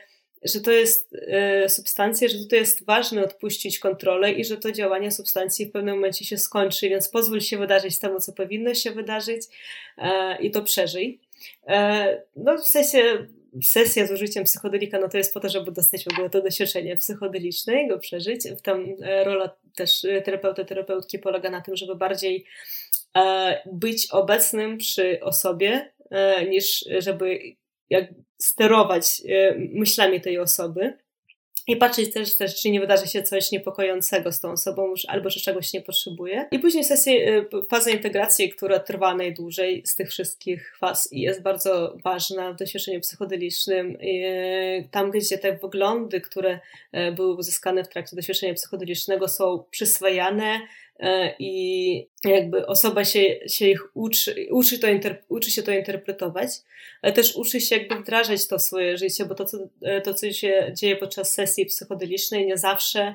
że 0.54 0.60
to 0.60 0.72
jest 0.72 1.14
e, 1.28 1.68
substancja, 1.68 2.28
że 2.28 2.38
tutaj 2.38 2.58
jest 2.58 2.84
ważne 2.84 3.24
odpuścić 3.24 3.78
kontrolę 3.78 4.32
i 4.32 4.44
że 4.44 4.56
to 4.56 4.72
działanie 4.72 5.10
substancji 5.10 5.66
w 5.66 5.72
pewnym 5.72 5.94
momencie 5.94 6.24
się 6.24 6.38
skończy, 6.38 6.88
więc 6.88 7.08
pozwól 7.08 7.40
się 7.40 7.58
wydarzyć 7.58 7.98
temu, 7.98 8.20
co 8.20 8.32
powinno 8.32 8.74
się 8.74 8.90
wydarzyć 8.90 9.42
e, 9.98 10.42
i 10.42 10.50
to 10.50 10.62
przeżyj. 10.62 11.20
No 12.36 12.58
w 12.58 12.68
sensie 12.68 13.26
sesja 13.64 14.06
z 14.06 14.12
użyciem 14.12 14.44
psychodelika, 14.44 14.98
no 14.98 15.08
to 15.08 15.18
jest 15.18 15.34
po 15.34 15.40
to, 15.40 15.48
żeby 15.48 15.72
dostać 15.72 16.04
w 16.04 16.12
ogóle 16.12 16.30
to 16.30 16.42
doświadczenie 16.42 16.96
psychodeliczne 16.96 17.88
go 17.88 17.98
przeżyć. 17.98 18.40
Tam 18.62 18.86
rola 19.24 19.56
też 19.76 20.06
terapeuty, 20.24 20.64
terapeutki 20.64 21.18
polega 21.18 21.50
na 21.50 21.60
tym, 21.60 21.76
żeby 21.76 21.94
bardziej 21.94 22.44
być 23.72 24.10
obecnym 24.10 24.78
przy 24.78 25.20
osobie, 25.20 25.92
niż 26.48 26.84
żeby 26.98 27.38
jak 27.90 28.14
sterować 28.38 29.22
myślami 29.58 30.20
tej 30.20 30.38
osoby. 30.38 30.98
I 31.68 31.76
patrzeć 31.76 32.12
też, 32.12 32.36
też, 32.36 32.60
czy 32.60 32.70
nie 32.70 32.80
wydarzy 32.80 33.06
się 33.06 33.22
coś 33.22 33.52
niepokojącego 33.52 34.32
z 34.32 34.40
tą 34.40 34.50
osobą, 34.50 34.94
albo 35.08 35.30
że 35.30 35.40
czegoś 35.40 35.72
nie 35.72 35.80
potrzebuje. 35.80 36.48
I 36.50 36.58
później 36.58 36.84
sesja, 36.84 37.12
y, 37.12 37.46
faza 37.70 37.90
integracji, 37.90 38.50
która 38.50 38.78
trwa 38.78 39.14
najdłużej 39.14 39.82
z 39.86 39.94
tych 39.94 40.10
wszystkich 40.10 40.76
faz 40.78 41.12
i 41.12 41.20
jest 41.20 41.42
bardzo 41.42 41.96
ważna 42.04 42.52
w 42.52 42.56
doświadczeniu 42.56 43.00
psychodelicznym. 43.00 43.96
Y, 43.96 44.88
tam, 44.90 45.10
gdzie 45.10 45.38
te 45.38 45.56
wyglądy, 45.56 46.20
które 46.20 46.60
były 47.16 47.34
uzyskane 47.36 47.84
w 47.84 47.88
trakcie 47.88 48.16
doświadczenia 48.16 48.54
psychodelicznego 48.54 49.28
są 49.28 49.64
przyswajane, 49.70 50.60
E, 50.60 50.85
i 51.38 52.08
jakby 52.24 52.66
osoba 52.66 53.04
się, 53.04 53.20
się 53.48 53.68
ich 53.68 53.96
uczy, 53.96 54.46
uczy, 54.50 54.78
to 54.78 54.86
uczy 55.28 55.50
się 55.50 55.62
to 55.62 55.72
interpretować, 55.72 56.48
ale 57.02 57.12
też 57.12 57.36
uczy 57.36 57.60
się 57.60 57.76
jakby 57.76 57.94
wdrażać 57.94 58.48
to 58.48 58.58
w 58.58 58.62
swoje 58.62 58.98
życie, 58.98 59.26
bo 59.26 59.34
to, 59.34 59.44
co, 59.44 59.58
e, 59.82 60.00
to, 60.00 60.14
co 60.14 60.32
się 60.32 60.72
dzieje 60.76 60.96
podczas 60.96 61.32
sesji 61.32 61.66
psychodelicznej, 61.66 62.46
nie 62.46 62.58
zawsze 62.58 63.14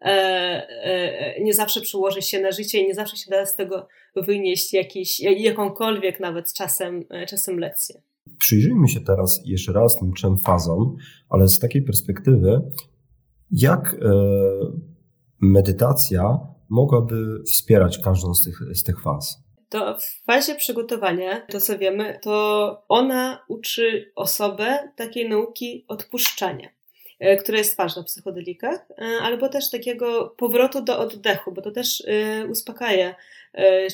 e, 0.00 1.40
nie 1.40 1.54
zawsze 1.54 1.80
przyłoży 1.80 2.22
się 2.22 2.40
na 2.40 2.52
życie 2.52 2.78
i 2.78 2.86
nie 2.86 2.94
zawsze 2.94 3.16
się 3.16 3.30
da 3.30 3.46
z 3.46 3.56
tego 3.56 3.88
wynieść 4.16 4.72
jakiś, 4.72 5.20
jakąkolwiek 5.20 6.20
nawet 6.20 6.52
czasem, 6.52 7.04
czasem 7.28 7.58
lekcję. 7.58 8.02
Przyjrzyjmy 8.38 8.88
się 8.88 9.00
teraz 9.00 9.40
jeszcze 9.44 9.72
raz 9.72 9.98
tym 9.98 10.12
trzem 10.12 10.38
fazom, 10.38 10.96
ale 11.28 11.48
z 11.48 11.58
takiej 11.58 11.82
perspektywy, 11.82 12.60
jak 13.50 13.96
medytacja 15.40 16.38
mogłaby 16.70 17.42
wspierać 17.46 17.98
każdą 17.98 18.34
z 18.34 18.42
tych, 18.42 18.58
z 18.72 18.82
tych 18.82 19.02
faz? 19.02 19.48
To 19.68 19.98
w 19.98 20.24
fazie 20.24 20.54
przygotowania, 20.54 21.40
to 21.40 21.60
co 21.60 21.78
wiemy, 21.78 22.18
to 22.22 22.84
ona 22.88 23.44
uczy 23.48 24.12
osobę 24.14 24.92
takiej 24.96 25.28
nauki 25.28 25.84
odpuszczania 25.88 26.68
e, 27.18 27.36
która 27.36 27.58
jest 27.58 27.76
ważna 27.76 28.02
w 28.02 28.06
psychodelikach, 28.06 28.86
e, 28.90 29.04
albo 29.22 29.48
też 29.48 29.70
takiego 29.70 30.34
powrotu 30.36 30.82
do 30.82 30.98
oddechu, 30.98 31.52
bo 31.52 31.62
to 31.62 31.70
też 31.70 32.02
e, 32.06 32.46
uspokaja 32.46 33.14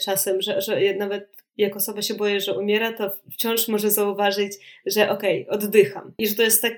czasem, 0.05 0.43
że, 0.43 0.61
że 0.61 0.95
nawet 0.95 1.29
jak 1.57 1.77
osoba 1.77 2.03
się 2.03 2.15
boi, 2.15 2.41
że 2.41 2.59
umiera, 2.59 2.93
to 2.93 3.13
wciąż 3.33 3.69
może 3.69 3.91
zauważyć, 3.91 4.53
że 4.87 5.11
okej, 5.11 5.49
okay, 5.49 5.59
oddycham. 5.59 6.15
I 6.19 6.27
że 6.27 6.35
to 6.35 6.43
jest 6.43 6.63
tak, 6.63 6.73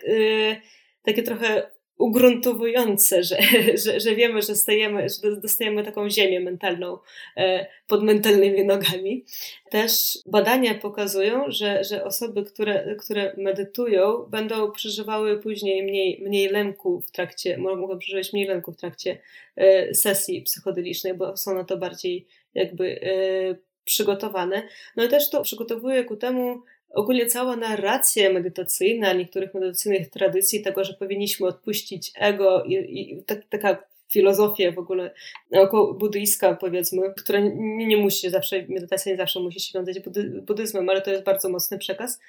takie 1.03 1.23
trochę 1.23 1.71
ugruntowujące, 1.99 3.25
że, 3.25 3.37
że, 3.85 4.01
że 4.01 4.15
wiemy, 4.15 4.43
że, 4.43 4.55
stajemy, 4.55 5.07
że 5.09 5.37
dostajemy 5.37 5.85
taką 5.85 6.11
ziemię 6.11 6.41
mentalną 6.41 6.99
e, 7.37 7.67
pod 7.89 8.03
mentalnymi 8.03 8.65
nogami. 8.65 9.25
Też 9.71 10.19
badania 10.27 10.75
pokazują, 10.75 11.45
że, 11.49 11.85
że 11.85 12.05
osoby, 12.05 12.45
które, 12.45 12.97
które 12.97 13.35
medytują, 13.37 14.19
będą 14.19 14.73
przeżywały 14.73 15.39
później 15.39 15.83
mniej, 15.83 16.21
mniej 16.23 16.49
lęku 16.49 17.01
w 17.01 17.11
trakcie, 17.11 17.59
mogą 17.59 17.99
przeżywać 17.99 18.33
mniej 18.33 18.47
lęku 18.47 18.73
w 18.73 18.77
trakcie 18.77 19.19
e, 19.57 19.95
sesji 19.95 20.43
psychodelicznej, 20.43 21.15
bo 21.15 21.37
są 21.37 21.55
na 21.55 21.65
to 21.65 21.77
bardziej 21.77 22.27
jakby 22.55 23.01
e, 23.03 23.67
przygotowane. 23.85 24.69
No 24.97 25.05
i 25.05 25.09
też 25.09 25.31
to 25.31 25.43
przygotowuje 25.43 26.05
ku 26.05 26.17
temu, 26.17 26.63
ogólnie 26.95 27.27
cała 27.27 27.57
narracja 27.57 28.33
medytacyjna 28.33 29.13
niektórych 29.13 29.55
medytacyjnych 29.55 30.11
tradycji, 30.11 30.63
tego, 30.63 30.85
że 30.85 30.95
powinniśmy 30.95 31.47
odpuścić 31.47 32.13
ego 32.17 32.65
i, 32.65 32.75
i 32.75 33.23
tak, 33.23 33.39
taka 33.49 33.83
filozofia 34.13 34.73
w 34.73 34.79
ogóle 34.79 35.15
około 35.53 35.95
buddyjska, 35.95 36.55
powiedzmy, 36.55 37.03
która 37.17 37.41
nie, 37.41 37.87
nie 37.87 37.97
musi 37.97 38.31
zawsze, 38.31 38.65
medytacja 38.69 39.13
nie 39.13 39.19
zawsze 39.19 39.41
musi 39.41 39.61
się 39.61 39.79
wiązać 39.79 40.01
buddy, 40.01 40.43
buddyzmem, 40.47 40.89
ale 40.89 41.03
to 41.03 41.11
jest 41.11 41.25
bardzo 41.25 41.49
mocny 41.49 41.79
przekaz. 41.79 42.21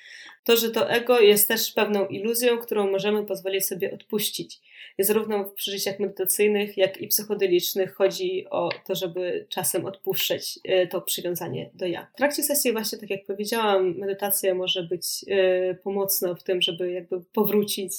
To, 0.43 0.57
że 0.57 0.71
to 0.71 0.89
ego 0.89 1.19
jest 1.19 1.47
też 1.47 1.71
pewną 1.71 2.07
iluzją, 2.07 2.57
którą 2.57 2.91
możemy 2.91 3.25
pozwolić 3.25 3.65
sobie 3.65 3.93
odpuścić. 3.93 4.59
I 4.97 5.03
zarówno 5.03 5.43
w 5.43 5.53
przeżyciach 5.53 5.99
medytacyjnych, 5.99 6.77
jak 6.77 7.01
i 7.01 7.07
psychodelicznych 7.07 7.93
chodzi 7.93 8.45
o 8.49 8.69
to, 8.87 8.95
żeby 8.95 9.45
czasem 9.49 9.85
odpuszczać 9.85 10.59
e, 10.63 10.87
to 10.87 11.01
przywiązanie 11.01 11.69
do 11.73 11.85
ja. 11.85 12.07
W 12.13 12.17
trakcie 12.17 12.43
sesji 12.43 12.71
właśnie, 12.71 12.97
tak 12.97 13.09
jak 13.09 13.25
powiedziałam, 13.25 13.97
medytacja 13.97 14.55
może 14.55 14.83
być 14.83 15.05
e, 15.27 15.75
pomocna 15.75 16.35
w 16.35 16.43
tym, 16.43 16.61
żeby 16.61 16.91
jakby 16.91 17.21
powrócić 17.33 17.93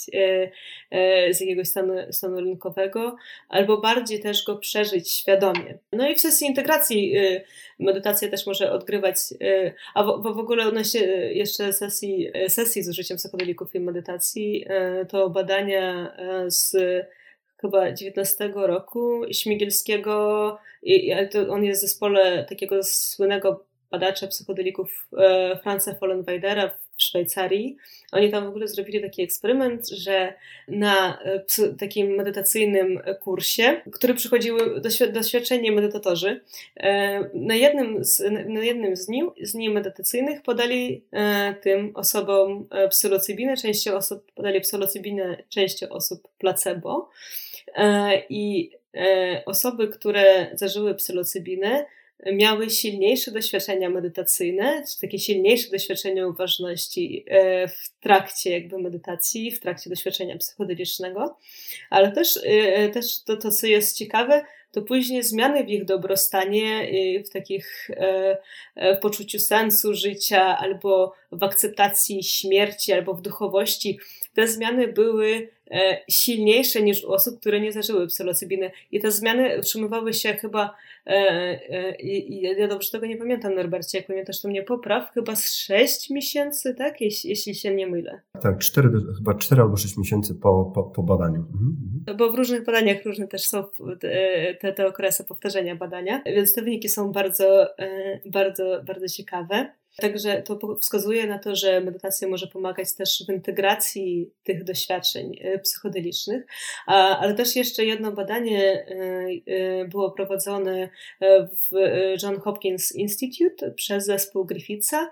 e, 0.91 1.35
z 1.35 1.41
jakiegoś 1.41 1.69
stanu, 1.69 1.95
stanu 2.11 2.41
rynkowego, 2.41 3.17
albo 3.49 3.81
bardziej 3.81 4.21
też 4.21 4.45
go 4.45 4.57
przeżyć 4.57 5.08
świadomie. 5.11 5.79
No 5.93 6.09
i 6.09 6.15
w 6.15 6.21
sesji 6.21 6.47
integracji 6.47 7.15
medytacja 7.79 8.29
też 8.29 8.47
może 8.47 8.73
odgrywać, 8.73 9.17
a 9.95 10.03
w, 10.03 10.07
w 10.23 10.39
ogóle 10.39 10.67
odnośnie 10.67 11.01
jeszcze 11.33 11.73
sesji, 11.73 12.31
sesji 12.49 12.83
z 12.83 12.89
użyciem 12.89 13.17
psychodelików 13.17 13.75
i 13.75 13.81
medytacji, 13.81 14.67
to 15.09 15.31
badania 15.31 16.17
z 16.47 16.77
chyba 17.61 17.93
19 17.93 18.53
roku 18.55 19.23
Śmigielskiego, 19.33 20.59
i, 20.83 21.13
on 21.49 21.65
jest 21.65 21.81
w 21.81 21.85
zespole 21.87 22.45
takiego 22.49 22.83
słynnego 22.83 23.65
badacza 23.91 24.27
psychodelików 24.27 25.09
Franza 25.63 25.95
Follenweidera 25.95 26.71
w 26.99 27.03
Szwajcarii. 27.03 27.77
Oni 28.13 28.31
tam 28.31 28.45
w 28.45 28.49
ogóle 28.49 28.69
zrobili 28.69 29.03
taki 29.03 29.23
eksperyment, 29.23 29.89
że 29.89 30.35
na 30.69 31.19
e, 31.23 31.45
takim 31.79 32.09
medytacyjnym 32.09 33.01
kursie, 33.21 33.83
który 33.93 34.15
przychodziły 34.15 34.81
doświadczeni 35.13 35.73
medytatorzy, 35.73 36.41
e, 36.77 37.21
na 37.35 37.55
jednym 37.55 38.05
z, 38.05 38.21
na 38.49 38.61
jednym 38.61 38.97
z 38.97 39.07
dni, 39.07 39.23
z 39.43 39.53
dni 39.53 39.71
medytacyjnych 39.71 40.43
podali 40.43 41.03
tym 41.63 41.91
osobom 41.95 42.69
psylocybinę, 42.91 43.57
części 43.57 43.91
osób 43.91 44.33
podali 44.33 44.61
psylocybinę, 44.61 45.43
części 45.49 45.89
osób 45.89 46.29
placebo. 46.39 47.11
I 48.29 48.71
osoby, 49.47 49.89
które 49.89 50.51
zażyły 50.55 50.95
psylocybinę, 50.95 51.87
miały 52.27 52.71
silniejsze 52.71 53.31
doświadczenia 53.31 53.91
medytacyjne, 53.91 54.83
czy 54.93 55.01
takie 55.01 55.19
silniejsze 55.19 55.71
doświadczenia 55.71 56.27
uważności 56.27 57.25
e, 57.27 57.69
w 57.69 58.01
trakcie 58.01 58.51
jakby 58.51 58.79
medytacji, 58.79 59.51
w 59.51 59.61
trakcie 59.61 59.91
doświadczenia 59.91 60.39
psychodelicznego, 60.39 61.39
ale 61.91 62.13
też, 62.13 62.39
e, 62.45 62.89
też 62.89 63.23
to, 63.23 63.37
to, 63.37 63.51
co 63.51 63.67
jest 63.67 63.97
ciekawe, 63.97 64.45
to 64.73 64.83
później 64.83 65.23
zmiany 65.23 65.65
w 65.65 65.69
ich 65.69 65.85
dobrostanie, 65.85 66.89
w 67.27 67.31
takich 67.31 67.91
e, 67.91 68.39
w 68.97 69.01
poczuciu 69.01 69.39
sensu 69.39 69.95
życia, 69.95 70.59
albo 70.59 71.15
w 71.33 71.43
akceptacji 71.43 72.23
śmierci, 72.23 72.93
albo 72.93 73.15
w 73.15 73.23
duchowości, 73.23 73.99
te 74.39 74.49
zmiany 74.49 74.89
były 74.89 75.49
silniejsze 76.11 76.83
niż 76.83 77.05
u 77.05 77.13
osób, 77.13 77.41
które 77.41 77.61
nie 77.61 77.73
zażyły 77.73 78.07
psylocybiny. 78.07 78.71
I 78.93 79.01
te 79.01 79.11
zmiany 79.11 79.59
utrzymywały 79.59 80.15
się 80.15 80.35
chyba 80.35 80.75
E, 81.09 81.61
e, 81.71 81.97
ja 82.59 82.69
dobrze 82.69 82.91
tego 82.91 83.07
nie 83.07 83.17
pamiętam, 83.17 83.55
Norbercie, 83.55 83.99
jak 83.99 84.07
pamiętasz, 84.07 84.41
to 84.41 84.49
mnie 84.49 84.63
popraw, 84.63 85.13
chyba 85.13 85.37
z 85.37 85.55
6 85.55 86.11
miesięcy, 86.11 86.75
tak? 86.75 87.01
Jeśli, 87.01 87.31
jeśli 87.31 87.55
się 87.55 87.75
nie 87.75 87.87
mylę. 87.87 88.21
Tak, 88.43 88.59
4, 88.59 88.91
chyba 89.17 89.35
4 89.35 89.63
albo 89.63 89.77
6 89.77 89.97
miesięcy 89.97 90.35
po, 90.35 90.73
po, 90.75 90.83
po 90.83 91.03
badaniu. 91.03 91.41
Mhm, 91.53 91.77
mhm. 91.99 92.17
Bo 92.17 92.33
w 92.33 92.35
różnych 92.35 92.65
badaniach 92.65 93.05
różne 93.05 93.29
też 93.29 93.45
są 93.45 93.65
te, 94.61 94.73
te 94.73 94.87
okresy 94.87 95.25
powtarzania 95.25 95.77
badania, 95.77 96.23
więc 96.27 96.55
te 96.55 96.63
wyniki 96.63 96.89
są 96.89 97.13
bardzo, 97.13 97.79
e, 97.79 98.21
bardzo, 98.27 98.83
bardzo 98.87 99.09
ciekawe. 99.09 99.73
Także 100.01 100.43
to 100.43 100.77
wskazuje 100.81 101.27
na 101.27 101.39
to, 101.39 101.57
że 101.57 101.81
medytacja 101.81 102.29
może 102.29 102.47
pomagać 102.47 102.95
też 102.95 103.25
w 103.29 103.33
integracji 103.33 104.31
tych 104.45 104.65
doświadczeń 104.65 105.39
e, 105.41 105.59
psychodelicznych, 105.59 106.47
ale 106.87 107.35
też 107.35 107.57
jeszcze 107.57 107.85
jedno 107.85 108.13
badanie 108.13 108.65
e, 108.65 108.85
e, 109.47 109.85
było 109.85 110.11
prowadzone 110.11 110.89
w 111.41 111.77
John 112.23 112.41
Hopkins 112.41 112.93
Institute 112.93 113.71
przez 113.71 114.05
zespół 114.05 114.45
Griffitha 114.45 115.11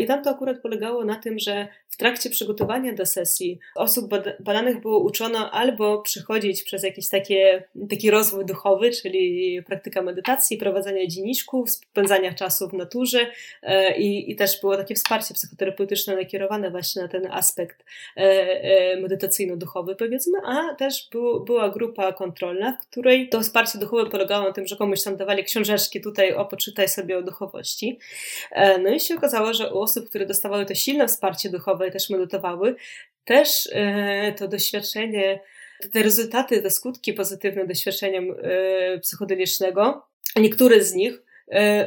i 0.00 0.06
tam 0.06 0.24
to 0.24 0.30
akurat 0.30 0.60
polegało 0.62 1.04
na 1.04 1.16
tym, 1.16 1.38
że 1.38 1.68
w 1.90 1.96
trakcie 1.96 2.30
przygotowania 2.30 2.94
do 2.94 3.06
sesji 3.06 3.58
osób 3.74 4.10
badanych 4.40 4.80
było 4.80 4.98
uczono 4.98 5.50
albo 5.50 6.02
przechodzić 6.02 6.62
przez 6.62 6.82
jakiś 6.82 7.08
takie, 7.08 7.64
taki 7.90 8.10
rozwój 8.10 8.46
duchowy, 8.46 8.90
czyli 8.90 9.62
praktyka 9.62 10.02
medytacji, 10.02 10.56
prowadzenia 10.56 11.06
dzienniczków, 11.06 11.70
spędzania 11.70 12.34
czasu 12.34 12.68
w 12.68 12.72
naturze 12.72 13.26
e, 13.62 13.98
i, 13.98 14.30
i 14.30 14.36
też 14.36 14.60
było 14.60 14.76
takie 14.76 14.94
wsparcie 14.94 15.34
psychoterapeutyczne 15.34 16.16
nakierowane 16.16 16.70
właśnie 16.70 17.02
na 17.02 17.08
ten 17.08 17.26
aspekt 17.30 17.84
e, 18.16 18.20
e, 18.20 18.96
medytacyjno-duchowy 19.00 19.96
powiedzmy, 19.96 20.38
a 20.44 20.74
też 20.74 21.08
był, 21.12 21.44
była 21.44 21.68
grupa 21.68 22.12
kontrolna, 22.12 22.78
w 22.82 22.86
której 22.86 23.28
to 23.28 23.40
wsparcie 23.40 23.78
duchowe 23.78 24.10
polegało 24.10 24.46
na 24.46 24.52
tym, 24.52 24.66
że 24.66 24.76
komuś 24.76 25.02
tam 25.02 25.16
dawali 25.16 25.44
książeczki 25.44 26.00
tutaj, 26.00 26.34
o 26.34 26.44
poczytaj 26.44 26.88
sobie 26.88 27.18
o 27.18 27.22
duchowości. 27.22 27.98
No 28.82 28.90
i 28.90 29.00
się 29.00 29.14
okazało, 29.14 29.54
że 29.54 29.74
u 29.74 29.78
osób, 29.78 30.08
które 30.08 30.26
dostawały 30.26 30.66
to 30.66 30.74
silne 30.74 31.08
wsparcie 31.08 31.50
duchowe 31.50 31.79
i 31.86 31.90
też 31.90 32.10
medytowały, 32.10 32.76
też 33.24 33.68
to 34.38 34.48
doświadczenie, 34.48 35.40
te 35.92 36.02
rezultaty, 36.02 36.62
te 36.62 36.70
skutki 36.70 37.12
pozytywne 37.12 37.66
doświadczenia 37.66 38.20
psychodelicznego, 39.00 40.06
niektóre 40.36 40.84
z 40.84 40.94
nich 40.94 41.12
E, 41.12 41.29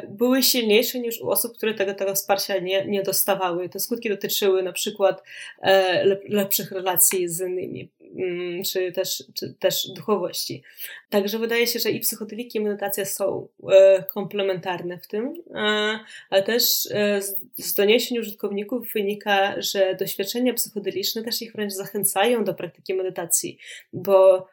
były 0.10 0.44
silniejsze 0.44 1.00
niż 1.00 1.22
u 1.22 1.30
osób, 1.30 1.58
które 1.58 1.74
tego, 1.74 1.94
tego 1.94 2.16
wsparcia 2.16 2.60
nie, 2.60 2.86
nie 2.86 3.04
dostawały. 3.04 3.70
Te 3.70 3.80
skutki 3.80 4.10
dotyczyły 4.10 4.64
na 4.64 4.74
przykład 4.74 5.24
e, 5.62 6.06
lepszych 6.30 6.72
relacji 6.72 7.30
z 7.30 7.42
innymi, 7.42 7.92
mm, 8.16 8.64
czy 8.64 8.92
też, 8.92 9.24
czy 9.34 9.54
też 9.54 9.88
duchowości. 9.96 10.64
Także 11.10 11.40
wydaje 11.40 11.68
się, 11.68 11.80
że 11.80 11.92
i 11.92 12.00
psychodeliki, 12.00 12.58
i 12.58 12.62
medytacja 12.62 13.06
są 13.06 13.48
e, 13.72 14.04
komplementarne 14.04 14.98
w 14.98 15.08
tym, 15.08 15.34
ale 16.30 16.44
też 16.44 16.64
z 17.58 17.74
doniesień 17.74 18.20
użytkowników 18.20 18.94
wynika, 18.94 19.62
że 19.62 19.96
doświadczenia 19.96 20.54
psychodeliczne 20.54 21.24
też 21.24 21.42
ich 21.42 21.54
wręcz 21.54 21.74
zachęcają 21.74 22.44
do 22.44 22.54
praktyki 22.54 22.94
medytacji, 22.94 23.58
bo 23.94 24.48
E, 24.48 24.53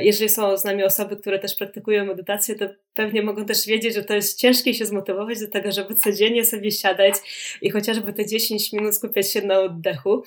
jeżeli 0.00 0.28
są 0.28 0.56
z 0.56 0.64
nami 0.64 0.84
osoby, 0.84 1.16
które 1.16 1.38
też 1.38 1.54
praktykują 1.54 2.04
medytację, 2.04 2.54
to 2.54 2.68
pewnie 2.94 3.22
mogą 3.22 3.44
też 3.44 3.66
wiedzieć, 3.66 3.94
że 3.94 4.04
to 4.04 4.14
jest 4.14 4.38
ciężkie 4.38 4.74
się 4.74 4.86
zmotywować 4.86 5.40
do 5.40 5.48
tego, 5.48 5.72
żeby 5.72 5.94
codziennie 5.94 6.44
sobie 6.44 6.70
siadać 6.70 7.14
i 7.62 7.70
chociażby 7.70 8.12
te 8.12 8.26
10 8.26 8.72
minut 8.72 8.94
skupiać 8.94 9.32
się 9.32 9.42
na 9.42 9.60
oddechu. 9.60 10.22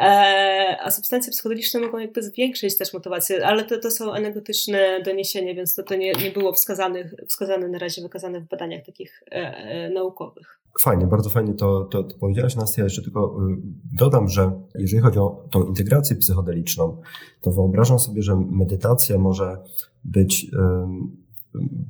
E, 0.00 0.76
a 0.80 0.90
substancje 0.90 1.32
psychodeliczne 1.32 1.80
mogą 1.80 1.98
jakby 1.98 2.22
zwiększyć 2.22 2.78
też 2.78 2.92
motywację, 2.92 3.46
ale 3.46 3.64
to, 3.64 3.78
to 3.78 3.90
są 3.90 4.12
anegdotyczne 4.12 5.00
doniesienia, 5.04 5.54
więc 5.54 5.74
to, 5.74 5.82
to 5.82 5.94
nie, 5.94 6.12
nie 6.12 6.30
było 6.30 6.52
wskazane, 6.52 7.10
wskazane 7.28 7.68
na 7.68 7.78
razie, 7.78 8.02
wykazane 8.02 8.40
w 8.40 8.48
badaniach 8.48 8.86
takich 8.86 9.22
e, 9.30 9.90
naukowych. 9.90 10.61
Fajnie, 10.80 11.06
bardzo 11.06 11.30
fajnie 11.30 11.54
to, 11.54 11.84
to, 11.84 12.02
to 12.02 12.16
powiedziałaś, 12.18 12.56
Nastia. 12.56 12.84
Jeszcze 12.84 13.02
tylko 13.02 13.38
y, 13.50 13.56
dodam, 13.92 14.28
że 14.28 14.52
jeżeli 14.74 15.02
chodzi 15.02 15.18
o 15.18 15.48
tą 15.50 15.64
integrację 15.64 16.16
psychodeliczną, 16.16 17.00
to 17.40 17.50
wyobrażam 17.50 17.98
sobie, 17.98 18.22
że 18.22 18.36
medytacja 18.36 19.18
może 19.18 19.58
być 20.04 20.50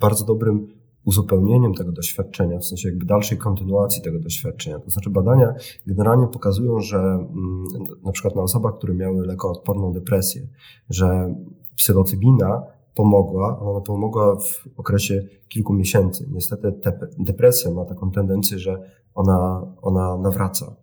bardzo 0.01 0.25
dobrym 0.25 0.69
uzupełnieniem 1.05 1.75
tego 1.75 1.93
doświadczenia, 1.93 2.59
w 2.59 2.65
sensie 2.65 2.89
jakby 2.89 3.07
dalszej 3.07 3.39
kontynuacji 3.39 4.03
tego 4.03 4.19
doświadczenia. 4.21 4.79
To 4.79 4.91
znaczy 4.91 5.11
badania 5.11 5.55
generalnie 5.87 6.27
pokazują, 6.27 6.81
że 6.81 6.99
mm, 6.99 7.65
na 8.05 8.13
przykład 8.13 8.37
na 8.37 8.43
osobach, 8.43 8.75
które 8.79 8.95
miały 8.95 9.27
lekoodporną 9.27 9.93
depresję, 9.93 10.47
że 10.91 11.35
psylocybina 11.77 12.63
pomogła, 12.95 13.61
ona 13.61 13.81
pomogła 13.81 14.37
w 14.37 14.69
okresie 14.77 15.29
kilku 15.49 15.73
miesięcy. 15.73 16.29
Niestety 16.33 16.73
depresja 17.19 17.71
ma 17.71 17.85
taką 17.85 18.11
tendencję, 18.11 18.59
że 18.59 18.83
ona, 19.15 19.67
ona 19.83 20.19
nawraca. 20.19 20.77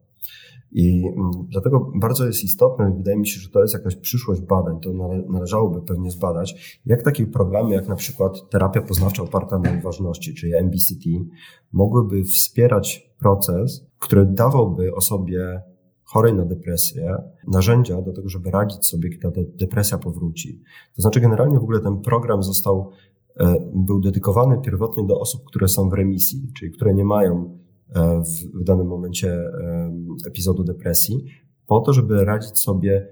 I 0.71 1.07
mm, 1.07 1.31
dlatego 1.47 1.91
bardzo 1.95 2.25
jest 2.25 2.43
istotne, 2.43 2.93
wydaje 2.97 3.17
mi 3.17 3.27
się, 3.27 3.39
że 3.39 3.49
to 3.49 3.61
jest 3.61 3.73
jakaś 3.73 3.95
przyszłość 3.95 4.41
badań, 4.41 4.79
to 4.79 4.89
należałoby 5.29 5.81
pewnie 5.81 6.11
zbadać, 6.11 6.79
jak 6.85 7.03
takie 7.03 7.27
programy, 7.27 7.73
jak 7.75 7.87
na 7.87 7.95
przykład 7.95 8.49
terapia 8.49 8.81
poznawcza 8.81 9.23
oparta 9.23 9.59
na 9.59 9.79
uważności, 9.79 10.33
czyli 10.33 10.55
MBCT, 10.55 11.05
mogłyby 11.71 12.23
wspierać 12.23 13.11
proces, 13.19 13.87
który 13.99 14.25
dawałby 14.25 14.95
osobie 14.95 15.61
chorej 16.09 16.33
na 16.33 16.45
depresję 16.45 17.15
narzędzia 17.47 18.01
do 18.01 18.13
tego, 18.13 18.29
żeby 18.29 18.51
radzić 18.51 18.85
sobie, 18.85 19.09
kiedy 19.09 19.21
ta 19.21 19.41
depresja 19.59 19.97
powróci. 19.97 20.61
To 20.95 21.01
znaczy, 21.01 21.19
generalnie 21.19 21.59
w 21.59 21.63
ogóle 21.63 21.79
ten 21.79 22.01
program 22.01 22.43
został, 22.43 22.89
e, 23.39 23.55
był 23.75 23.99
dedykowany 24.01 24.61
pierwotnie 24.61 25.07
do 25.07 25.19
osób, 25.19 25.41
które 25.45 25.67
są 25.67 25.89
w 25.89 25.93
remisji, 25.93 26.51
czyli 26.57 26.71
które 26.71 26.93
nie 26.93 27.05
mają 27.05 27.59
e, 27.95 28.23
w, 28.23 28.61
w 28.61 28.63
danym 28.63 28.87
momencie 28.87 29.33
e, 29.33 29.91
epizodu 30.27 30.63
depresji, 30.63 31.25
po 31.67 31.79
to, 31.79 31.93
żeby 31.93 32.25
radzić 32.25 32.57
sobie 32.57 33.07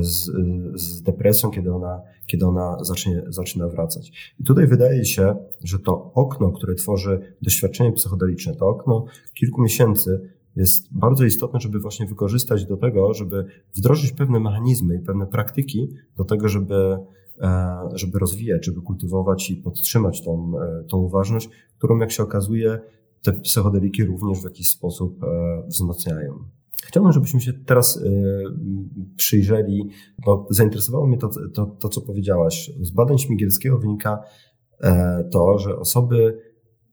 z, 0.00 0.30
z 0.74 1.02
depresją, 1.02 1.50
kiedy 1.50 1.74
ona, 1.74 2.02
kiedy 2.26 2.46
ona 2.46 2.76
zacznie, 2.84 3.22
zaczyna 3.28 3.68
wracać. 3.68 4.34
I 4.40 4.44
tutaj 4.44 4.66
wydaje 4.66 5.04
się, 5.04 5.36
że 5.64 5.78
to 5.78 6.12
okno, 6.14 6.52
które 6.52 6.74
tworzy 6.74 7.36
doświadczenie 7.42 7.92
psychodeliczne, 7.92 8.54
to 8.54 8.68
okno 8.68 9.04
kilku 9.34 9.62
miesięcy 9.62 10.37
jest 10.60 10.98
bardzo 10.98 11.24
istotne, 11.24 11.60
żeby 11.60 11.80
właśnie 11.80 12.06
wykorzystać 12.06 12.66
do 12.66 12.76
tego, 12.76 13.14
żeby 13.14 13.44
wdrożyć 13.76 14.12
pewne 14.12 14.40
mechanizmy 14.40 14.96
i 14.96 15.00
pewne 15.00 15.26
praktyki 15.26 15.88
do 16.16 16.24
tego, 16.24 16.48
żeby, 16.48 16.96
e, 17.40 17.78
żeby 17.94 18.18
rozwijać, 18.18 18.66
żeby 18.66 18.82
kultywować 18.82 19.50
i 19.50 19.56
podtrzymać 19.56 20.24
tą, 20.24 20.52
e, 20.60 20.84
tą 20.84 20.98
uważność, 20.98 21.50
którą 21.78 21.98
jak 21.98 22.12
się 22.12 22.22
okazuje, 22.22 22.80
te 23.22 23.32
psychodeliki 23.32 24.04
również 24.04 24.40
w 24.40 24.44
jakiś 24.44 24.70
sposób 24.70 25.22
e, 25.24 25.62
wzmacniają. 25.68 26.34
Chciałbym, 26.84 27.12
żebyśmy 27.12 27.40
się 27.40 27.52
teraz 27.52 28.00
przyjrzeli, 29.16 29.88
bo 30.24 30.46
zainteresowało 30.50 31.06
mnie 31.06 31.18
to, 31.18 31.30
to, 31.54 31.66
to 31.66 31.88
co 31.88 32.00
powiedziałaś. 32.00 32.70
Z 32.80 32.90
badań 32.90 33.18
Śmigielskiego 33.18 33.78
wynika 33.78 34.22
to, 35.32 35.58
że 35.58 35.78
osoby, 35.78 36.38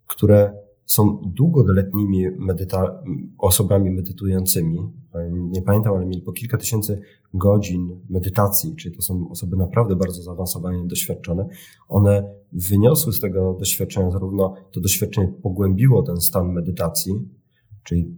które 0.08 0.65
są 0.86 1.22
długoletnimi 1.26 2.26
medyta- 2.40 3.04
osobami 3.38 3.92
medytującymi. 3.92 4.80
Nie 5.32 5.62
pamiętam, 5.62 5.94
ale 5.94 6.06
mieli 6.06 6.22
po 6.22 6.32
kilka 6.34 6.58
tysięcy 6.58 7.02
godzin 7.34 8.02
medytacji, 8.10 8.76
czyli 8.76 8.96
to 8.96 9.02
są 9.02 9.30
osoby 9.30 9.58
naprawdę 9.58 9.96
bardzo 9.96 10.22
zaawansowane, 10.24 10.88
doświadczone. 10.88 11.48
One 11.88 12.36
wyniosły 12.52 13.14
z 13.14 13.20
tego 13.20 13.56
doświadczenia 13.60 14.12
zarówno 14.12 14.56
to 14.72 14.82
doświadczenie 14.82 15.28
pogłębiło 15.28 16.04
ten 16.04 16.18
stan 16.18 16.54
medytacji, 16.54 17.14
czyli 17.84 18.18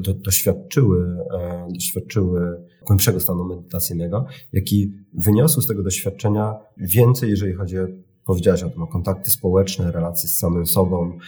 do, 0.00 0.14
doświadczyły, 0.14 1.16
e, 1.34 1.68
doświadczyły 1.74 2.64
głębszego 2.86 3.20
stanu 3.20 3.44
medytacyjnego, 3.44 4.26
jak 4.52 4.72
i 4.72 4.92
wyniosły 5.12 5.62
z 5.62 5.66
tego 5.66 5.82
doświadczenia 5.82 6.54
więcej, 6.76 7.30
jeżeli 7.30 7.52
chodzi 7.54 7.78
o 7.78 7.86
Powiedziałaś 8.26 8.62
o 8.62 8.70
tym, 8.70 8.82
o 8.82 8.86
kontakty 8.86 9.30
społeczne, 9.30 9.92
relacje 9.92 10.28
z 10.28 10.38
samym 10.38 10.66
sobą, 10.66 11.18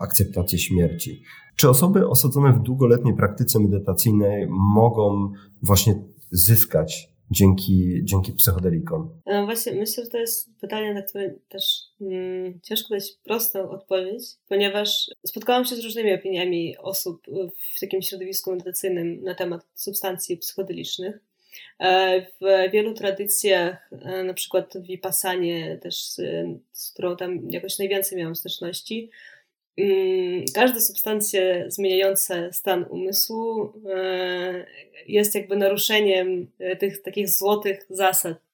akceptację 0.00 0.58
śmierci. 0.58 1.22
Czy 1.56 1.68
osoby 1.68 2.08
osadzone 2.08 2.52
w 2.52 2.62
długoletniej 2.62 3.16
praktyce 3.16 3.60
medytacyjnej 3.60 4.46
mogą 4.48 5.32
właśnie 5.62 5.94
zyskać 6.30 7.16
dzięki, 7.30 8.00
dzięki 8.04 8.32
psychodelikom? 8.32 9.20
No 9.26 9.44
właśnie, 9.44 9.72
myślę, 9.72 10.04
że 10.04 10.10
to 10.10 10.18
jest 10.18 10.60
pytanie, 10.60 10.94
na 10.94 11.02
które 11.02 11.34
też 11.48 11.82
hmm, 11.98 12.60
ciężko 12.62 12.94
dać 12.94 13.04
prostą 13.24 13.70
odpowiedź, 13.70 14.22
ponieważ 14.48 15.10
spotkałam 15.26 15.64
się 15.64 15.76
z 15.76 15.84
różnymi 15.84 16.14
opiniami 16.14 16.76
osób 16.78 17.22
w 17.76 17.80
takim 17.80 18.02
środowisku 18.02 18.50
medytacyjnym 18.50 19.22
na 19.22 19.34
temat 19.34 19.66
substancji 19.74 20.36
psychodelicznych. 20.36 21.25
E, 21.78 22.20
w 22.40 22.70
wielu 22.72 22.94
tradycjach, 22.94 23.90
e, 23.92 24.22
na 24.24 24.34
przykład 24.34 24.74
w 24.76 24.86
Vipassanie 24.86 25.78
też, 25.82 25.96
z, 26.72 26.92
którą 26.92 27.16
tam 27.16 27.50
jakoś 27.50 27.78
najwięcej 27.78 28.18
miałam 28.18 28.36
styczności, 28.36 29.10
mm, 29.76 30.44
każda 30.54 30.80
substancja 30.80 31.40
zmieniająca 31.70 32.52
stan 32.52 32.86
umysłu 32.90 33.72
e, 33.94 34.66
jest 35.06 35.34
jakby 35.34 35.56
naruszeniem 35.56 36.50
tych 36.78 37.02
takich 37.02 37.28
złotych 37.28 37.86
zasad 37.90 38.46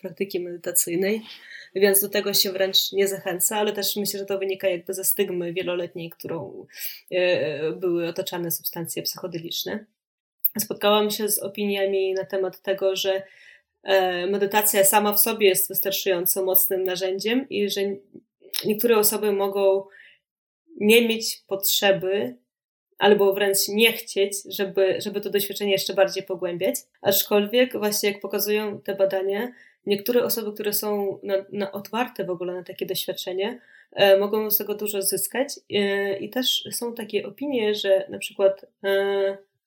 praktyki 0.00 0.40
medytacyjnej, 0.40 1.22
więc 1.74 2.00
do 2.00 2.08
tego 2.08 2.34
się 2.34 2.52
wręcz 2.52 2.92
nie 2.92 3.08
zachęca, 3.08 3.56
ale 3.56 3.72
też 3.72 3.96
myślę, 3.96 4.20
że 4.20 4.26
to 4.26 4.38
wynika 4.38 4.68
jakby 4.68 4.94
ze 4.94 5.04
stygmy 5.04 5.52
wieloletniej, 5.52 6.10
którą 6.10 6.66
były 7.76 8.08
otaczane 8.08 8.50
substancje 8.50 9.02
psychodeliczne 9.02 9.86
spotkałam 10.60 11.10
się 11.10 11.28
z 11.28 11.38
opiniami 11.38 12.14
na 12.14 12.24
temat 12.24 12.62
tego, 12.62 12.96
że 12.96 13.22
e, 13.82 14.26
medytacja 14.26 14.84
sama 14.84 15.12
w 15.12 15.20
sobie 15.20 15.48
jest 15.48 15.68
wystarczająco 15.68 16.44
mocnym 16.44 16.84
narzędziem 16.84 17.48
i 17.48 17.70
że 17.70 17.80
niektóre 18.64 18.98
osoby 18.98 19.32
mogą 19.32 19.84
nie 20.80 21.08
mieć 21.08 21.42
potrzeby 21.46 22.36
albo 22.98 23.32
wręcz 23.32 23.68
nie 23.68 23.92
chcieć, 23.92 24.36
żeby, 24.48 25.00
żeby 25.00 25.20
to 25.20 25.30
doświadczenie 25.30 25.72
jeszcze 25.72 25.94
bardziej 25.94 26.22
pogłębiać. 26.22 26.76
Aczkolwiek, 27.02 27.78
właśnie 27.78 28.10
jak 28.10 28.20
pokazują 28.20 28.80
te 28.80 28.94
badania, 28.94 29.52
niektóre 29.86 30.24
osoby, 30.24 30.52
które 30.52 30.72
są 30.72 31.18
na, 31.22 31.34
na 31.52 31.72
otwarte 31.72 32.24
w 32.24 32.30
ogóle 32.30 32.54
na 32.54 32.62
takie 32.62 32.86
doświadczenie, 32.86 33.60
e, 33.92 34.18
mogą 34.18 34.50
z 34.50 34.58
tego 34.58 34.74
dużo 34.74 35.02
zyskać. 35.02 35.48
E, 35.70 36.18
I 36.18 36.30
też 36.30 36.68
są 36.70 36.94
takie 36.94 37.26
opinie, 37.26 37.74
że 37.74 38.06
na 38.08 38.18
przykład 38.18 38.66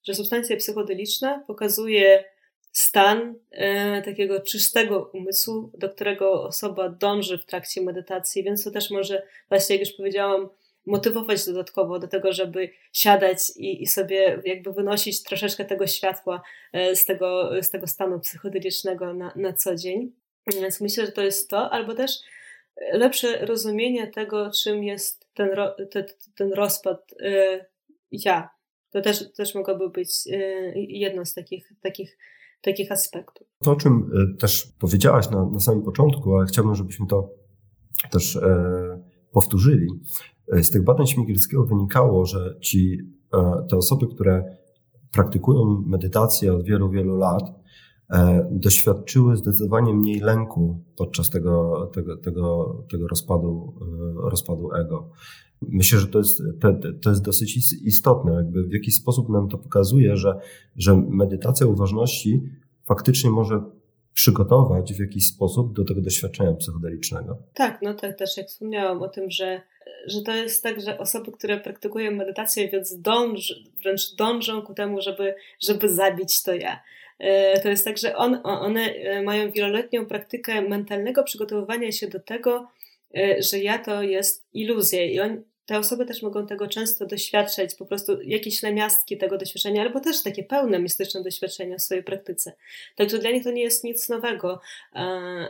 że 0.03 0.13
substancja 0.13 0.57
psychodeliczna 0.57 1.43
pokazuje 1.47 2.23
stan 2.71 3.35
e, 3.51 4.01
takiego 4.01 4.41
czystego 4.41 5.11
umysłu, 5.13 5.71
do 5.77 5.89
którego 5.89 6.43
osoba 6.43 6.89
dąży 6.89 7.37
w 7.37 7.45
trakcie 7.45 7.81
medytacji, 7.81 8.43
więc 8.43 8.63
to 8.63 8.71
też 8.71 8.91
może, 8.91 9.23
właśnie 9.49 9.75
jak 9.75 9.87
już 9.87 9.97
powiedziałam, 9.97 10.49
motywować 10.85 11.45
dodatkowo 11.45 11.99
do 11.99 12.07
tego, 12.07 12.33
żeby 12.33 12.69
siadać 12.93 13.39
i, 13.55 13.83
i 13.83 13.87
sobie 13.87 14.41
jakby 14.45 14.73
wynosić 14.73 15.23
troszeczkę 15.23 15.65
tego 15.65 15.87
światła 15.87 16.41
e, 16.73 16.95
z 16.95 17.05
tego, 17.05 17.51
z 17.61 17.69
tego 17.69 17.87
stanu 17.87 18.19
psychodelicznego 18.19 19.13
na, 19.13 19.33
na 19.35 19.53
co 19.53 19.75
dzień. 19.75 20.11
Więc 20.53 20.81
myślę, 20.81 21.05
że 21.05 21.11
to 21.11 21.21
jest 21.21 21.49
to, 21.49 21.71
albo 21.71 21.93
też 21.93 22.11
lepsze 22.91 23.45
rozumienie 23.45 24.07
tego, 24.07 24.51
czym 24.51 24.83
jest 24.83 25.27
ten, 25.33 25.49
ro, 25.49 25.75
te, 25.91 26.05
ten 26.35 26.53
rozpad 26.53 27.13
y, 27.21 27.65
ja. 28.11 28.58
To 28.91 29.01
też, 29.01 29.33
też 29.33 29.55
mogłoby 29.55 29.89
być 29.89 30.09
y, 30.27 30.73
jedno 30.75 31.25
z 31.25 31.33
takich, 31.33 31.73
takich, 31.81 32.17
takich 32.61 32.91
aspektów. 32.91 33.47
To, 33.63 33.71
o 33.71 33.75
czym 33.75 34.11
y, 34.33 34.37
też 34.37 34.73
powiedziałaś 34.79 35.29
na, 35.29 35.45
na 35.45 35.59
samym 35.59 35.83
początku, 35.83 36.35
ale 36.35 36.45
chciałbym, 36.45 36.75
żebyśmy 36.75 37.07
to 37.07 37.29
też 38.11 38.35
e, 38.35 39.03
powtórzyli. 39.31 39.87
E, 40.53 40.63
z 40.63 40.69
tych 40.69 40.83
badań 40.83 41.07
Śmigielskiego 41.07 41.65
wynikało, 41.65 42.25
że 42.25 42.55
ci, 42.61 42.97
e, 43.33 43.65
te 43.69 43.77
osoby, 43.77 44.07
które 44.07 44.57
praktykują 45.11 45.83
medytację 45.87 46.53
od 46.53 46.65
wielu, 46.65 46.89
wielu 46.89 47.17
lat, 47.17 47.43
E, 48.13 48.47
doświadczyły 48.51 49.37
zdecydowanie 49.37 49.93
mniej 49.93 50.19
lęku 50.19 50.83
podczas 50.97 51.29
tego, 51.29 51.85
tego, 51.93 52.17
tego, 52.17 52.75
tego 52.91 53.07
rozpadu, 53.07 53.73
e, 54.25 54.29
rozpadu 54.29 54.71
ego. 54.75 55.09
Myślę, 55.61 55.99
że 55.99 56.07
to 56.07 56.17
jest, 56.17 56.43
to, 57.01 57.09
jest 57.09 57.23
dosyć 57.23 57.57
istotne, 57.85 58.33
jakby 58.33 58.63
w 58.63 58.73
jakiś 58.73 58.95
sposób 58.95 59.29
nam 59.29 59.49
to 59.49 59.57
pokazuje, 59.57 60.17
że, 60.17 60.39
że 60.75 60.95
medytacja 61.09 61.67
uważności 61.67 62.41
faktycznie 62.85 63.29
może 63.29 63.61
przygotować 64.13 64.93
w 64.93 64.99
jakiś 64.99 65.27
sposób 65.27 65.73
do 65.73 65.85
tego 65.85 66.01
doświadczenia 66.01 66.53
psychodelicznego. 66.53 67.37
Tak, 67.53 67.79
no 67.81 67.93
tak, 67.93 68.17
też 68.17 68.37
jak 68.37 68.47
wspomniałam 68.47 69.01
o 69.01 69.09
tym, 69.09 69.31
że, 69.31 69.61
że 70.07 70.21
to 70.21 70.35
jest 70.35 70.63
tak, 70.63 70.81
że 70.81 70.97
osoby, 70.97 71.31
które 71.31 71.59
praktykują 71.59 72.11
medytację, 72.11 72.69
więc 72.69 73.01
dąż, 73.01 73.53
wręcz 73.83 74.15
dążą 74.15 74.61
ku 74.61 74.73
temu, 74.73 75.01
żeby, 75.01 75.35
żeby 75.59 75.89
zabić 75.89 76.43
to 76.43 76.53
ja. 76.53 76.79
E, 77.19 77.59
to 77.59 77.69
jest 77.69 77.85
tak, 77.85 77.97
że 77.97 78.15
on, 78.15 78.39
one 78.43 78.81
e, 78.81 79.23
mają 79.23 79.51
wieloletnią 79.51 80.05
praktykę 80.05 80.61
mentalnego 80.61 81.23
przygotowywania 81.23 81.91
się 81.91 82.07
do 82.07 82.19
tego, 82.19 82.67
e, 83.17 83.41
że 83.41 83.59
ja 83.59 83.79
to 83.79 84.03
jest 84.03 84.47
iluzja 84.53 85.05
i 85.05 85.19
on, 85.19 85.43
te 85.69 85.79
osoby 85.79 86.05
też 86.05 86.21
mogą 86.21 86.47
tego 86.47 86.67
często 86.67 87.05
doświadczać, 87.05 87.75
po 87.75 87.85
prostu 87.85 88.21
jakieś 88.21 88.61
namiastki 88.61 89.17
tego 89.17 89.37
doświadczenia, 89.37 89.81
albo 89.81 89.99
też 89.99 90.23
takie 90.23 90.43
pełne 90.43 90.79
mistyczne 90.79 91.23
doświadczenia 91.23 91.77
w 91.77 91.81
swojej 91.81 92.03
praktyce. 92.03 92.53
Także 92.95 93.19
dla 93.19 93.31
nich 93.31 93.43
to 93.43 93.51
nie 93.51 93.61
jest 93.61 93.83
nic 93.83 94.09
nowego, 94.09 94.61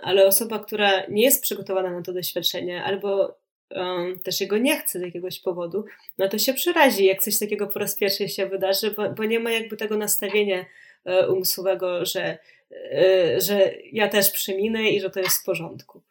ale 0.02 0.28
osoba, 0.28 0.60
która 0.60 1.06
nie 1.10 1.24
jest 1.24 1.44
przygotowana 1.44 1.92
na 1.92 2.02
to 2.02 2.14
doświadczenie, 2.14 2.84
albo 2.84 3.38
um, 3.70 4.20
też 4.20 4.42
jego 4.42 4.58
nie 4.58 4.80
chce 4.80 5.00
z 5.00 5.02
jakiegoś 5.02 5.40
powodu, 5.40 5.86
no 6.18 6.30
to 6.30 6.38
się 6.38 6.54
przerazi, 6.54 7.06
jak 7.06 7.22
coś 7.22 7.40
takiego 7.40 7.68
po 7.68 7.80
raz 7.80 7.96
pierwszy 7.96 8.30
się 8.30 8.46
wydarzy, 8.46 8.92
bo, 8.92 9.10
bo 9.10 9.26
nie 9.26 9.40
ma 9.40 9.52
jakby 9.52 9.78
tego 9.78 9.98
nastawienia 9.98 10.66
E, 11.06 11.28
umysłowego, 11.28 12.06
że, 12.06 12.38
e, 12.72 13.42
że 13.42 13.74
ja 13.92 14.08
też 14.08 14.32
przeminę 14.32 14.90
i 14.90 15.02
że 15.02 15.10
to 15.10 15.20
jest 15.20 15.42
w 15.42 15.44
porządku. 15.44 16.04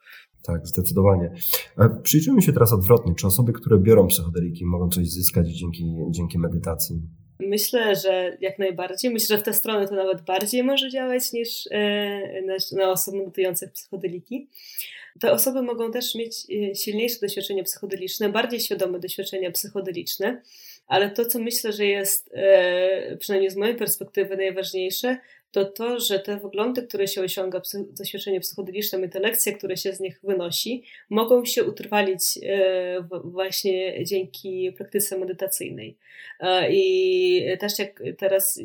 Tak, 0.43 0.66
zdecydowanie. 0.66 1.30
E, 1.78 1.89
przyjrzyjmy 2.03 2.43
się 2.43 2.53
teraz 2.53 2.72
odwrotnie. 2.72 3.14
Czy 3.14 3.26
osoby, 3.26 3.53
które 3.53 3.78
biorą 3.78 4.07
psychodeliki, 4.07 4.64
mogą 4.66 4.89
coś 4.89 5.09
zyskać 5.09 5.49
dzięki, 5.49 5.84
dzięki 6.11 6.39
medytacji? 6.39 7.01
Myślę, 7.41 7.97
że 7.97 8.36
jak 8.41 8.59
najbardziej. 8.59 9.11
Myślę, 9.11 9.36
że 9.36 9.43
w 9.43 9.45
tę 9.45 9.53
stronę 9.53 9.89
to 9.89 9.95
nawet 9.95 10.22
bardziej 10.22 10.64
może 10.64 10.91
działać 10.91 11.32
niż 11.32 11.68
na, 12.47 12.57
na 12.76 12.91
osoby 12.91 13.18
medytujące 13.18 13.68
psychodeliki. 13.68 14.49
Te 15.20 15.32
osoby 15.32 15.62
mogą 15.62 15.91
też 15.91 16.14
mieć 16.14 16.47
silniejsze 16.74 17.20
doświadczenie 17.20 17.64
psychodeliczne, 17.64 18.28
bardziej 18.28 18.61
świadome 18.61 19.01
doświadczenia 19.01 19.51
psychodeliczne 19.51 20.43
ale 20.89 21.11
to, 21.11 21.24
co 21.24 21.39
myślę, 21.39 21.72
że 21.72 21.86
jest 21.86 22.30
e, 22.34 23.16
przynajmniej 23.16 23.51
z 23.51 23.57
mojej 23.57 23.76
perspektywy 23.76 24.36
najważniejsze, 24.36 25.18
to 25.64 25.72
to, 25.72 26.00
że 26.00 26.18
te 26.18 26.36
wyglądy, 26.36 26.82
które 26.82 27.09
się 27.09 27.20
osiąga, 27.20 27.61
doświadczenie 27.98 28.40
psychodeliczne 28.40 29.06
i 29.06 29.09
te 29.09 29.20
lekcje, 29.20 29.52
które 29.52 29.76
się 29.76 29.92
z 29.92 30.00
nich 30.00 30.20
wynosi, 30.22 30.84
mogą 31.11 31.44
się 31.44 31.64
utrwalić 31.64 32.38
e, 32.42 33.09
właśnie 33.24 34.04
dzięki 34.04 34.72
praktyce 34.72 35.18
medytacyjnej. 35.18 35.96
E, 36.40 36.72
I 36.72 37.59
też 37.59 37.78
jak 37.78 38.02
teraz 38.18 38.61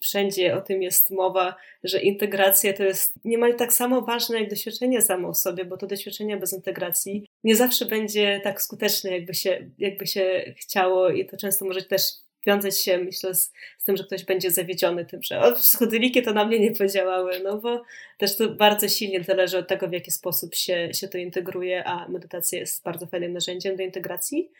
wszędzie 0.00 0.56
o 0.56 0.60
tym 0.60 0.82
jest 0.82 1.10
mowa, 1.10 1.56
że 1.84 2.02
integracja 2.02 2.72
to 2.72 2.82
jest 2.82 3.14
niemal 3.24 3.56
tak 3.56 3.72
samo 3.72 4.02
ważne 4.02 4.40
jak 4.40 4.50
doświadczenie 4.50 5.02
samo 5.02 5.32
w 5.32 5.38
sobie, 5.38 5.64
bo 5.64 5.76
to 5.76 5.86
doświadczenie 5.86 6.36
bez 6.36 6.52
integracji 6.52 7.26
nie 7.44 7.56
zawsze 7.56 7.84
będzie 7.84 8.40
tak 8.44 8.62
skuteczne, 8.62 9.10
jakby 9.10 9.34
się, 9.34 9.70
jakby 9.78 10.06
się 10.06 10.54
chciało 10.56 11.10
i 11.10 11.26
to 11.26 11.36
często 11.36 11.64
może 11.64 11.82
też 11.82 12.02
wiązać 12.46 12.80
się, 12.80 12.98
myślę, 12.98 13.34
z, 13.34 13.52
z 13.78 13.84
tym, 13.84 13.96
że 13.96 14.04
ktoś 14.04 14.24
będzie 14.24 14.50
zawiedziony 14.50 15.04
tym, 15.04 15.22
że 15.22 15.40
o, 15.40 15.52
psychodeliki 15.52 16.22
to 16.22 16.32
na 16.32 16.44
mnie 16.44 16.58
nie 16.58 16.72
podziałały, 16.72 17.40
no 17.44 17.58
bo 17.58 17.82
też 18.18 18.36
to 18.36 18.48
bardzo 18.48 18.88
silnie 18.88 19.24
zależy 19.24 19.58
od 19.58 19.68
tego, 19.68 19.88
w 19.88 19.92
jaki 19.92 20.10
sposób 20.10 20.54
się, 20.54 20.94
się 20.94 21.08
to 21.08 21.18
integruje, 21.18 21.84
a 21.84 22.08
medytacja 22.08 22.58
jest 22.58 22.84
bardzo 22.84 23.06
fajnym 23.06 23.32
narzędziem 23.32 23.76
do 23.76 23.82
integracji. 23.82 24.50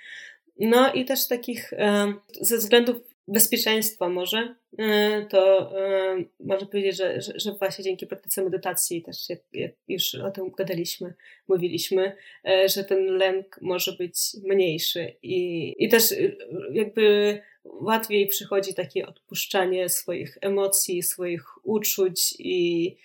No 0.60 0.92
i 0.92 1.04
też 1.04 1.28
takich 1.28 1.72
ze 2.40 2.58
względów 2.58 3.13
bezpieczeństwa 3.28 4.08
może, 4.08 4.54
e, 4.78 5.26
to 5.30 5.72
e, 5.80 6.24
można 6.40 6.66
powiedzieć, 6.66 6.96
że, 6.96 7.20
że, 7.20 7.32
że, 7.36 7.52
właśnie 7.52 7.84
dzięki 7.84 8.06
praktyce 8.06 8.44
medytacji, 8.44 9.02
też 9.02 9.28
jak, 9.28 9.40
jak, 9.52 9.72
już 9.88 10.14
o 10.14 10.30
tym 10.30 10.50
gadaliśmy, 10.50 11.14
mówiliśmy, 11.48 12.16
e, 12.44 12.68
że 12.68 12.84
ten 12.84 13.06
lęk 13.06 13.58
może 13.62 13.92
być 13.92 14.16
mniejszy 14.44 15.16
i, 15.22 15.74
i 15.78 15.88
też 15.88 16.14
jakby 16.72 17.40
łatwiej 17.64 18.26
przychodzi 18.26 18.74
takie 18.74 19.06
odpuszczanie 19.06 19.88
swoich 19.88 20.38
emocji, 20.40 21.02
swoich 21.02 21.66
uczuć 21.66 22.34
i 22.38 22.96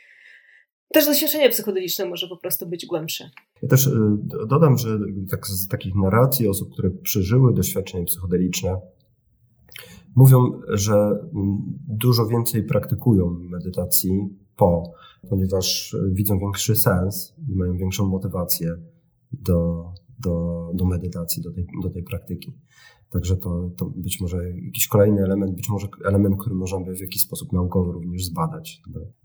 też 0.94 1.06
doświadczenie 1.06 1.50
psychodeliczne 1.50 2.06
może 2.06 2.28
po 2.28 2.38
prostu 2.38 2.68
być 2.68 2.86
głębsze. 2.86 3.30
Ja 3.62 3.70
też 3.70 3.90
dodam, 4.48 4.78
że 4.78 5.00
tak 5.32 5.48
z 5.48 5.68
takich 5.68 5.96
narracji 5.96 6.48
osób, 6.48 6.74
które 6.74 6.90
przeżyły 6.90 7.54
doświadczenie 7.54 8.06
psychodeliczne, 8.06 8.82
Mówią, 10.16 10.52
że 10.68 10.94
mm, 10.94 11.58
dużo 11.88 12.28
więcej 12.28 12.64
praktykują 12.64 13.30
medytacji 13.30 14.30
po, 14.56 14.92
ponieważ 15.30 15.96
widzą 16.12 16.40
większy 16.40 16.76
sens 16.76 17.36
i 17.50 17.56
mają 17.56 17.78
większą 17.78 18.08
motywację 18.08 18.76
do, 19.32 19.86
do, 20.20 20.66
do 20.74 20.86
medytacji, 20.86 21.44
do 21.44 21.52
tej, 21.54 21.68
do 21.84 21.90
tej 21.90 22.04
praktyki. 22.04 22.54
Także 23.10 23.38
to, 23.38 23.72
to 23.78 23.86
być 23.86 24.22
może 24.22 24.50
jakiś 24.50 24.88
kolejny 24.88 25.24
element, 25.24 25.56
być 25.56 25.70
może 25.70 25.88
element, 26.06 26.36
który 26.40 26.56
można 26.56 26.80
by 26.80 26.96
w 26.96 27.02
jakiś 27.02 27.22
sposób 27.22 27.54
naukowo 27.54 27.92
również 27.92 28.26
zbadać, 28.26 28.82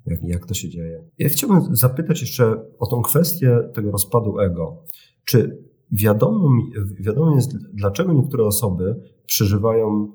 jak, 0.06 0.20
jak 0.22 0.46
to 0.46 0.54
się 0.54 0.68
dzieje. 0.68 1.04
Ja 1.18 1.28
chciałbym 1.28 1.76
zapytać 1.76 2.20
jeszcze 2.20 2.62
o 2.78 2.86
tą 2.86 3.02
kwestię 3.02 3.58
tego 3.74 3.90
rozpadu 3.90 4.38
ego. 4.38 4.84
Czy 5.24 5.64
wiadomo, 5.92 6.50
wiadomo 7.00 7.34
jest, 7.34 7.56
dlaczego 7.72 8.12
niektóre 8.12 8.44
osoby 8.44 9.00
przeżywają 9.26 10.12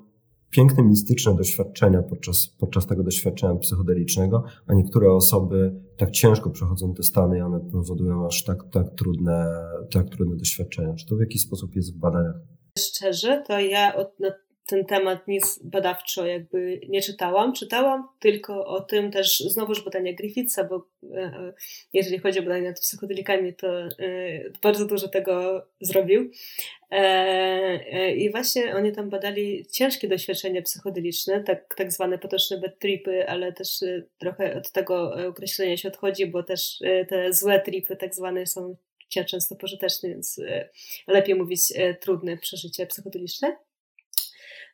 piękne, 0.50 0.84
mistyczne 0.84 1.36
doświadczenia 1.36 2.04
podczas, 2.04 2.48
podczas 2.48 2.88
tego 2.88 3.04
doświadczenia 3.04 3.56
psychodelicznego, 3.56 4.44
a 4.68 4.74
niektóre 4.74 5.14
osoby 5.14 5.82
tak 5.98 6.12
ciężko 6.12 6.50
przechodzą 6.50 6.94
te 6.94 7.04
stany 7.04 7.38
i 7.38 7.42
one 7.42 7.60
powodują 7.60 8.28
aż 8.28 8.44
tak, 8.44 8.64
tak, 8.72 8.86
trudne, 8.98 9.46
tak 9.92 10.10
trudne 10.10 10.36
doświadczenia. 10.36 10.94
Czy 10.94 11.06
to 11.06 11.16
w 11.16 11.20
jakiś 11.20 11.42
sposób 11.42 11.76
jest 11.76 11.96
w 11.96 11.98
badaniach? 11.98 12.36
Szczerze, 12.80 13.44
to 13.48 13.60
ja 13.60 13.96
od, 13.96 14.08
ten 14.70 14.86
temat 14.86 15.28
nic 15.28 15.60
badawczo 15.64 16.26
jakby 16.26 16.82
nie 16.90 17.02
czytałam. 17.02 17.54
Czytałam 17.54 18.08
tylko 18.20 18.66
o 18.66 18.82
tym 18.82 19.12
też 19.12 19.40
znowuż 19.40 19.84
badania 19.84 20.14
Griffitha, 20.14 20.64
bo 20.64 20.88
e, 21.16 21.18
e, 21.18 21.54
jeżeli 21.94 22.20
chodzi 22.20 22.40
o 22.40 22.42
badania 22.42 22.70
nad 22.70 22.80
psychodelikami, 22.80 23.54
to 23.54 23.68
e, 23.78 23.90
bardzo 24.62 24.86
dużo 24.86 25.08
tego 25.08 25.66
zrobił. 25.82 26.32
I 28.16 28.32
właśnie 28.32 28.76
oni 28.76 28.92
tam 28.92 29.10
badali 29.10 29.66
ciężkie 29.72 30.08
doświadczenia 30.08 30.62
psychodeliczne, 30.62 31.44
tak, 31.44 31.76
tak 31.76 31.92
zwane 31.92 32.18
potoczne 32.18 32.58
bad 32.58 32.80
tripy, 32.80 33.28
ale 33.28 33.54
też 33.54 33.80
trochę 34.18 34.58
od 34.58 34.72
tego 34.72 35.14
określenia 35.28 35.78
się 35.78 35.88
odchodzi, 35.88 36.26
bo 36.26 36.44
też 36.44 36.80
te 37.10 37.34
złe 37.34 37.60
tripy 37.60 37.96
tak 37.96 38.16
zwane 38.16 38.46
są 38.46 38.76
często 39.28 39.56
pożyteczne, 39.56 40.10
więc 40.10 40.42
lepiej 41.08 41.36
mówić 41.36 41.62
trudne 42.02 42.38
przeżycie 42.38 42.88
psychodeliczne. 42.88 43.58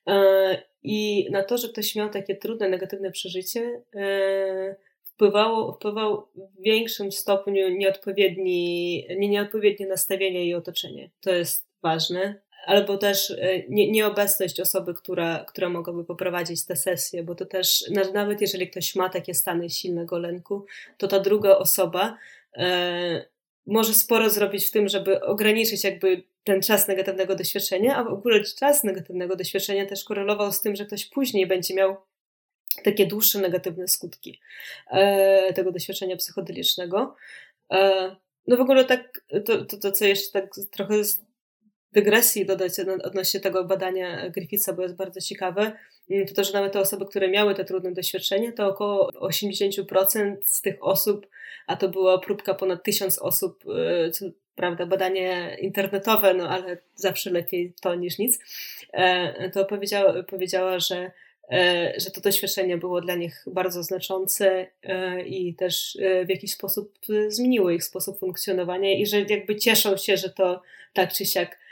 E, 0.07 0.63
I 0.83 1.27
na 1.31 1.43
to, 1.43 1.57
że 1.57 1.69
ktoś 1.69 1.95
miał 1.95 2.09
takie 2.09 2.35
trudne, 2.35 2.69
negatywne 2.69 3.11
przeżycie, 3.11 3.81
e, 3.95 4.75
wpływało, 5.03 5.73
wpływał 5.73 6.27
w 6.35 6.61
większym 6.61 7.11
stopniu 7.11 7.69
nieodpowiedni, 7.69 8.95
nie, 9.17 9.29
nieodpowiednie 9.29 9.87
nastawienie 9.87 10.45
i 10.45 10.53
otoczenie. 10.53 11.09
To 11.21 11.31
jest 11.31 11.67
ważne. 11.81 12.41
albo 12.65 12.97
też 12.97 13.33
nie, 13.69 13.91
nieobecność 13.91 14.59
osoby, 14.59 14.93
która, 14.93 15.45
która 15.47 15.69
mogłaby 15.69 16.05
poprowadzić 16.05 16.65
tę 16.65 16.75
sesję, 16.75 17.23
bo 17.23 17.35
to 17.35 17.45
też, 17.45 17.85
nawet 18.13 18.41
jeżeli 18.41 18.69
ktoś 18.69 18.95
ma 18.95 19.09
takie 19.09 19.33
stany 19.33 19.69
silnego 19.69 20.19
lęku, 20.19 20.65
to 20.97 21.07
ta 21.07 21.19
druga 21.19 21.57
osoba 21.57 22.17
e, 22.57 23.25
może 23.65 23.93
sporo 23.93 24.29
zrobić 24.29 24.67
w 24.67 24.71
tym, 24.71 24.87
żeby 24.87 25.21
ograniczyć 25.21 25.83
jakby 25.83 26.23
ten 26.45 26.61
czas 26.61 26.87
negatywnego 26.87 27.35
doświadczenia, 27.35 27.95
a 27.95 28.03
w 28.03 28.07
ogóle 28.07 28.43
czas 28.43 28.83
negatywnego 28.83 29.35
doświadczenia 29.35 29.85
też 29.85 30.03
korelował 30.03 30.51
z 30.51 30.61
tym, 30.61 30.75
że 30.75 30.85
ktoś 30.85 31.05
później 31.05 31.47
będzie 31.47 31.75
miał 31.75 31.95
takie 32.83 33.07
dłuższe 33.07 33.39
negatywne 33.39 33.87
skutki 33.87 34.39
e, 34.91 35.53
tego 35.53 35.71
doświadczenia 35.71 36.15
psychodelicznego. 36.15 37.15
E, 37.71 38.15
no 38.47 38.57
w 38.57 38.61
ogóle 38.61 38.85
tak, 38.85 39.21
to, 39.45 39.65
to, 39.65 39.77
to 39.77 39.91
co 39.91 40.05
jeszcze 40.05 40.41
tak 40.41 40.49
trochę 40.71 41.03
z 41.03 41.21
dygresji 41.91 42.45
dodać 42.45 42.71
odnośnie 43.03 43.39
tego 43.39 43.63
badania 43.63 44.29
Griffitha, 44.29 44.73
bo 44.73 44.81
jest 44.81 44.95
bardzo 44.95 45.21
ciekawe, 45.21 45.71
mm, 46.09 46.27
to 46.27 46.33
to, 46.33 46.43
że 46.43 46.53
nawet 46.53 46.73
te 46.73 46.79
osoby, 46.79 47.05
które 47.05 47.29
miały 47.29 47.55
te 47.55 47.65
trudne 47.65 47.91
doświadczenia, 47.91 48.51
to 48.51 48.67
około 48.67 49.11
80% 49.11 50.35
z 50.45 50.61
tych 50.61 50.75
osób, 50.81 51.27
a 51.67 51.75
to 51.75 51.89
była 51.89 52.19
próbka 52.19 52.53
ponad 52.53 52.83
tysiąc 52.83 53.19
osób, 53.19 53.63
e, 53.75 54.11
co 54.11 54.25
prawda 54.55 54.85
badanie 54.85 55.57
internetowe, 55.61 56.33
no 56.33 56.49
ale 56.49 56.77
zawsze 56.95 57.29
lepiej 57.29 57.73
to 57.81 57.95
niż 57.95 58.17
nic, 58.17 58.39
to 59.53 59.65
powiedziała, 59.65 60.23
powiedziała 60.23 60.79
że 60.79 61.11
E, 61.51 61.93
że 61.99 62.11
to 62.11 62.21
doświadczenie 62.21 62.77
było 62.77 63.01
dla 63.01 63.15
nich 63.15 63.45
bardzo 63.53 63.83
znaczące 63.83 64.67
e, 64.83 65.21
i 65.21 65.55
też 65.55 65.97
e, 66.01 66.25
w 66.25 66.29
jakiś 66.29 66.53
sposób 66.53 66.93
zmieniło 67.27 67.71
ich 67.71 67.83
sposób 67.83 68.19
funkcjonowania 68.19 68.99
i 68.99 69.05
że 69.05 69.21
jakby 69.21 69.55
cieszą 69.55 69.97
się, 69.97 70.17
że 70.17 70.29
to 70.29 70.61
tak 70.93 71.13
czy 71.13 71.25
siak 71.25 71.65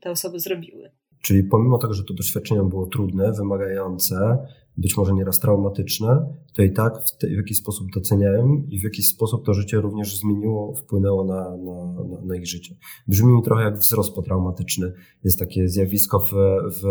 te 0.00 0.10
osoby 0.10 0.40
zrobiły. 0.40 0.90
Czyli 1.22 1.42
pomimo 1.42 1.78
tego, 1.78 1.94
że 1.94 2.04
to 2.04 2.14
doświadczenie 2.14 2.62
było 2.62 2.86
trudne, 2.86 3.32
wymagające, 3.32 4.38
być 4.80 4.96
może 4.96 5.12
nieraz 5.12 5.40
traumatyczne, 5.40 6.26
to 6.54 6.62
i 6.62 6.72
tak 6.72 7.04
w, 7.06 7.16
te, 7.16 7.28
w 7.28 7.36
jakiś 7.36 7.58
sposób 7.58 7.86
doceniają 7.94 8.62
i 8.68 8.80
w 8.80 8.84
jakiś 8.84 9.08
sposób 9.08 9.46
to 9.46 9.54
życie 9.54 9.80
również 9.80 10.18
zmieniło, 10.18 10.74
wpłynęło 10.74 11.24
na, 11.24 11.56
na, 11.56 12.04
na, 12.04 12.20
na 12.24 12.36
ich 12.36 12.46
życie. 12.46 12.76
Brzmi 13.08 13.32
mi 13.32 13.42
trochę 13.42 13.62
jak 13.62 13.78
wzrost 13.78 14.14
potraumatyczny. 14.14 14.92
Jest 15.24 15.38
takie 15.38 15.68
zjawisko 15.68 16.18
w, 16.18 16.32
w 16.80 16.84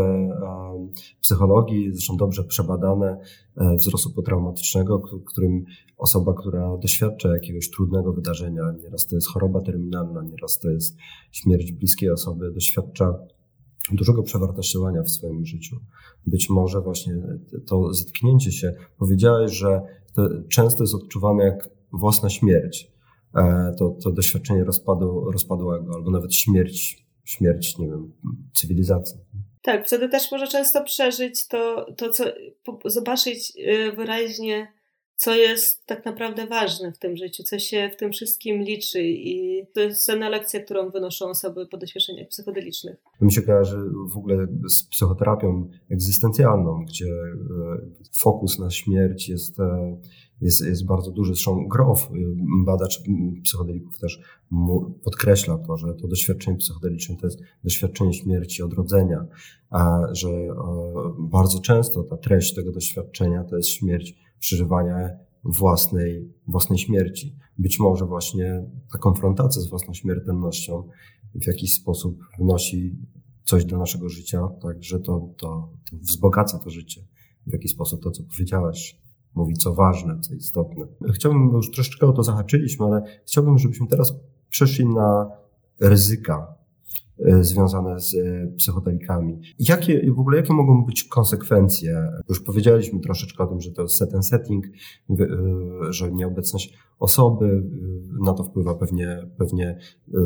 psychologii, 1.21 1.91
zresztą 1.93 2.17
dobrze 2.17 2.43
przebadane, 2.43 3.17
e, 3.57 3.75
wzrostu 3.75 4.09
potraumatycznego, 4.11 5.01
którym 5.25 5.65
osoba, 5.97 6.33
która 6.33 6.77
doświadcza 6.77 7.29
jakiegoś 7.33 7.69
trudnego 7.69 8.13
wydarzenia, 8.13 8.63
nieraz 8.83 9.07
to 9.07 9.15
jest 9.15 9.27
choroba 9.27 9.61
terminalna, 9.61 10.23
nieraz 10.23 10.59
to 10.59 10.69
jest 10.69 10.97
śmierć 11.31 11.71
bliskiej 11.71 12.09
osoby, 12.09 12.51
doświadcza 12.51 13.19
dużego 13.91 14.23
przewartościowania 14.23 15.03
w 15.03 15.09
swoim 15.09 15.45
życiu. 15.45 15.75
Być 16.27 16.49
może 16.49 16.81
właśnie 16.81 17.13
to 17.67 17.93
zetknięcie 17.93 18.51
się, 18.51 18.73
powiedziałeś, 18.97 19.51
że 19.51 19.81
to 20.13 20.29
często 20.49 20.83
jest 20.83 20.95
odczuwane 20.95 21.43
jak 21.43 21.69
własna 21.91 22.29
śmierć, 22.29 22.91
e, 23.35 23.73
to, 23.79 23.95
to 24.03 24.11
doświadczenie 24.11 24.63
rozpadu, 24.63 25.31
rozpadłego, 25.31 25.95
albo 25.95 26.11
nawet 26.11 26.35
śmierć, 26.35 27.05
śmierć, 27.23 27.77
nie 27.77 27.87
wiem, 27.87 28.13
cywilizacji. 28.53 29.19
Tak, 29.61 29.87
wtedy 29.87 30.09
też 30.09 30.31
może 30.31 30.47
często 30.47 30.83
przeżyć 30.83 31.47
to, 31.47 31.85
to 31.97 32.09
co, 32.09 32.23
zobaczyć 32.85 33.53
y, 33.57 33.91
wyraźnie 33.91 34.78
co 35.19 35.35
jest 35.35 35.85
tak 35.85 36.05
naprawdę 36.05 36.47
ważne 36.47 36.91
w 36.91 36.99
tym 36.99 37.17
życiu, 37.17 37.43
co 37.43 37.59
się 37.59 37.89
w 37.93 37.95
tym 37.95 38.11
wszystkim 38.11 38.61
liczy 38.61 39.03
i 39.03 39.65
to 39.73 39.79
jest 39.79 40.05
cenna 40.05 40.29
lekcja, 40.29 40.59
którą 40.59 40.89
wynoszą 40.89 41.29
osoby 41.29 41.67
po 41.67 41.77
doświadczeniach 41.77 42.27
psychodelicznych. 42.27 42.97
Mi 43.21 43.31
się 43.31 43.41
kojarzy 43.41 43.77
w 44.13 44.17
ogóle 44.17 44.47
z 44.67 44.87
psychoterapią 44.87 45.69
egzystencjalną, 45.91 46.85
gdzie 46.85 47.05
e, 47.05 47.37
fokus 48.13 48.59
na 48.59 48.69
śmierć 48.69 49.29
jest, 49.29 49.59
e, 49.59 49.97
jest, 50.41 50.65
jest 50.65 50.85
bardzo 50.85 51.11
duży. 51.11 51.33
Zresztą 51.33 51.67
Grof, 51.67 52.03
e, 52.03 52.15
badacz 52.65 53.01
psychodelików 53.43 53.99
też 53.99 54.19
podkreśla 55.03 55.57
to, 55.57 55.77
że 55.77 55.93
to 55.93 56.07
doświadczenie 56.07 56.57
psychodeliczne 56.57 57.15
to 57.15 57.27
jest 57.27 57.39
doświadczenie 57.63 58.13
śmierci, 58.13 58.63
odrodzenia, 58.63 59.25
a 59.69 59.99
że 60.11 60.29
bardzo 61.19 61.59
często 61.59 62.03
ta 62.03 62.17
treść 62.17 62.55
tego 62.55 62.71
doświadczenia 62.71 63.43
to 63.43 63.57
jest 63.57 63.69
śmierć 63.69 64.28
przeżywania 64.39 65.09
własnej, 65.43 66.33
własnej 66.47 66.79
śmierci. 66.79 67.35
Być 67.57 67.79
może 67.79 68.05
właśnie 68.05 68.63
ta 68.91 68.97
konfrontacja 68.97 69.61
z 69.61 69.67
własną 69.67 69.93
śmiertelnością 69.93 70.83
w 71.35 71.47
jakiś 71.47 71.73
sposób 71.73 72.19
wnosi 72.39 72.95
coś 73.43 73.65
do 73.65 73.77
naszego 73.77 74.09
życia, 74.09 74.47
tak, 74.61 74.83
że 74.83 74.99
to, 74.99 75.29
to, 75.37 75.69
to 75.91 75.97
wzbogaca 75.97 76.59
to 76.59 76.69
życie. 76.69 77.01
W 77.47 77.53
jakiś 77.53 77.71
sposób 77.71 78.03
to, 78.03 78.11
co 78.11 78.23
powiedziałeś, 78.23 79.01
mówi 79.35 79.53
co 79.53 79.73
ważne, 79.73 80.19
co 80.19 80.33
istotne. 80.33 80.85
Chciałbym, 81.13 81.51
już 81.53 81.71
troszeczkę 81.71 82.07
o 82.07 82.13
to 82.13 82.23
zahaczyliśmy, 82.23 82.85
ale 82.85 83.01
chciałbym, 83.25 83.57
żebyśmy 83.57 83.87
teraz 83.87 84.13
przeszli 84.49 84.85
na 84.85 85.31
ryzyka 85.79 86.58
związane 87.41 87.99
z 87.99 88.15
e, 88.15 88.47
psychodelikami. 88.57 89.41
Jakie, 89.59 90.11
w 90.11 90.19
ogóle 90.19 90.37
jakie 90.37 90.53
mogą 90.53 90.85
być 90.85 91.03
konsekwencje? 91.03 92.07
Już 92.29 92.43
powiedzieliśmy 92.43 92.99
troszeczkę 92.99 93.43
o 93.43 93.47
tym, 93.47 93.61
że 93.61 93.71
to 93.71 93.81
jest 93.81 93.97
set 93.97 94.13
and 94.15 94.27
setting, 94.27 94.65
e, 94.65 95.15
że 95.89 96.11
nieobecność 96.11 96.77
osoby, 96.99 97.63
na 98.25 98.33
to 98.33 98.43
wpływa 98.43 98.75
pewnie, 98.75 99.27
pewnie 99.37 99.79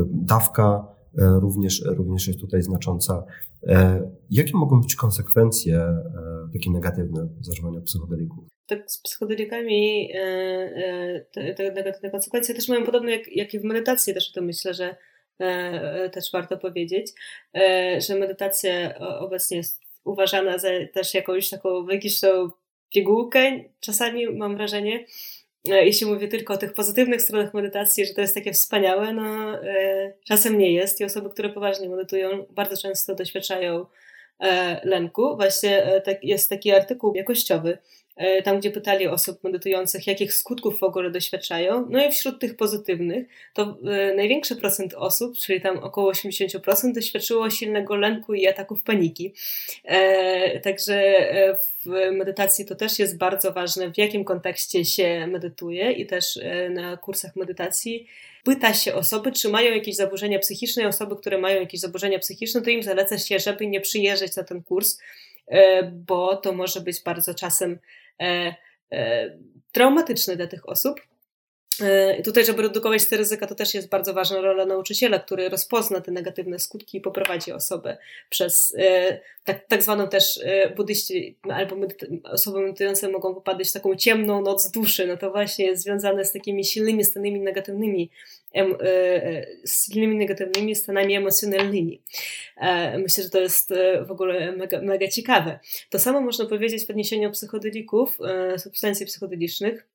dawka, 0.09 0.87
również, 1.17 1.83
również 1.85 2.27
jest 2.27 2.39
tutaj 2.39 2.61
znacząca. 2.61 3.23
Jakie 4.29 4.57
mogą 4.57 4.81
być 4.81 4.95
konsekwencje 4.95 5.87
takie 6.53 6.71
negatywne 6.71 7.27
zażywania 7.41 7.81
psychodelików? 7.81 8.45
tak 8.67 8.91
z 8.91 9.01
psychodelikami 9.01 10.09
te, 11.31 11.53
te 11.53 11.71
negatywne 11.71 12.11
konsekwencje 12.11 12.55
też 12.55 12.69
mają 12.69 12.85
podobne 12.85 13.11
jak, 13.11 13.35
jak 13.35 13.53
i 13.53 13.59
w 13.59 13.63
medytacji 13.63 14.13
też 14.13 14.31
o 14.31 14.33
tym 14.33 14.45
myślę, 14.45 14.73
że 14.73 14.83
E, 14.85 14.89
e, 14.89 15.12
też 16.13 16.31
warto 16.33 16.57
powiedzieć, 16.57 17.11
e, 17.55 18.01
że 18.01 18.15
medytacja 18.15 18.99
obecnie 18.99 19.57
jest 19.57 19.81
uważana 20.03 20.57
za 20.57 20.69
też 20.93 21.13
jakąś 21.13 21.49
taką 21.49 21.83
magiczną 21.83 22.49
pigułkę. 22.93 23.51
Czasami 23.79 24.29
mam 24.29 24.57
wrażenie, 24.57 25.05
jeśli 25.65 26.07
mówię 26.07 26.27
tylko 26.27 26.53
o 26.53 26.57
tych 26.57 26.73
pozytywnych 26.73 27.21
stronach 27.21 27.53
medytacji, 27.53 28.05
że 28.05 28.13
to 28.13 28.21
jest 28.21 28.35
takie 28.35 28.53
wspaniałe, 28.53 29.13
no 29.13 29.59
czasem 30.23 30.57
nie 30.57 30.73
jest 30.73 31.01
i 31.01 31.05
osoby, 31.05 31.29
które 31.29 31.49
poważnie 31.49 31.89
medytują, 31.89 32.45
bardzo 32.49 32.77
często 32.77 33.15
doświadczają 33.15 33.85
lęku. 34.83 35.35
Właśnie 35.35 36.01
tak, 36.05 36.23
jest 36.23 36.49
taki 36.49 36.71
artykuł 36.71 37.15
jakościowy 37.15 37.77
E, 37.77 38.02
tam 38.43 38.59
gdzie 38.59 38.71
pytali 38.71 39.07
osób 39.07 39.43
medytujących, 39.43 40.07
jakich 40.07 40.33
skutków 40.33 40.79
w 40.79 40.83
ogóle 40.83 41.11
doświadczają. 41.11 41.87
No 41.89 42.05
i 42.05 42.11
wśród 42.11 42.39
tych 42.39 42.55
pozytywnych, 42.55 43.27
to 43.53 43.77
e, 43.85 44.15
największy 44.15 44.55
procent 44.55 44.93
osób, 44.93 45.37
czyli 45.37 45.61
tam 45.61 45.77
około 45.77 46.11
80%, 46.11 46.93
doświadczyło 46.93 47.49
silnego 47.49 47.95
lęku 47.95 48.33
i 48.33 48.47
ataków 48.47 48.83
paniki. 48.83 49.33
E, 49.83 50.59
także 50.59 51.03
w 51.85 52.11
medytacji 52.11 52.65
to 52.65 52.75
też 52.75 52.99
jest 52.99 53.17
bardzo 53.17 53.53
ważne, 53.53 53.91
w 53.91 53.97
jakim 53.97 54.23
kontekście 54.23 54.85
się 54.85 55.27
medytuje 55.27 55.91
i 55.91 56.05
też 56.05 56.39
na 56.69 56.97
kursach 56.97 57.35
medytacji 57.35 58.07
pyta 58.43 58.73
się 58.73 58.95
osoby, 58.95 59.31
czy 59.31 59.49
mają 59.49 59.75
jakieś 59.75 59.95
zaburzenia 59.95 60.39
psychiczne. 60.39 60.87
Osoby, 60.87 61.15
które 61.15 61.37
mają 61.37 61.59
jakieś 61.59 61.79
zaburzenia 61.79 62.19
psychiczne, 62.19 62.61
to 62.61 62.69
im 62.69 62.83
zaleca 62.83 63.17
się, 63.17 63.39
żeby 63.39 63.67
nie 63.67 63.81
przyjeżdżać 63.81 64.35
na 64.35 64.43
ten 64.43 64.63
kurs, 64.63 64.99
bo 65.91 66.37
to 66.37 66.53
może 66.53 66.81
być 66.81 67.03
bardzo 67.03 67.33
czasem 67.33 67.79
e, 68.21 68.55
e, 68.91 69.29
traumatyczne 69.71 70.35
dla 70.35 70.47
tych 70.47 70.69
osób. 70.69 70.99
E, 71.81 72.17
I 72.17 72.23
tutaj, 72.23 72.45
żeby 72.45 72.61
redukować 72.61 73.05
te 73.05 73.17
ryzyka, 73.17 73.47
to 73.47 73.55
też 73.55 73.73
jest 73.73 73.89
bardzo 73.89 74.13
ważna 74.13 74.41
rola 74.41 74.65
nauczyciela, 74.65 75.19
który 75.19 75.49
rozpozna 75.49 76.01
te 76.01 76.11
negatywne 76.11 76.59
skutki 76.59 76.97
i 76.97 77.01
poprowadzi 77.01 77.51
osobę 77.51 77.97
przez 78.29 78.75
e, 78.79 79.19
tak, 79.43 79.67
tak 79.67 79.83
zwaną 79.83 80.07
też 80.07 80.39
e, 80.43 80.69
buddyści 80.69 81.37
albo 81.49 81.75
osoby 82.23 82.61
medytujące 82.61 83.09
mogą 83.09 83.33
popadać 83.33 83.69
w 83.69 83.73
taką 83.73 83.95
ciemną 83.95 84.41
noc 84.41 84.71
duszy. 84.71 85.07
No 85.07 85.17
to 85.17 85.31
właśnie 85.31 85.65
jest 85.65 85.83
związane 85.83 86.25
z 86.25 86.31
takimi 86.31 86.65
silnymi 86.65 87.03
stanami 87.03 87.41
negatywnymi, 87.41 88.11
z 89.63 89.85
silnymi 89.85 90.15
negatywnymi 90.15 90.75
stanami 90.75 91.15
emocjonalnymi. 91.15 92.01
Myślę, 92.97 93.23
że 93.23 93.29
to 93.29 93.41
jest 93.41 93.73
w 94.07 94.11
ogóle 94.11 94.51
mega, 94.51 94.81
mega 94.81 95.07
ciekawe. 95.07 95.59
To 95.89 95.99
samo 95.99 96.21
można 96.21 96.45
powiedzieć 96.45 96.85
w 96.85 96.89
odniesieniu 96.89 97.31
psychodelików, 97.31 98.17
substancji 98.57 99.05
psychodelicznych 99.05 99.87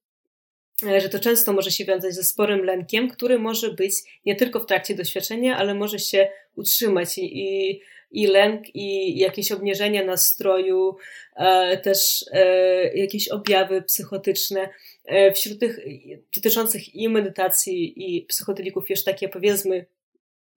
E, 0.87 1.01
że 1.01 1.09
to 1.09 1.19
często 1.19 1.53
może 1.53 1.71
się 1.71 1.85
wiązać 1.85 2.15
ze 2.15 2.25
sporym 2.25 2.65
lękiem, 2.65 3.11
który 3.11 3.39
może 3.39 3.73
być 3.73 3.95
nie 4.27 4.37
tylko 4.37 4.61
w 4.61 4.67
trakcie 4.67 4.95
doświadczenia, 4.95 5.57
ale 5.57 5.75
może 5.75 5.99
się 5.99 6.29
utrzymać 6.55 7.19
i, 7.19 7.39
i, 7.39 7.81
i 8.11 8.27
lęk, 8.27 8.75
i 8.75 9.19
jakieś 9.19 9.53
obniżenia 9.53 10.05
nastroju, 10.05 10.97
e, 11.37 11.77
też 11.79 12.25
e, 12.33 12.97
jakieś 12.97 13.29
objawy 13.29 13.83
psychotyczne. 13.83 14.69
E, 15.09 15.33
wśród 15.33 15.61
tych 15.61 15.81
dotyczących 16.37 16.95
i 16.95 17.09
medytacji, 17.09 18.17
i 18.17 18.23
psychodelików, 18.23 18.91
już 18.91 19.05
takie 19.05 19.29
powiedzmy 19.29 19.87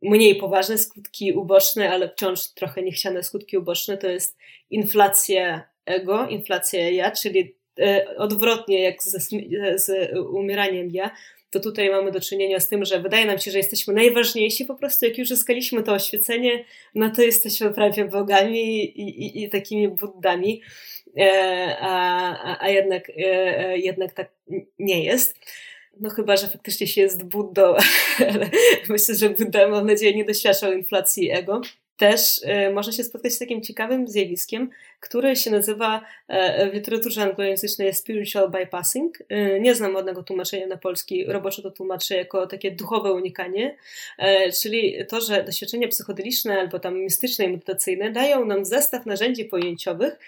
mniej 0.01 0.35
poważne 0.35 0.77
skutki 0.77 1.33
uboczne, 1.33 1.89
ale 1.89 2.09
wciąż 2.09 2.47
trochę 2.47 2.83
niechciane 2.83 3.23
skutki 3.23 3.57
uboczne, 3.57 3.97
to 3.97 4.09
jest 4.09 4.37
inflacja 4.69 5.69
ego, 5.85 6.27
inflacja 6.27 6.89
ja, 6.89 7.11
czyli 7.11 7.55
e, 7.79 8.15
odwrotnie 8.17 8.81
jak 8.81 9.03
ze, 9.03 9.19
z 9.79 10.17
umieraniem 10.17 10.91
ja, 10.91 11.11
to 11.51 11.59
tutaj 11.59 11.89
mamy 11.89 12.11
do 12.11 12.21
czynienia 12.21 12.59
z 12.59 12.69
tym, 12.69 12.85
że 12.85 13.01
wydaje 13.01 13.25
nam 13.25 13.39
się, 13.39 13.51
że 13.51 13.57
jesteśmy 13.57 13.93
najważniejsi, 13.93 14.65
po 14.65 14.75
prostu 14.75 15.05
jak 15.05 15.17
już 15.17 15.29
zyskaliśmy 15.29 15.83
to 15.83 15.93
oświecenie, 15.93 16.65
no 16.95 17.09
to 17.09 17.21
jesteśmy 17.21 17.73
prawie 17.73 18.05
bogami 18.05 18.85
i, 18.99 19.01
i, 19.01 19.43
i 19.43 19.49
takimi 19.49 19.87
buddami, 19.87 20.61
e, 20.61 21.00
a, 21.80 22.57
a, 22.64 22.70
jednak, 22.70 23.12
e, 23.18 23.78
jednak 23.78 24.14
tak 24.14 24.30
nie 24.80 25.03
jest. 25.03 25.39
No 25.99 26.09
chyba, 26.09 26.38
że 26.38 26.47
faktycznie 26.47 26.88
się 26.88 27.01
jest 27.01 27.24
Buddą, 27.24 27.76
ale 28.20 28.49
myślę, 28.89 29.16
że 29.16 29.30
Budda, 29.30 29.68
mam 29.68 29.88
nadzieję, 29.88 30.16
nie 30.16 30.26
doświadczał 30.26 30.74
inflacji 30.74 31.32
ego. 31.32 31.62
Też 31.97 32.41
można 32.74 32.93
się 32.93 33.03
spotkać 33.03 33.34
z 33.34 33.39
takim 33.39 33.62
ciekawym 33.62 34.07
zjawiskiem, 34.07 34.70
które 34.99 35.36
się 35.36 35.51
nazywa 35.51 36.05
w 36.72 36.74
literaturze 36.74 37.22
anglojęzycznej 37.22 37.93
spiritual 37.93 38.51
bypassing. 38.51 39.18
Nie 39.59 39.76
znam 39.76 39.95
ładnego 39.95 40.24
tłumaczenia 40.24 40.68
na 40.68 40.78
polski, 40.78 41.26
roboczo 41.26 41.62
to 41.62 41.72
tłumaczę 41.72 42.16
jako 42.16 42.47
takie 42.47 42.72
duchowe 42.72 43.14
unikanie, 43.14 43.78
czyli 44.62 44.97
to, 45.09 45.22
że 45.22 45.43
doświadczenia 45.43 45.88
psychodeliczne 45.88 46.59
albo 46.59 46.80
tam 46.80 46.99
mistyczne 46.99 47.45
i 47.45 47.49
medytacyjne 47.49 48.12
dają 48.12 48.45
nam 48.45 48.66
zestaw 48.66 49.05
narzędzi 49.05 49.45
pojęciowych, 49.45 50.20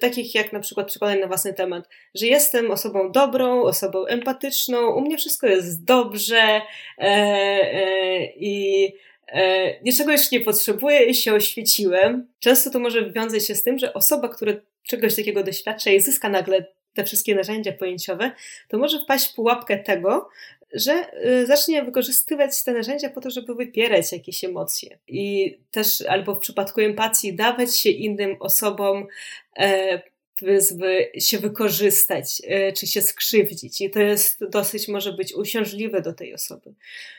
takich 0.00 0.34
jak 0.34 0.52
na 0.52 0.60
przykład 0.60 0.86
przekonanie 0.86 1.20
na 1.20 1.26
własny 1.26 1.54
temat, 1.54 1.88
że 2.14 2.26
jestem 2.26 2.70
osobą 2.70 3.12
dobrą, 3.12 3.62
osobą 3.62 4.06
empatyczną, 4.06 4.94
u 4.94 5.00
mnie 5.00 5.18
wszystko 5.18 5.46
jest 5.46 5.84
dobrze 5.84 6.40
e, 6.40 6.62
e, 6.98 8.24
i 8.24 8.86
e, 9.28 9.80
niczego 9.82 10.12
już 10.12 10.30
nie 10.30 10.40
potrzebuję 10.40 11.04
i 11.04 11.14
się 11.14 11.34
oświeciłem. 11.34 12.26
Często 12.38 12.70
to 12.70 12.78
może 12.78 13.10
wiązać 13.10 13.46
się 13.46 13.54
z 13.54 13.62
tym, 13.62 13.78
że 13.78 13.94
osoba, 13.94 14.28
która 14.28 14.52
czegoś 14.82 15.16
takiego 15.16 15.44
doświadcza 15.44 15.90
i 15.90 16.00
zyska 16.00 16.28
nagle 16.28 16.66
te 16.94 17.04
wszystkie 17.04 17.34
narzędzia 17.34 17.72
pojęciowe, 17.72 18.32
to 18.68 18.78
może 18.78 18.98
wpaść 18.98 19.32
w 19.32 19.34
pułapkę 19.34 19.78
tego, 19.78 20.28
że 20.72 21.24
y, 21.26 21.46
zacznie 21.46 21.82
wykorzystywać 21.82 22.64
te 22.64 22.72
narzędzia 22.72 23.10
po 23.10 23.20
to, 23.20 23.30
żeby 23.30 23.54
wypierać 23.54 24.12
jakieś 24.12 24.44
emocje. 24.44 24.98
I 25.08 25.56
też 25.70 26.00
albo 26.00 26.34
w 26.34 26.38
przypadku 26.38 26.80
empatii 26.80 27.34
dawać 27.34 27.78
się 27.78 27.90
innym 27.90 28.36
osobom 28.40 29.06
e, 29.58 30.02
się 31.18 31.38
wykorzystać, 31.38 32.42
e, 32.44 32.72
czy 32.72 32.86
się 32.86 33.02
skrzywdzić. 33.02 33.80
I 33.80 33.90
to 33.90 34.00
jest 34.00 34.44
dosyć 34.44 34.88
może 34.88 35.12
być 35.12 35.34
uciążliwe 35.34 36.02
do 36.02 36.12
tej 36.12 36.34
osoby. 36.34 36.74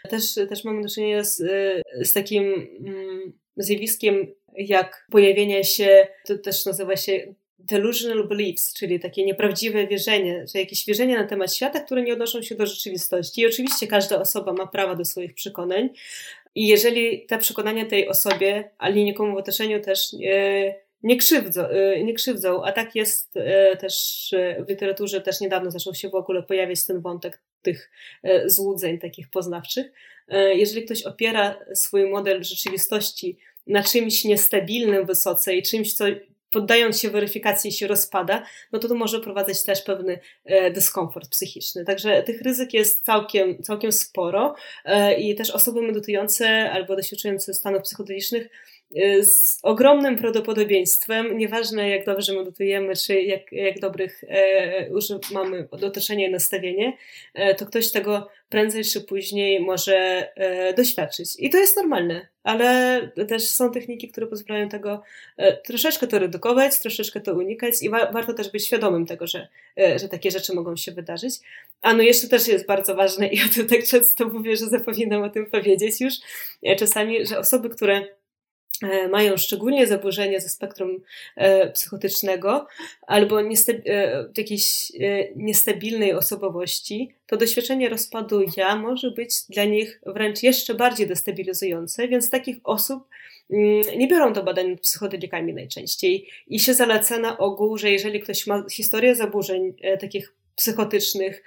Też, 0.09 0.33
też 0.33 0.63
mamy 0.63 0.81
do 0.81 0.89
czynienia 0.89 1.23
z, 1.23 1.41
e, 1.41 2.05
z 2.05 2.13
takim 2.13 2.43
mm, 2.85 3.33
zjawiskiem 3.57 4.27
jak 4.57 5.07
pojawienie 5.11 5.63
się, 5.63 6.07
to 6.25 6.37
też 6.37 6.65
nazywa 6.65 6.95
się 6.95 7.33
delusional 7.65 8.27
beliefs, 8.27 8.73
czyli 8.73 8.99
takie 8.99 9.25
nieprawdziwe 9.25 9.87
wierzenie, 9.87 10.45
że 10.53 10.59
jakieś 10.59 10.85
wierzenia 10.85 11.21
na 11.21 11.27
temat 11.27 11.55
świata, 11.55 11.79
które 11.79 12.01
nie 12.01 12.13
odnoszą 12.13 12.41
się 12.41 12.55
do 12.55 12.65
rzeczywistości. 12.65 13.41
I 13.41 13.47
oczywiście 13.47 13.87
każda 13.87 14.19
osoba 14.19 14.53
ma 14.53 14.67
prawo 14.67 14.95
do 14.95 15.05
swoich 15.05 15.33
przekonań. 15.33 15.89
I 16.55 16.67
jeżeli 16.67 17.25
te 17.25 17.37
przekonania 17.37 17.85
tej 17.85 18.07
osobie, 18.07 18.69
ale 18.77 18.95
nikomu 18.95 19.35
w 19.35 19.37
otoczeniu 19.37 19.81
też 19.81 20.13
nie, 21.03 21.17
krzywdzą, 21.17 21.67
e, 21.67 22.03
nie 22.03 22.13
krzywdzą, 22.13 22.63
a 22.63 22.71
tak 22.71 22.95
jest 22.95 23.37
e, 23.37 23.77
też 23.77 24.29
w 24.65 24.69
literaturze, 24.69 25.21
też 25.21 25.41
niedawno 25.41 25.71
zaczął 25.71 25.95
się 25.95 26.09
w 26.09 26.15
ogóle 26.15 26.43
pojawiać 26.43 26.85
ten 26.85 27.01
wątek 27.01 27.41
tych 27.61 27.91
złudzeń 28.45 28.99
takich 28.99 29.29
poznawczych. 29.29 29.91
Jeżeli 30.53 30.85
ktoś 30.85 31.03
opiera 31.03 31.59
swój 31.73 32.09
model 32.09 32.43
rzeczywistości 32.43 33.37
na 33.67 33.83
czymś 33.83 34.25
niestabilnym 34.25 35.05
wysoce 35.05 35.55
i 35.55 35.63
czymś, 35.63 35.93
co 35.93 36.05
poddając 36.51 36.99
się 36.99 37.09
weryfikacji 37.09 37.71
się 37.71 37.87
rozpada, 37.87 38.43
no 38.71 38.79
to 38.79 38.87
to 38.87 38.95
może 38.95 39.19
prowadzić 39.19 39.63
też 39.63 39.81
pewny 39.81 40.19
e, 40.45 40.71
dyskomfort 40.71 41.29
psychiczny. 41.29 41.85
Także 41.85 42.23
tych 42.23 42.41
ryzyk 42.41 42.73
jest 42.73 43.05
całkiem, 43.05 43.63
całkiem 43.63 43.91
sporo 43.91 44.55
e, 44.85 45.19
i 45.19 45.35
też 45.35 45.51
osoby 45.51 45.81
medytujące 45.81 46.71
albo 46.71 46.95
doświadczające 46.95 47.53
stanów 47.53 47.81
psychodelicznych 47.81 48.49
z 49.21 49.59
ogromnym 49.63 50.17
prawdopodobieństwem, 50.17 51.37
nieważne 51.37 51.89
jak 51.89 52.05
dobrze 52.05 52.33
medytujemy, 52.33 52.95
czy 52.95 53.21
jak, 53.21 53.51
jak 53.51 53.79
dobrych 53.79 54.23
e, 54.29 54.89
mamy 55.33 55.67
otoczenie 55.71 56.27
i 56.27 56.31
nastawienie, 56.31 56.97
e, 57.33 57.55
to 57.55 57.65
ktoś 57.65 57.91
tego 57.91 58.27
prędzej 58.49 58.83
czy 58.83 59.01
później 59.01 59.59
może 59.59 59.95
e, 60.35 60.73
doświadczyć. 60.73 61.35
I 61.39 61.49
to 61.49 61.57
jest 61.57 61.77
normalne, 61.77 62.27
ale 62.43 63.01
też 63.27 63.49
są 63.49 63.71
techniki, 63.71 64.07
które 64.07 64.27
pozwalają 64.27 64.69
tego 64.69 65.03
e, 65.37 65.57
troszeczkę 65.57 66.07
to 66.07 66.19
redukować, 66.19 66.79
troszeczkę 66.79 67.21
to 67.21 67.33
unikać 67.33 67.83
i 67.83 67.89
wa 67.89 68.11
warto 68.11 68.33
też 68.33 68.51
być 68.51 68.65
świadomym 68.65 69.05
tego, 69.05 69.27
że, 69.27 69.47
e, 69.77 69.99
że 69.99 70.09
takie 70.09 70.31
rzeczy 70.31 70.55
mogą 70.55 70.75
się 70.75 70.91
wydarzyć. 70.91 71.35
A 71.81 71.93
no 71.93 72.03
jeszcze 72.03 72.27
też 72.27 72.47
jest 72.47 72.65
bardzo 72.65 72.95
ważne 72.95 73.27
i 73.27 73.43
o 73.43 73.53
tym 73.55 73.67
tak 73.67 73.83
często 73.83 74.29
mówię, 74.29 74.57
że 74.57 74.65
zapominam 74.65 75.23
o 75.23 75.29
tym 75.29 75.45
powiedzieć 75.45 76.01
już 76.01 76.13
e, 76.63 76.75
czasami, 76.75 77.25
że 77.25 77.39
osoby, 77.39 77.69
które 77.69 78.07
mają 79.09 79.37
szczególnie 79.37 79.87
zaburzenia 79.87 80.39
ze 80.39 80.49
spektrum 80.49 81.03
e, 81.35 81.71
psychotycznego 81.71 82.67
albo 83.07 83.41
e, 83.41 83.45
jakiejś 84.37 84.91
niestabilnej 85.35 86.13
osobowości, 86.13 87.15
to 87.27 87.37
doświadczenie 87.37 87.89
rozpadu 87.89 88.41
ja 88.57 88.75
może 88.75 89.11
być 89.11 89.33
dla 89.49 89.65
nich 89.65 90.01
wręcz 90.05 90.43
jeszcze 90.43 90.75
bardziej 90.75 91.07
destabilizujące, 91.07 92.07
więc 92.07 92.29
takich 92.29 92.57
osób 92.63 93.07
mm, 93.49 93.81
nie 93.97 94.07
biorą 94.07 94.33
do 94.33 94.43
badań 94.43 94.77
psychodelikami 94.77 95.53
najczęściej 95.53 96.27
i 96.47 96.59
się 96.59 96.73
zaleca 96.73 97.17
na 97.17 97.37
ogół, 97.37 97.77
że 97.77 97.91
jeżeli 97.91 98.19
ktoś 98.19 98.47
ma 98.47 98.65
historię 98.71 99.15
zaburzeń 99.15 99.73
takich 99.99 100.33
psychotycznych 100.55 101.43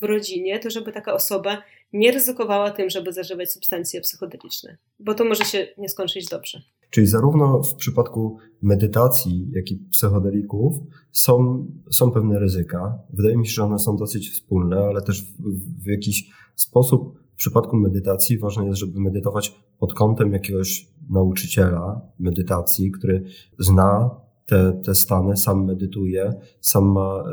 w 0.00 0.02
rodzinie, 0.02 0.58
to 0.58 0.70
żeby 0.70 0.92
taka 0.92 1.12
osoba 1.12 1.62
nie 1.92 2.12
ryzykowała 2.12 2.70
tym, 2.70 2.90
żeby 2.90 3.12
zażywać 3.12 3.52
substancje 3.52 4.00
psychodeliczne, 4.00 4.76
bo 5.00 5.14
to 5.14 5.24
może 5.24 5.44
się 5.44 5.66
nie 5.78 5.88
skończyć 5.88 6.26
dobrze. 6.28 6.62
Czyli 6.90 7.06
zarówno 7.06 7.62
w 7.62 7.74
przypadku 7.74 8.38
medytacji, 8.62 9.48
jak 9.52 9.70
i 9.70 9.76
psychodelików 9.76 10.74
są, 11.12 11.66
są 11.90 12.10
pewne 12.10 12.38
ryzyka. 12.38 12.98
Wydaje 13.12 13.36
mi 13.36 13.46
się, 13.46 13.52
że 13.52 13.64
one 13.64 13.78
są 13.78 13.96
dosyć 13.96 14.30
wspólne, 14.30 14.76
ale 14.76 15.02
też 15.02 15.22
w, 15.22 15.84
w 15.84 15.86
jakiś 15.86 16.30
sposób 16.54 17.18
w 17.32 17.36
przypadku 17.36 17.76
medytacji 17.76 18.38
ważne 18.38 18.66
jest, 18.66 18.78
żeby 18.78 19.00
medytować 19.00 19.60
pod 19.78 19.94
kątem 19.94 20.32
jakiegoś 20.32 20.88
nauczyciela 21.10 22.00
medytacji, 22.18 22.90
który 22.90 23.24
zna 23.58 24.10
te, 24.46 24.80
te 24.84 24.94
stany, 24.94 25.36
sam 25.36 25.64
medytuje, 25.64 26.32
sam 26.60 26.84
ma, 26.84 27.24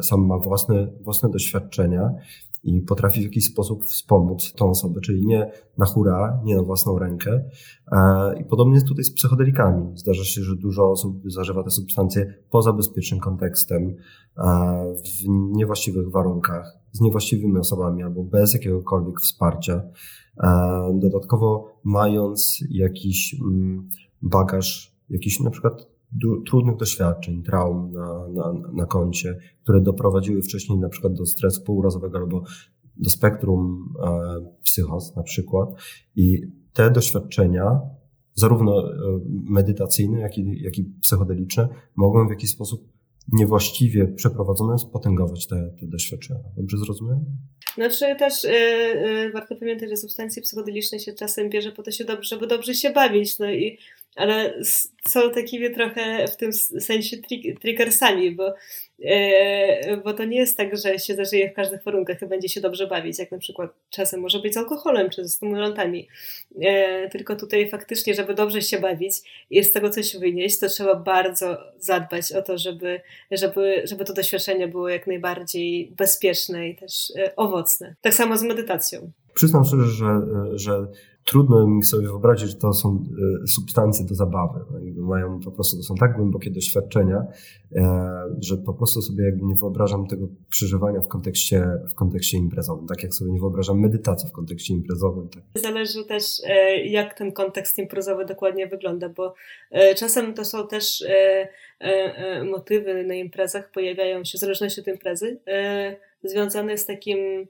sam 0.00 0.26
ma 0.26 0.38
własne, 0.38 0.88
własne 1.00 1.30
doświadczenia 1.30 2.14
i 2.64 2.80
potrafi 2.80 3.20
w 3.20 3.24
jakiś 3.24 3.44
sposób 3.44 3.84
wspomóc 3.84 4.52
tą 4.52 4.70
osobę, 4.70 5.00
czyli 5.00 5.26
nie 5.26 5.50
na 5.78 5.86
hura, 5.86 6.40
nie 6.44 6.56
na 6.56 6.62
własną 6.62 6.98
rękę. 6.98 7.44
E, 7.92 8.34
I 8.40 8.44
podobnie 8.44 8.74
jest 8.74 8.86
tutaj 8.86 9.04
z 9.04 9.14
psychodelikami. 9.14 9.98
Zdarza 9.98 10.24
się, 10.24 10.42
że 10.42 10.56
dużo 10.56 10.90
osób 10.90 11.22
zażywa 11.26 11.62
te 11.62 11.70
substancje 11.70 12.34
poza 12.50 12.72
bezpiecznym 12.72 13.20
kontekstem, 13.20 13.96
e, 14.36 14.44
w 15.04 15.28
niewłaściwych 15.28 16.10
warunkach, 16.10 16.78
z 16.92 17.00
niewłaściwymi 17.00 17.58
osobami 17.58 18.02
albo 18.02 18.24
bez 18.24 18.54
jakiegokolwiek 18.54 19.20
wsparcia. 19.20 19.82
E, 20.42 20.48
dodatkowo 20.94 21.68
mając 21.84 22.64
jakiś 22.70 23.36
mm, 23.40 23.88
bagaż, 24.22 24.96
jakiś 25.10 25.40
na 25.40 25.50
przykład 25.50 25.93
trudnych 26.46 26.76
doświadczeń, 26.76 27.42
traum 27.42 27.92
na, 27.92 28.28
na, 28.28 28.52
na 28.72 28.86
koncie, 28.86 29.38
które 29.62 29.80
doprowadziły 29.80 30.42
wcześniej 30.42 30.78
na 30.78 30.88
przykład 30.88 31.12
do 31.12 31.26
stresu 31.26 31.62
pourazowego 31.62 32.18
albo 32.18 32.42
do 32.96 33.10
spektrum 33.10 33.92
e, 34.02 34.10
psychos 34.62 35.16
na 35.16 35.22
przykład. 35.22 35.68
I 36.16 36.40
te 36.72 36.90
doświadczenia, 36.90 37.80
zarówno 38.34 38.92
e, 38.92 38.94
medytacyjne, 39.28 40.20
jak 40.20 40.38
i, 40.38 40.62
jak 40.62 40.78
i 40.78 40.84
psychodeliczne, 40.84 41.68
mogą 41.96 42.26
w 42.26 42.30
jakiś 42.30 42.50
sposób 42.50 42.94
niewłaściwie 43.32 44.08
przeprowadzone 44.08 44.78
spotęgować 44.78 45.46
te, 45.46 45.70
te 45.80 45.86
doświadczenia. 45.86 46.40
Dobrze 46.56 46.78
zrozumiałem? 46.78 47.24
Znaczy 47.74 48.16
też 48.18 48.44
yy, 48.44 49.32
warto 49.32 49.56
pamiętać, 49.56 49.90
że 49.90 49.96
substancje 49.96 50.42
psychodeliczne 50.42 50.98
się 50.98 51.12
czasem 51.12 51.50
bierze 51.50 51.72
po 51.72 51.82
to, 51.82 51.90
się 51.90 52.04
dobrze, 52.04 52.28
żeby 52.28 52.46
dobrze 52.46 52.74
się 52.74 52.90
bawić. 52.90 53.38
No 53.38 53.52
i 53.52 53.78
ale 54.16 54.54
są 55.08 55.30
takimi 55.30 55.70
trochę 55.70 56.28
w 56.28 56.36
tym 56.36 56.52
sensie 56.80 57.16
triggersami, 57.60 58.30
bo, 58.30 58.54
e, 59.04 59.96
bo 59.96 60.14
to 60.14 60.24
nie 60.24 60.36
jest 60.36 60.56
tak, 60.56 60.76
że 60.76 60.98
się 60.98 61.14
zażyje 61.14 61.50
w 61.50 61.54
każdych 61.54 61.84
warunkach 61.84 62.22
i 62.22 62.26
będzie 62.26 62.48
się 62.48 62.60
dobrze 62.60 62.86
bawić, 62.86 63.18
jak 63.18 63.32
na 63.32 63.38
przykład 63.38 63.70
czasem 63.90 64.20
może 64.20 64.38
być 64.38 64.54
z 64.54 64.56
alkoholem 64.56 65.10
czy 65.10 65.22
ze 65.22 65.28
stymulantami. 65.28 66.08
E, 66.62 67.08
tylko 67.08 67.36
tutaj 67.36 67.68
faktycznie, 67.68 68.14
żeby 68.14 68.34
dobrze 68.34 68.62
się 68.62 68.80
bawić 68.80 69.14
i 69.50 69.64
z 69.64 69.72
tego 69.72 69.90
coś 69.90 70.16
wynieść, 70.16 70.58
to 70.58 70.68
trzeba 70.68 70.94
bardzo 70.94 71.58
zadbać 71.78 72.32
o 72.32 72.42
to, 72.42 72.58
żeby, 72.58 73.00
żeby, 73.30 73.82
żeby 73.84 74.04
to 74.04 74.14
doświadczenie 74.14 74.68
było 74.68 74.88
jak 74.88 75.06
najbardziej 75.06 75.92
bezpieczne 75.96 76.68
i 76.68 76.76
też 76.76 77.12
e, 77.16 77.36
owocne. 77.36 77.94
Tak 78.00 78.14
samo 78.14 78.38
z 78.38 78.42
medytacją. 78.42 79.10
Przyznam 79.34 79.64
szczerze, 79.64 79.86
że, 79.86 80.20
że 80.54 80.86
trudno 81.24 81.66
mi 81.66 81.82
sobie 81.82 82.06
wyobrazić, 82.06 82.50
że 82.50 82.56
to 82.56 82.72
są 82.72 83.04
e, 83.42 83.46
substancje 83.46 84.06
do 84.06 84.14
zabawy. 84.14 84.60
No 84.96 85.06
mają 85.06 85.40
po 85.40 85.50
prostu, 85.50 85.76
to 85.76 85.82
są 85.82 85.94
tak 85.94 86.16
głębokie 86.16 86.50
doświadczenia, 86.50 87.26
e, 87.76 88.36
że 88.40 88.56
po 88.56 88.74
prostu 88.74 89.02
sobie 89.02 89.24
jakby 89.24 89.44
nie 89.44 89.54
wyobrażam 89.54 90.06
tego 90.06 90.28
przeżywania 90.48 91.00
w 91.00 91.08
kontekście, 91.08 91.66
w 91.90 91.94
kontekście 91.94 92.38
imprezowym. 92.38 92.86
Tak 92.86 93.02
jak 93.02 93.14
sobie 93.14 93.32
nie 93.32 93.40
wyobrażam 93.40 93.80
medytacji 93.80 94.28
w 94.28 94.32
kontekście 94.32 94.74
imprezowym. 94.74 95.28
Tak. 95.28 95.42
Zależy 95.54 96.04
też, 96.04 96.24
jak 96.84 97.14
ten 97.14 97.32
kontekst 97.32 97.78
imprezowy 97.78 98.24
dokładnie 98.24 98.66
wygląda, 98.66 99.08
bo 99.08 99.34
czasem 99.96 100.34
to 100.34 100.44
są 100.44 100.66
też 100.66 101.04
motywy 102.50 103.04
na 103.04 103.14
imprezach, 103.14 103.70
pojawiają 103.70 104.24
się 104.24 104.38
w 104.38 104.40
zależności 104.40 104.80
od 104.80 104.86
imprezy, 104.86 105.40
związane 106.24 106.78
z 106.78 106.86
takim 106.86 107.18
E, 107.18 107.46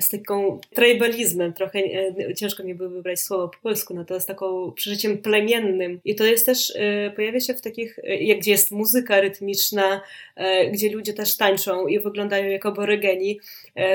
z 0.00 0.08
taką 0.08 0.60
tribalizmem, 0.74 1.52
trochę 1.52 1.78
e, 1.78 2.34
ciężko 2.34 2.64
mi 2.64 2.74
było 2.74 2.90
wybrać 2.90 3.20
słowo 3.20 3.48
po 3.48 3.58
polsku, 3.58 4.04
to 4.04 4.20
z 4.20 4.26
taką 4.26 4.72
przeżyciem 4.72 5.18
plemiennym. 5.18 6.00
I 6.04 6.14
to 6.14 6.24
jest 6.24 6.46
też, 6.46 6.72
e, 6.76 7.10
pojawia 7.10 7.40
się 7.40 7.54
w 7.54 7.60
takich, 7.60 7.98
jak 8.20 8.38
gdzie 8.38 8.50
jest 8.50 8.70
muzyka 8.70 9.20
rytmiczna, 9.20 10.00
gdzie 10.72 10.90
ludzie 10.90 11.12
też 11.12 11.36
tańczą 11.36 11.86
i 11.86 12.00
wyglądają 12.00 12.50
jak 12.50 12.66
aborygeni. 12.66 13.40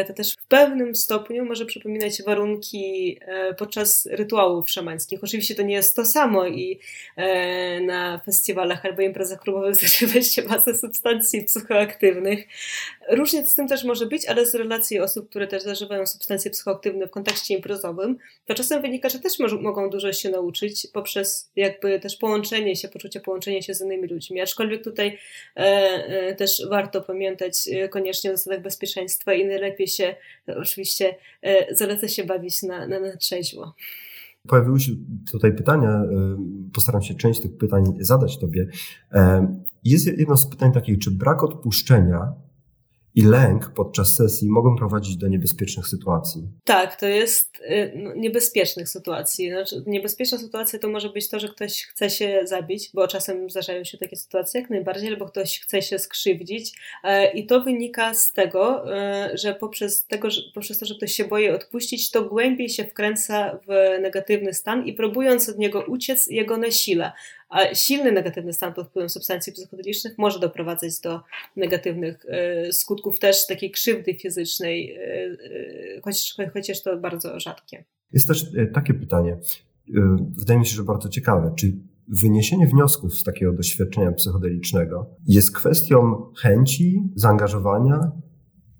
To 0.07 0.13
też 0.13 0.33
w 0.33 0.47
pewnym 0.47 0.95
stopniu 0.95 1.45
może 1.45 1.65
przypominać 1.65 2.23
warunki 2.23 3.19
podczas 3.57 4.05
rytuałów 4.05 4.69
szamańskich. 4.69 5.23
Oczywiście 5.23 5.55
to 5.55 5.61
nie 5.61 5.73
jest 5.73 5.95
to 5.95 6.05
samo 6.05 6.47
i 6.47 6.79
na 7.81 8.21
festiwalach 8.25 8.85
albo 8.85 9.01
imprezach 9.01 9.39
klubowych 9.39 9.75
zażywa 9.81 10.21
się 10.21 10.43
masę 10.43 10.77
substancji 10.77 11.43
psychoaktywnych. 11.43 12.47
Różnie 13.09 13.47
z 13.47 13.55
tym 13.55 13.67
też 13.67 13.83
może 13.83 14.05
być, 14.05 14.25
ale 14.25 14.45
z 14.45 14.55
relacji 14.55 14.99
osób, 14.99 15.29
które 15.29 15.42
które 15.45 15.59
też 15.59 15.63
zażywają 15.63 16.05
substancje 16.05 16.51
psychoaktywne 16.51 17.07
w 17.07 17.11
kontekście 17.11 17.55
imprezowym, 17.55 18.17
to 18.45 18.53
czasem 18.53 18.81
wynika, 18.81 19.09
że 19.09 19.19
też 19.19 19.33
mogą 19.61 19.89
dużo 19.89 20.13
się 20.13 20.29
nauczyć 20.29 20.87
poprzez 20.93 21.51
jakby 21.55 21.99
też 21.99 22.15
połączenie 22.15 22.75
się, 22.75 22.87
poczucie 22.87 23.19
połączenia 23.19 23.61
się 23.61 23.73
z 23.73 23.81
innymi 23.81 24.07
ludźmi. 24.07 24.41
Aczkolwiek 24.41 24.83
tutaj 24.83 25.17
e, 25.55 25.59
e, 25.59 26.35
też 26.35 26.61
warto 26.69 27.01
pamiętać 27.01 27.69
e, 27.71 27.89
koniecznie 27.89 28.31
o 28.31 28.37
zasadach 28.37 28.61
bezpieczeństwa 28.61 29.33
i 29.33 29.45
najlepiej 29.45 29.87
się 29.87 30.15
oczywiście 30.47 31.15
e, 31.41 31.75
zaleca 31.75 32.07
się 32.07 32.23
bawić 32.23 32.63
na, 32.63 32.87
na, 32.87 32.99
na 32.99 33.17
trzeźwo. 33.17 33.73
Pojawiły 34.47 34.79
się 34.79 34.91
tutaj 35.31 35.55
pytania, 35.55 35.89
e, 35.89 36.37
postaram 36.73 37.01
się 37.01 37.13
część 37.13 37.41
tych 37.41 37.57
pytań 37.57 37.83
zadać 37.99 38.39
Tobie. 38.39 38.67
E, 39.11 39.47
jest 39.83 40.07
jedno 40.07 40.37
z 40.37 40.49
pytań 40.49 40.71
takich, 40.73 40.99
czy 40.99 41.11
brak 41.11 41.43
odpuszczenia 41.43 42.33
i 43.15 43.21
lęk 43.21 43.71
podczas 43.75 44.15
sesji 44.15 44.49
mogą 44.49 44.75
prowadzić 44.75 45.17
do 45.17 45.27
niebezpiecznych 45.27 45.87
sytuacji. 45.87 46.41
Tak, 46.63 46.95
to 46.95 47.05
jest 47.05 47.59
y, 47.59 47.93
no, 47.95 48.15
niebezpiecznych 48.15 48.89
sytuacji. 48.89 49.49
Znaczy, 49.49 49.83
niebezpieczna 49.87 50.37
sytuacja 50.37 50.79
to 50.79 50.89
może 50.89 51.09
być 51.09 51.29
to, 51.29 51.39
że 51.39 51.49
ktoś 51.49 51.83
chce 51.83 52.09
się 52.09 52.41
zabić, 52.43 52.89
bo 52.93 53.07
czasem 53.07 53.49
zdarzają 53.49 53.83
się 53.83 53.97
takie 53.97 54.15
sytuacje 54.15 54.61
jak 54.61 54.69
najbardziej, 54.69 55.09
albo 55.09 55.25
ktoś 55.25 55.59
chce 55.59 55.81
się 55.81 55.99
skrzywdzić 55.99 56.71
e, 57.03 57.31
i 57.31 57.45
to 57.45 57.61
wynika 57.61 58.13
z 58.13 58.33
tego, 58.33 58.93
e, 58.97 59.37
że 59.37 59.55
poprzez, 59.55 60.05
tego, 60.05 60.31
że 60.31 60.41
poprzez 60.53 60.79
to, 60.79 60.85
że 60.85 60.95
ktoś 60.95 61.13
się 61.13 61.25
boi 61.25 61.49
odpuścić, 61.49 62.11
to 62.11 62.23
głębiej 62.23 62.69
się 62.69 62.83
wkręca 62.83 63.59
w 63.67 64.01
negatywny 64.01 64.53
stan 64.53 64.85
i 64.85 64.93
próbując 64.93 65.49
od 65.49 65.57
niego 65.57 65.81
uciec, 65.87 66.27
jego 66.27 66.57
nasila. 66.57 67.13
A 67.53 67.75
silny 67.75 68.11
negatywny 68.11 68.53
stan 68.53 68.73
pod 68.73 68.87
wpływem 68.87 69.09
substancji 69.09 69.53
psychodelicznych 69.53 70.17
może 70.17 70.39
doprowadzać 70.39 70.99
do 70.99 71.21
negatywnych 71.55 72.25
e, 72.27 72.73
skutków 72.73 73.19
też 73.19 73.47
takiej 73.47 73.71
krzywdy 73.71 74.13
fizycznej, 74.13 74.95
e, 74.95 75.01
e, 75.97 76.01
chociaż, 76.01 76.37
chociaż 76.53 76.81
to 76.81 76.97
bardzo 76.97 77.39
rzadkie. 77.39 77.85
Jest 78.13 78.27
też 78.27 78.51
takie 78.73 78.93
pytanie, 78.93 79.37
wydaje 80.37 80.59
mi 80.59 80.65
się, 80.65 80.75
że 80.75 80.83
bardzo 80.83 81.09
ciekawe. 81.09 81.53
Czy 81.55 81.73
wyniesienie 82.07 82.67
wniosków 82.67 83.15
z 83.15 83.23
takiego 83.23 83.53
doświadczenia 83.53 84.11
psychodelicznego 84.11 85.09
jest 85.27 85.55
kwestią 85.55 86.25
chęci, 86.41 87.03
zaangażowania, 87.15 88.11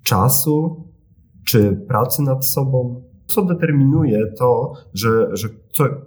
czasu, 0.04 0.88
czy 1.48 1.78
pracy 1.88 2.22
nad 2.22 2.46
sobą? 2.46 3.04
Co 3.28 3.46
determinuje 3.46 4.26
to, 4.38 4.74
że, 4.94 5.30
że 5.32 5.50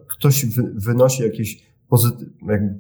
ktoś 0.09 0.47
wynosi 0.75 1.23
jakieś 1.23 1.76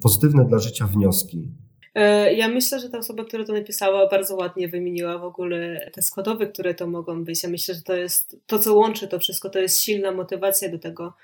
pozytywne 0.02 0.44
dla 0.48 0.58
życia 0.58 0.86
wnioski. 0.86 1.48
E, 1.96 2.34
ja 2.34 2.48
myślę, 2.48 2.80
że 2.80 2.90
ta 2.90 2.98
osoba, 2.98 3.24
która 3.24 3.44
to 3.44 3.52
napisała, 3.52 4.08
bardzo 4.08 4.36
ładnie 4.36 4.68
wymieniła 4.68 5.18
w 5.18 5.24
ogóle 5.24 5.90
te 5.94 6.02
składowe, 6.02 6.46
które 6.46 6.74
to 6.74 6.86
mogą 6.86 7.24
być. 7.24 7.42
Ja 7.42 7.48
myślę, 7.48 7.74
że 7.74 7.82
to 7.82 7.96
jest 7.96 8.36
to, 8.46 8.58
co 8.58 8.74
łączy 8.74 9.08
to 9.08 9.18
wszystko, 9.18 9.50
to 9.50 9.58
jest 9.58 9.80
silna 9.80 10.12
motywacja 10.12 10.70
do 10.70 10.78
tego 10.78 11.14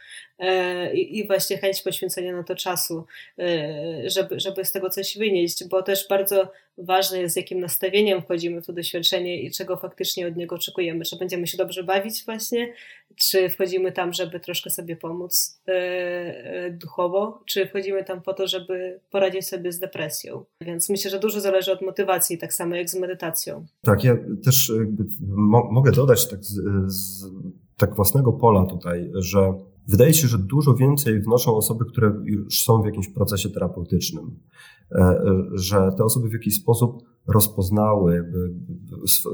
i 0.94 1.26
właśnie 1.26 1.58
chęć 1.58 1.82
poświęcenia 1.82 2.32
na 2.32 2.42
to 2.42 2.54
czasu, 2.54 3.04
e, 3.38 4.10
żeby, 4.10 4.40
żeby 4.40 4.64
z 4.64 4.72
tego 4.72 4.90
coś 4.90 5.18
wynieść, 5.18 5.68
bo 5.68 5.82
też 5.82 6.06
bardzo 6.08 6.52
ważne 6.78 7.20
jest, 7.20 7.34
z 7.34 7.36
jakim 7.36 7.60
nastawieniem 7.60 8.22
wchodzimy 8.22 8.62
w 8.62 8.66
to 8.66 8.72
doświadczenie 8.72 9.42
i 9.42 9.50
czego 9.50 9.76
faktycznie 9.76 10.26
od 10.26 10.36
niego 10.36 10.56
oczekujemy. 10.56 11.04
Czy 11.04 11.16
będziemy 11.16 11.46
się 11.46 11.58
dobrze 11.58 11.84
bawić 11.84 12.24
właśnie, 12.24 12.72
czy 13.16 13.48
wchodzimy 13.48 13.92
tam, 13.92 14.12
żeby 14.12 14.40
troszkę 14.40 14.70
sobie 14.70 14.96
pomóc 14.96 15.60
e, 15.68 15.72
e, 15.72 16.70
duchowo, 16.70 17.42
czy 17.46 17.66
wchodzimy 17.66 18.04
tam 18.04 18.22
po 18.22 18.34
to, 18.34 18.46
żeby 18.46 19.00
poradzić 19.10 19.46
sobie 19.46 19.72
z 19.72 19.78
depresją. 19.78 20.44
Więc 20.60 20.88
myślę, 20.88 21.10
że 21.10 21.18
dużo 21.18 21.40
zależy 21.40 21.72
od 21.72 21.82
motywacji, 21.82 22.38
tak 22.38 22.54
samo 22.54 22.76
jak 22.76 22.90
z 22.90 22.94
medytacją. 22.94 23.66
Tak, 23.84 24.04
ja 24.04 24.16
też 24.44 24.72
mo 25.28 25.68
mogę 25.70 25.92
dodać 25.92 26.28
tak 26.28 26.44
z, 26.44 26.60
z 26.92 27.24
tak 27.76 27.94
własnego 27.94 28.32
pola 28.32 28.66
tutaj, 28.66 29.10
że 29.14 29.54
Wydaje 29.88 30.14
się, 30.14 30.28
że 30.28 30.38
dużo 30.38 30.74
więcej 30.74 31.20
wnoszą 31.20 31.56
osoby, 31.56 31.84
które 31.84 32.14
już 32.24 32.62
są 32.62 32.82
w 32.82 32.86
jakimś 32.86 33.08
procesie 33.08 33.50
terapeutycznym, 33.50 34.40
e, 34.92 35.20
że 35.52 35.90
te 35.96 36.04
osoby 36.04 36.28
w 36.28 36.32
jakiś 36.32 36.56
sposób 36.56 37.02
rozpoznały, 37.26 38.32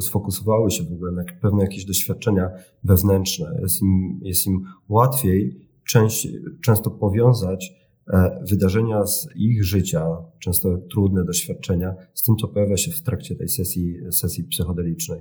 sfokusowały 0.01 0.71
się 0.71 0.85
w 0.85 0.93
ogóle 0.93 1.13
na 1.13 1.23
pewne 1.43 1.63
jakieś 1.63 1.85
doświadczenia 1.85 2.51
wewnętrzne. 2.85 3.59
Jest 3.63 3.83
im, 3.83 4.21
jest 4.23 4.47
im 4.47 4.65
łatwiej 4.89 5.69
część, 5.89 6.29
często 6.65 6.91
powiązać 6.91 7.73
e, 8.13 8.45
wydarzenia 8.51 9.07
z 9.07 9.29
ich 9.37 9.65
życia, 9.65 10.07
często 10.39 10.79
trudne 10.91 11.25
doświadczenia, 11.25 11.95
z 12.15 12.23
tym, 12.23 12.37
co 12.37 12.49
pojawia 12.49 12.77
się 12.77 12.91
w 12.91 13.03
trakcie 13.03 13.37
tej 13.37 13.49
sesji, 13.49 13.97
sesji 14.11 14.45
psychodelicznej. 14.45 15.21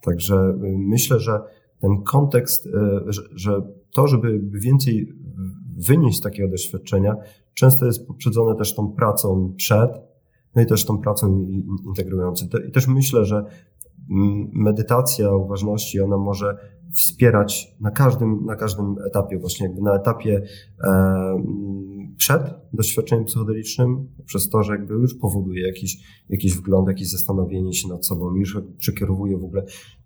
Także 0.00 0.34
y, 0.34 0.78
myślę, 0.78 1.20
że 1.20 1.40
ten 1.80 2.02
kontekst, 2.02 2.66
e, 2.66 3.00
że, 3.06 3.22
że 3.34 3.62
to, 3.94 4.06
żeby 4.06 4.40
więcej 4.52 5.12
wynieść 5.76 6.18
z 6.18 6.20
takiego 6.20 6.48
doświadczenia, 6.48 7.16
często 7.54 7.86
jest 7.86 8.06
poprzedzone 8.06 8.56
też 8.56 8.74
tą 8.74 8.92
pracą 8.92 9.54
przed, 9.56 9.90
no 10.54 10.62
i 10.62 10.66
też 10.66 10.84
tą 10.84 10.98
pracą 10.98 11.48
integrującą. 11.86 12.46
I 12.68 12.72
też 12.72 12.88
myślę, 12.88 13.24
że 13.24 13.44
medytacja 14.52 15.32
uważności, 15.32 16.00
ona 16.00 16.18
może 16.18 16.56
wspierać 16.94 17.76
na 17.80 17.90
każdym, 17.90 18.44
na 18.44 18.56
każdym 18.56 18.96
etapie, 19.06 19.38
właśnie 19.38 19.66
jakby 19.66 19.82
na 19.82 19.94
etapie 19.94 20.42
e, 20.84 21.44
przed 22.16 22.42
doświadczeniem 22.72 23.24
psychodelicznym, 23.24 24.08
przez 24.24 24.48
to, 24.48 24.62
że 24.62 24.72
jakby 24.72 24.94
już 24.94 25.14
powoduje 25.14 25.66
jakiś, 25.66 25.96
jakiś 26.28 26.54
wgląd, 26.54 26.88
jakieś 26.88 27.10
zastanowienie 27.10 27.72
się 27.72 27.88
nad 27.88 28.06
sobą, 28.06 28.34
już 28.34 28.58
przekierowuje 28.78 29.38
w 29.38 29.44
ogóle 29.44 29.64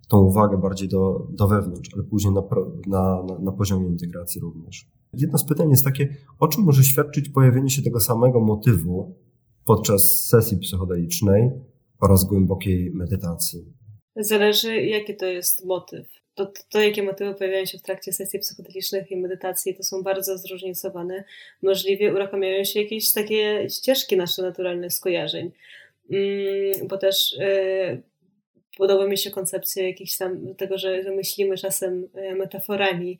tą 0.08 0.20
uwagę 0.20 0.58
bardziej 0.58 0.88
do, 0.88 1.26
do 1.30 1.48
wewnątrz, 1.48 1.90
ale 1.94 2.02
później 2.02 2.34
na, 2.34 2.42
na, 2.86 3.22
na, 3.22 3.38
na 3.38 3.52
poziomie 3.52 3.86
integracji 3.86 4.40
również. 4.40 4.86
Jedno 5.12 5.38
z 5.38 5.44
pytań 5.44 5.70
jest 5.70 5.84
takie, 5.84 6.16
o 6.38 6.48
czym 6.48 6.64
może 6.64 6.84
świadczyć 6.84 7.28
pojawienie 7.28 7.70
się 7.70 7.82
tego 7.82 8.00
samego 8.00 8.40
motywu 8.40 9.14
podczas 9.64 10.24
sesji 10.28 10.58
psychodelicznej 10.58 11.50
oraz 12.00 12.24
głębokiej 12.24 12.90
medytacji? 12.94 13.64
Zależy, 14.16 14.82
jaki 14.82 15.16
to 15.16 15.26
jest 15.26 15.64
motyw. 15.64 16.06
To, 16.34 16.46
to, 16.46 16.62
to, 16.70 16.80
jakie 16.80 17.02
motywy 17.02 17.34
pojawiają 17.34 17.64
się 17.64 17.78
w 17.78 17.82
trakcie 17.82 18.12
sesji 18.12 18.38
psychodelicznych 18.38 19.10
i 19.10 19.16
medytacji, 19.16 19.76
to 19.76 19.82
są 19.82 20.02
bardzo 20.02 20.38
zróżnicowane. 20.38 21.24
Możliwie 21.62 22.14
uruchamiają 22.14 22.64
się 22.64 22.82
jakieś 22.82 23.12
takie 23.12 23.66
ścieżki 23.70 24.16
nasze 24.16 24.42
naturalne 24.42 24.90
skojarzeń, 24.90 25.50
mm, 26.10 26.88
bo 26.88 26.98
też 26.98 27.32
y, 27.32 28.02
podoba 28.78 29.06
mi 29.06 29.18
się 29.18 29.30
koncepcja 29.30 29.86
jakichś 29.86 30.16
tam 30.16 30.54
tego, 30.54 30.78
że, 30.78 31.02
myślimy 31.02 31.56
czasem 31.56 32.08
e, 32.14 32.34
metaforami 32.34 33.18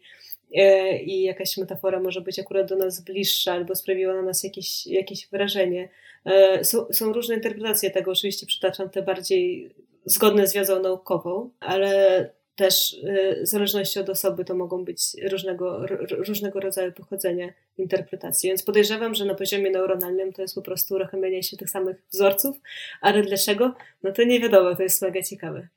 e, 0.55 0.99
i 1.03 1.23
jakaś 1.23 1.57
metafora 1.57 2.01
może 2.01 2.21
być 2.21 2.39
akurat 2.39 2.69
do 2.69 2.77
nas 2.77 3.01
bliższa 3.01 3.53
albo 3.53 3.75
sprawiła 3.75 4.15
na 4.15 4.23
nas 4.23 4.45
jakieś, 4.45 4.87
jakieś 4.87 5.29
wrażenie. 5.29 5.89
E, 6.25 6.65
są, 6.65 6.87
są 6.93 7.13
różne 7.13 7.35
interpretacje 7.35 7.91
tego, 7.91 8.11
oczywiście 8.11 8.47
przytaczam 8.47 8.91
te 8.91 9.03
bardziej 9.03 9.71
zgodne 10.05 10.47
z 10.47 10.55
wiedzą 10.55 10.83
naukową, 10.83 11.51
ale 11.61 12.31
też 12.59 12.93
y, 12.93 13.41
w 13.43 13.47
zależności 13.47 13.99
od 13.99 14.11
osoby 14.11 14.45
to 14.45 14.55
mogą 14.55 14.85
być 14.85 15.01
różnego, 15.31 15.87
różnego 16.11 16.61
rodzaju 16.61 16.93
pochodzenia 16.93 17.49
interpretacji. 17.79 18.49
Więc 18.49 18.63
podejrzewam, 18.63 19.15
że 19.15 19.25
na 19.25 19.35
poziomie 19.35 19.71
neuronalnym 19.71 20.33
to 20.33 20.43
jest 20.43 20.55
po 20.55 20.63
prostu 20.63 20.95
uruchamianie 20.95 21.43
się 21.43 21.57
tych 21.57 21.71
samych 21.71 21.97
wzorców, 22.11 22.57
ale 23.01 23.23
dlaczego? 23.23 23.75
No 24.03 24.13
to 24.13 24.25
nie 24.25 24.41
wiadomo, 24.41 24.75
to 24.75 24.83
jest 24.83 25.03
mega 25.03 25.23
ciekawe. 25.23 25.69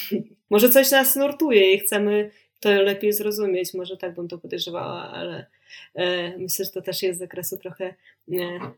Może 0.50 0.70
coś 0.70 0.90
nas 0.90 1.16
nurtuje 1.16 1.72
i 1.74 1.78
chcemy 1.78 2.30
to 2.60 2.70
lepiej 2.70 3.12
zrozumieć. 3.12 3.74
Może 3.74 3.96
tak 3.96 4.14
bym 4.14 4.28
to 4.28 4.38
podejrzewała, 4.38 5.10
ale 5.10 5.46
myślę, 6.38 6.64
że 6.64 6.70
to 6.70 6.82
też 6.82 7.02
jest 7.02 7.18
z 7.18 7.20
zakresu 7.20 7.56
trochę 7.58 7.84
e, 7.84 7.94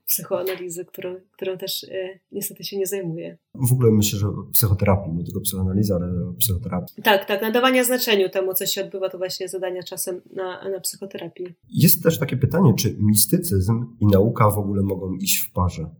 psychoanalizy, 0.06 0.84
którą, 0.84 1.16
którą 1.32 1.58
też 1.58 1.84
e, 1.84 2.18
niestety 2.32 2.64
się 2.64 2.78
nie 2.78 2.86
zajmuję. 2.86 3.36
W 3.54 3.72
ogóle 3.72 3.90
myślę, 3.90 4.18
że 4.18 4.26
psychoterapii, 4.52 5.12
nie 5.12 5.24
tylko 5.24 5.40
psychoanaliza, 5.40 5.96
ale 5.96 6.34
psychoterapii. 6.38 7.02
Tak, 7.02 7.24
tak, 7.24 7.42
nadawania 7.42 7.84
znaczeniu 7.84 8.28
temu, 8.28 8.54
co 8.54 8.66
się 8.66 8.84
odbywa, 8.84 9.08
to 9.08 9.18
właśnie 9.18 9.48
zadania 9.48 9.82
czasem 9.82 10.20
na, 10.32 10.68
na 10.68 10.80
psychoterapii. 10.80 11.46
Jest 11.70 12.02
też 12.02 12.18
takie 12.18 12.36
pytanie, 12.36 12.74
czy 12.78 12.96
mistycyzm 12.98 13.96
i 14.00 14.06
nauka 14.06 14.50
w 14.50 14.58
ogóle 14.58 14.82
mogą 14.82 15.14
iść 15.14 15.36
w 15.36 15.52
parze? 15.52 15.90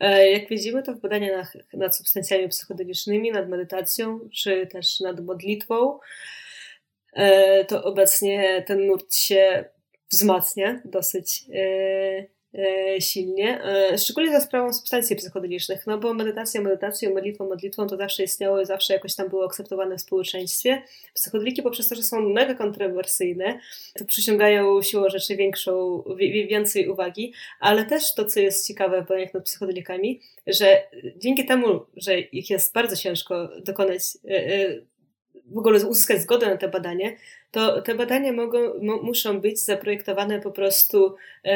E, 0.00 0.30
jak 0.30 0.48
widzimy, 0.48 0.82
to 0.82 0.94
w 0.94 1.00
badaniach 1.00 1.54
nad, 1.54 1.74
nad 1.74 1.96
substancjami 1.96 2.48
psychodelicznymi, 2.48 3.32
nad 3.32 3.48
medytacją, 3.48 4.20
czy 4.32 4.66
też 4.66 5.00
nad 5.00 5.24
modlitwą, 5.24 5.98
E, 7.16 7.64
to 7.64 7.84
obecnie 7.84 8.64
ten 8.66 8.86
nurt 8.86 9.14
się 9.14 9.64
wzmacnia 10.12 10.80
dosyć 10.84 11.44
e, 11.54 12.26
e, 12.54 13.00
silnie, 13.00 13.60
szczególnie 13.98 14.32
za 14.32 14.40
sprawą 14.40 14.72
substancji 14.72 15.16
psychodelicznych, 15.16 15.86
no 15.86 15.98
bo 15.98 16.14
medytacja 16.14 16.60
medytacją, 16.60 17.14
modlitwą 17.14 17.48
modlitwą 17.48 17.86
to 17.86 17.96
zawsze 17.96 18.22
istniało 18.22 18.60
i 18.60 18.66
zawsze 18.66 18.92
jakoś 18.92 19.14
tam 19.14 19.28
było 19.28 19.44
akceptowane 19.44 19.96
w 19.96 20.00
społeczeństwie. 20.00 20.82
Psychodeliki 21.14 21.62
poprzez 21.62 21.88
to, 21.88 21.94
że 21.94 22.02
są 22.02 22.28
mega 22.28 22.54
kontrowersyjne, 22.54 23.58
to 23.94 24.04
przyciągają 24.04 24.82
siłą 24.82 25.08
rzeczy 25.08 25.36
większą, 25.36 26.04
więcej 26.48 26.88
uwagi, 26.88 27.32
ale 27.60 27.84
też 27.84 28.14
to, 28.14 28.24
co 28.24 28.40
jest 28.40 28.66
ciekawe 28.66 29.02
w 29.02 29.08
badaniach 29.08 29.34
nad 29.34 29.44
psychodelikami, 29.44 30.20
że 30.46 30.82
dzięki 31.16 31.46
temu, 31.46 31.80
że 31.96 32.20
ich 32.20 32.50
jest 32.50 32.74
bardzo 32.74 32.96
ciężko 32.96 33.48
dokonać 33.64 34.02
w 35.46 35.58
ogóle 35.58 35.86
uzyskać 35.86 36.20
zgodę 36.20 36.46
na 36.46 36.56
te 36.56 36.68
badanie, 36.68 37.16
to 37.50 37.82
te 37.82 37.94
badania 37.94 38.32
mogą, 38.32 38.58
muszą 39.02 39.40
być 39.40 39.60
zaprojektowane 39.60 40.40
po 40.40 40.50
prostu 40.50 41.14
e, 41.44 41.50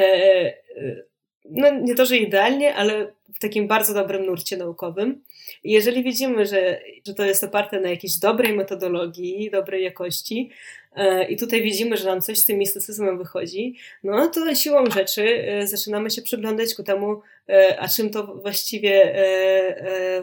e, 0.76 1.02
no 1.50 1.80
nie 1.80 1.94
to, 1.94 2.06
że 2.06 2.16
idealnie, 2.16 2.74
ale 2.74 3.12
w 3.34 3.38
takim 3.38 3.68
bardzo 3.68 3.94
dobrym 3.94 4.26
nurcie 4.26 4.56
naukowym. 4.56 5.22
jeżeli 5.64 6.04
widzimy, 6.04 6.46
że, 6.46 6.80
że 7.06 7.14
to 7.14 7.24
jest 7.24 7.44
oparte 7.44 7.80
na 7.80 7.90
jakiejś 7.90 8.18
dobrej 8.18 8.56
metodologii, 8.56 9.50
dobrej 9.50 9.84
jakości, 9.84 10.50
e, 10.96 11.24
i 11.30 11.36
tutaj 11.36 11.62
widzimy, 11.62 11.96
że 11.96 12.06
nam 12.06 12.20
coś 12.20 12.38
z 12.38 12.44
tym 12.44 12.58
mistycyzmem 12.58 13.18
wychodzi, 13.18 13.76
no 14.04 14.28
to 14.28 14.54
siłą 14.54 14.86
rzeczy 14.86 15.44
e, 15.46 15.66
zaczynamy 15.66 16.10
się 16.10 16.22
przyglądać 16.22 16.74
ku 16.74 16.82
temu, 16.82 17.20
e, 17.48 17.80
a 17.80 17.88
czym 17.88 18.10
to 18.10 18.26
właściwie, 18.26 19.14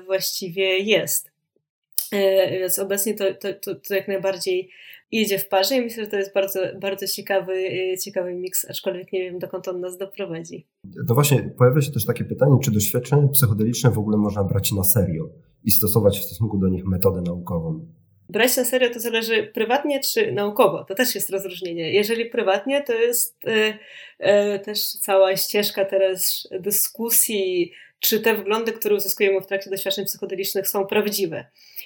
właściwie 0.06 0.80
jest. 0.80 1.37
E, 2.12 2.60
więc 2.60 2.80
obecnie 2.80 3.14
to, 3.14 3.34
to, 3.34 3.54
to, 3.54 3.76
to, 3.76 3.96
jak 3.96 4.08
najbardziej 4.08 4.70
idzie 5.12 5.40
w 5.40 5.48
parze 5.48 5.76
i 5.76 5.82
myślę, 5.82 6.04
że 6.04 6.10
to 6.10 6.18
jest 6.18 6.34
bardzo, 6.34 6.60
bardzo 6.82 7.08
ciekawy, 7.08 7.54
e, 7.54 7.98
ciekawy 7.98 8.34
miks, 8.34 8.70
aczkolwiek 8.70 9.14
nie 9.14 9.20
wiem, 9.20 9.40
dokąd 9.40 9.68
on 9.68 9.80
nas 9.80 9.98
doprowadzi. 9.98 10.68
No 11.08 11.16
właśnie, 11.16 11.52
pojawia 11.58 11.82
się 11.82 11.92
też 11.92 12.06
takie 12.06 12.24
pytanie, 12.24 12.58
czy 12.64 12.72
doświadczenia 12.72 13.28
psychodeliczne 13.28 13.92
w 13.92 14.00
ogóle 14.00 14.18
można 14.18 14.44
brać 14.44 14.72
na 14.72 14.84
serio 14.84 15.30
i 15.66 15.72
stosować 15.72 16.20
w 16.20 16.24
stosunku 16.24 16.58
do 16.58 16.68
nich 16.68 16.86
metodę 16.86 17.22
naukową? 17.22 17.86
Brać 18.30 18.58
na 18.58 18.66
serio 18.66 18.90
to 18.94 19.00
zależy 19.00 19.52
prywatnie 19.54 20.00
czy 20.00 20.32
naukowo. 20.32 20.84
To 20.84 20.96
też 20.96 21.16
jest 21.16 21.30
rozróżnienie. 21.30 21.94
Jeżeli 21.94 22.26
prywatnie, 22.26 22.84
to 22.84 22.94
jest 22.94 23.46
e, 23.48 23.78
e, 24.20 24.60
też 24.60 24.92
cała 24.92 25.36
ścieżka 25.36 25.86
teraz 25.86 26.48
dyskusji, 26.60 27.72
czy 28.00 28.20
te 28.20 28.36
wglądy, 28.36 28.74
które 28.74 28.96
uzyskujemy 28.96 29.42
w 29.42 29.48
trakcie 29.48 29.70
doświadczeń 29.70 30.06
psychodelicznych 30.06 30.70
są 30.70 30.86
prawdziwe. 30.86 31.46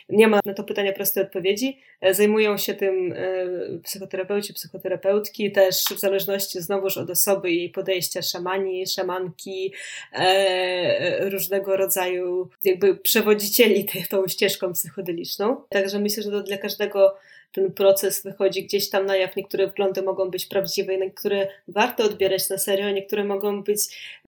Nie 0.10 0.28
ma 0.28 0.40
na 0.46 0.54
to 0.54 0.64
pytania 0.64 0.94
prostej 0.94 1.24
odpowiedzi. 1.24 1.78
E, 2.02 2.14
zajmują 2.14 2.58
się 2.58 2.74
tym 2.74 3.14
e, 3.14 3.80
psychoterapeuci, 3.84 4.54
psychoterapeutki, 4.54 5.52
też 5.52 5.84
w 5.96 6.00
zależności 6.00 6.62
znowuż 6.62 6.98
od 6.98 7.10
osoby 7.10 7.52
i 7.52 7.70
podejścia, 7.70 8.22
szamani, 8.22 8.88
szamanki, 8.88 9.74
e, 10.14 11.30
różnego 11.30 11.78
rodzaju 11.78 12.50
jakby 12.64 12.96
przewodzicieli 12.96 13.88
tą 14.10 14.28
ścieżką 14.28 14.74
psychodeliczną. 14.74 15.64
Także 15.70 16.00
myślę, 16.00 16.24
że 16.24 16.32
to 16.32 16.44
dla 16.44 16.58
każdego 16.58 17.16
ten 17.52 17.74
proces 17.74 18.24
wychodzi 18.24 18.64
gdzieś 18.64 18.90
tam 18.90 19.06
na 19.06 19.16
jaw. 19.16 19.36
Niektóre 19.36 19.68
wglądy 19.68 20.02
mogą 20.02 20.30
być 20.30 20.46
prawdziwe, 20.46 20.98
niektóre 20.98 21.48
warto 21.68 22.04
odbierać 22.04 22.50
na 22.50 22.58
serio, 22.58 22.92
niektóre 22.92 23.24
mogą 23.24 23.64
być 23.64 23.80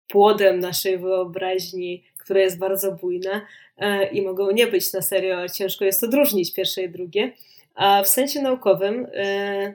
płodem 0.07 0.59
naszej 0.59 0.97
wyobraźni, 0.97 2.03
która 2.17 2.39
jest 2.39 2.59
bardzo 2.59 2.91
bujna 2.91 3.47
e, 3.77 4.05
i 4.05 4.21
mogą 4.21 4.51
nie 4.51 4.67
być 4.67 4.93
na 4.93 5.01
serio, 5.01 5.49
ciężko 5.49 5.85
jest 5.85 6.03
odróżnić 6.03 6.53
pierwsze 6.53 6.83
i 6.83 6.89
drugie. 6.89 7.31
A 7.75 8.03
w 8.03 8.07
sensie 8.07 8.41
naukowym 8.41 9.07
e, 9.13 9.73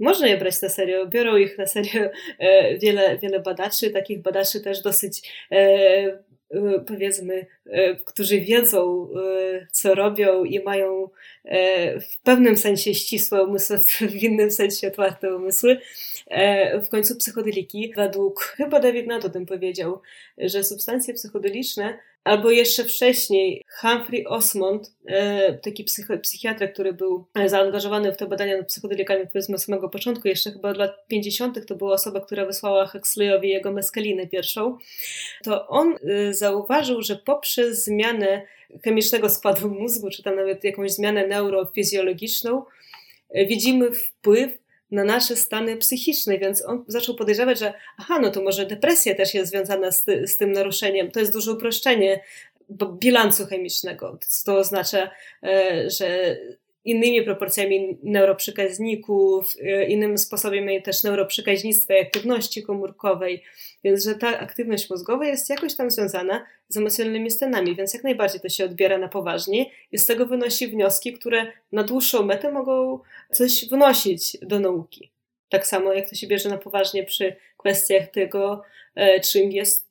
można 0.00 0.26
je 0.26 0.36
brać 0.36 0.62
na 0.62 0.68
serio, 0.68 1.06
biorą 1.06 1.36
ich 1.36 1.58
na 1.58 1.66
serio 1.66 2.02
e, 2.38 2.78
wiele, 2.78 3.18
wiele 3.18 3.40
badaczy, 3.40 3.90
takich 3.90 4.22
badaczy 4.22 4.60
też 4.60 4.82
dosyć 4.82 5.46
powiedzmy, 6.86 7.46
którzy 8.04 8.40
wiedzą, 8.40 9.08
co 9.72 9.94
robią 9.94 10.44
i 10.44 10.60
mają 10.60 11.08
w 12.00 12.22
pewnym 12.22 12.56
sensie 12.56 12.94
ścisłe 12.94 13.44
umysły, 13.44 13.78
w 14.10 14.22
innym 14.22 14.50
sensie 14.50 14.88
otwarte 14.88 15.36
umysły, 15.36 15.78
w 16.82 16.88
końcu 16.88 17.16
psychodeliki, 17.16 17.92
według, 17.96 18.40
chyba 18.40 18.80
David 18.80 19.06
Nato 19.06 19.30
tym 19.30 19.46
powiedział, 19.46 20.00
że 20.38 20.64
substancje 20.64 21.14
psychodeliczne 21.14 21.98
albo 22.26 22.50
jeszcze 22.50 22.84
wcześniej 22.84 23.64
Humphrey 23.80 24.26
Osmond, 24.26 24.92
e, 25.06 25.52
taki 25.52 25.84
psychiatra, 26.22 26.68
który 26.68 26.92
był 26.92 27.26
zaangażowany 27.46 28.12
w 28.12 28.16
te 28.16 28.26
badania 28.26 28.56
nad 28.56 28.66
psychodelikami 28.66 29.26
powiedzmy 29.26 29.54
od 29.54 29.62
samego 29.62 29.88
początku, 29.88 30.28
jeszcze 30.28 30.50
chyba 30.50 30.70
od 30.70 30.76
lat 30.76 31.06
50. 31.08 31.66
to 31.66 31.74
była 31.74 31.92
osoba, 31.92 32.20
która 32.20 32.46
wysłała 32.46 32.86
Huxleyowi 32.86 33.48
jego 33.48 33.72
meskelinę 33.72 34.26
pierwszą, 34.26 34.78
to 35.44 35.68
on 35.68 35.94
e, 35.94 36.34
zauważył, 36.34 37.02
że 37.02 37.16
poprzez 37.16 37.84
zmianę 37.84 38.42
chemicznego 38.84 39.30
składu 39.30 39.70
mózgu, 39.70 40.10
czy 40.10 40.22
tam 40.22 40.36
nawet 40.36 40.64
jakąś 40.64 40.92
zmianę 40.92 41.26
neurofizjologiczną, 41.26 42.62
widzimy 43.34 43.92
wpływ 43.92 44.65
na 44.90 45.04
nasze 45.04 45.36
stany 45.36 45.76
psychiczne, 45.76 46.38
więc 46.38 46.64
on 46.66 46.84
zaczął 46.86 47.14
podejrzewać, 47.14 47.58
że 47.58 47.74
aha, 47.98 48.18
no 48.20 48.30
to 48.30 48.42
może 48.42 48.66
depresja 48.66 49.14
też 49.14 49.34
jest 49.34 49.50
związana 49.50 49.92
z, 49.92 50.04
ty, 50.04 50.26
z 50.26 50.36
tym 50.36 50.52
naruszeniem. 50.52 51.10
To 51.10 51.20
jest 51.20 51.32
duże 51.32 51.52
uproszczenie 51.52 52.20
bilansu 53.00 53.46
chemicznego, 53.46 54.18
to 54.44 54.56
oznacza, 54.56 55.10
e, 55.42 55.90
że 55.90 56.36
innymi 56.86 57.22
proporcjami 57.22 57.98
neuroprzekaźników, 58.02 59.54
e, 59.62 59.84
innym 59.84 60.18
sposobem 60.18 60.82
też 60.82 61.02
neuroprzekaźnictwa 61.02 61.94
i 61.94 62.00
aktywności 62.00 62.62
komórkowej, 62.62 63.42
więc 63.84 64.04
że 64.04 64.14
ta 64.14 64.38
aktywność 64.38 64.90
mózgowa 64.90 65.26
jest 65.26 65.50
jakoś 65.50 65.74
tam 65.74 65.90
związana 65.90 66.46
z 66.68 66.76
emocjonalnymi 66.76 67.30
stanami, 67.30 67.76
więc 67.76 67.94
jak 67.94 68.04
najbardziej 68.04 68.40
to 68.40 68.48
się 68.48 68.64
odbiera 68.64 68.98
na 68.98 69.08
poważnie 69.08 69.66
i 69.92 69.98
z 69.98 70.06
tego 70.06 70.26
wynosi 70.26 70.68
wnioski, 70.68 71.12
które 71.12 71.52
na 71.72 71.82
dłuższą 71.82 72.22
metę 72.22 72.52
mogą 72.52 72.98
coś 73.32 73.68
wnosić 73.68 74.36
do 74.42 74.60
nauki. 74.60 75.10
Tak 75.48 75.66
samo 75.66 75.92
jak 75.92 76.10
to 76.10 76.16
się 76.16 76.26
bierze 76.26 76.48
na 76.48 76.58
poważnie 76.58 77.04
przy 77.04 77.36
kwestiach 77.56 78.08
tego, 78.08 78.62
e, 78.94 79.20
czym 79.20 79.52
jest 79.52 79.85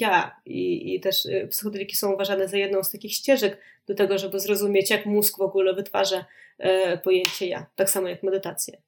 ja. 0.00 0.40
I, 0.46 0.94
i 0.94 1.00
też 1.00 1.28
psychodeliki 1.50 1.96
są 1.96 2.14
uważane 2.14 2.48
za 2.48 2.56
jedną 2.56 2.82
z 2.82 2.90
takich 2.90 3.12
ścieżek 3.12 3.58
do 3.86 3.94
tego, 3.94 4.18
żeby 4.18 4.40
zrozumieć, 4.40 4.90
jak 4.90 5.06
mózg 5.06 5.38
w 5.38 5.42
ogóle 5.42 5.74
wytwarza 5.74 6.24
e, 6.58 6.98
pojęcie 6.98 7.46
ja, 7.46 7.66
tak 7.76 7.90
samo 7.90 8.08
jak 8.08 8.22
medytację. 8.22 8.82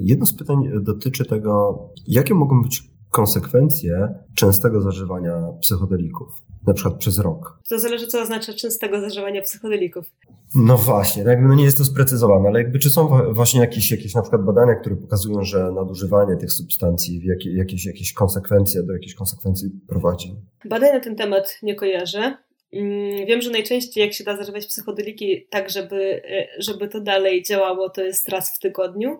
Jedno 0.00 0.26
z 0.26 0.36
pytań 0.36 0.70
dotyczy 0.80 1.24
tego, 1.24 1.78
jakie 2.06 2.34
mogą 2.34 2.62
być 2.62 2.82
konsekwencje 3.14 4.08
częstego 4.34 4.80
zażywania 4.80 5.32
psychodelików, 5.60 6.28
na 6.66 6.74
przykład 6.74 6.98
przez 6.98 7.18
rok. 7.18 7.58
To 7.68 7.78
zależy, 7.78 8.06
co 8.06 8.22
oznacza 8.22 8.52
częstego 8.52 9.00
zażywania 9.00 9.42
psychodelików. 9.42 10.10
No 10.54 10.76
właśnie, 10.78 11.24
no 11.24 11.30
jakby 11.30 11.48
no 11.48 11.54
nie 11.54 11.64
jest 11.64 11.78
to 11.78 11.84
sprecyzowane, 11.84 12.48
ale 12.48 12.62
jakby 12.62 12.78
czy 12.78 12.90
są 12.90 13.08
właśnie 13.32 13.60
jakieś, 13.60 13.90
jakieś 13.90 14.14
na 14.14 14.22
przykład 14.22 14.44
badania, 14.44 14.74
które 14.74 14.96
pokazują, 14.96 15.44
że 15.44 15.72
nadużywanie 15.72 16.36
tych 16.36 16.52
substancji 16.52 17.22
jakie, 17.24 17.56
jakieś, 17.56 17.86
jakieś 17.86 18.12
konsekwencje, 18.12 18.82
do 18.82 18.92
jakichś 18.92 19.14
konsekwencji 19.14 19.70
prowadzi? 19.88 20.36
Badań 20.64 20.92
na 20.92 21.00
ten 21.00 21.16
temat 21.16 21.58
nie 21.62 21.74
kojarzę. 21.74 22.36
Mm, 22.72 23.26
wiem, 23.26 23.42
że 23.42 23.50
najczęściej 23.50 24.04
jak 24.04 24.12
się 24.12 24.24
da 24.24 24.36
zażywać 24.36 24.66
psychodeliki 24.66 25.46
tak, 25.50 25.70
żeby, 25.70 26.22
e, 26.24 26.46
żeby 26.58 26.88
to 26.88 27.00
dalej 27.00 27.42
działało, 27.42 27.90
to 27.90 28.02
jest 28.02 28.28
raz 28.28 28.56
w 28.56 28.58
tygodniu. 28.58 29.18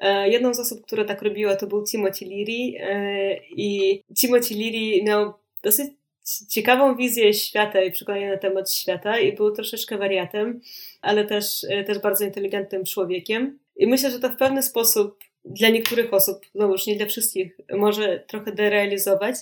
E, 0.00 0.28
jedną 0.28 0.54
z 0.54 0.60
osób, 0.60 0.86
która 0.86 1.04
tak 1.04 1.22
robiła, 1.22 1.56
to 1.56 1.66
był 1.66 1.84
Timothy 1.84 2.24
Leary 2.24 2.90
e, 2.90 3.36
i 3.50 4.02
Timothy 4.20 4.54
Leary 4.54 5.02
miał 5.02 5.32
dosyć 5.62 5.90
ciekawą 6.48 6.96
wizję 6.96 7.34
świata 7.34 7.82
i 7.82 7.92
przekonanie 7.92 8.30
na 8.30 8.36
temat 8.36 8.72
świata 8.72 9.18
i 9.18 9.32
był 9.32 9.52
troszeczkę 9.52 9.98
wariatem, 9.98 10.60
ale 11.00 11.24
też, 11.24 11.66
też 11.86 11.98
bardzo 11.98 12.24
inteligentnym 12.24 12.84
człowiekiem. 12.84 13.58
I 13.76 13.86
myślę, 13.86 14.10
że 14.10 14.20
to 14.20 14.28
w 14.28 14.36
pewny 14.36 14.62
sposób 14.62 15.18
dla 15.44 15.68
niektórych 15.68 16.14
osób, 16.14 16.40
no 16.54 16.66
już 16.66 16.86
nie 16.86 16.96
dla 16.96 17.06
wszystkich, 17.06 17.56
może 17.72 18.24
trochę 18.28 18.52
derealizować, 18.52 19.34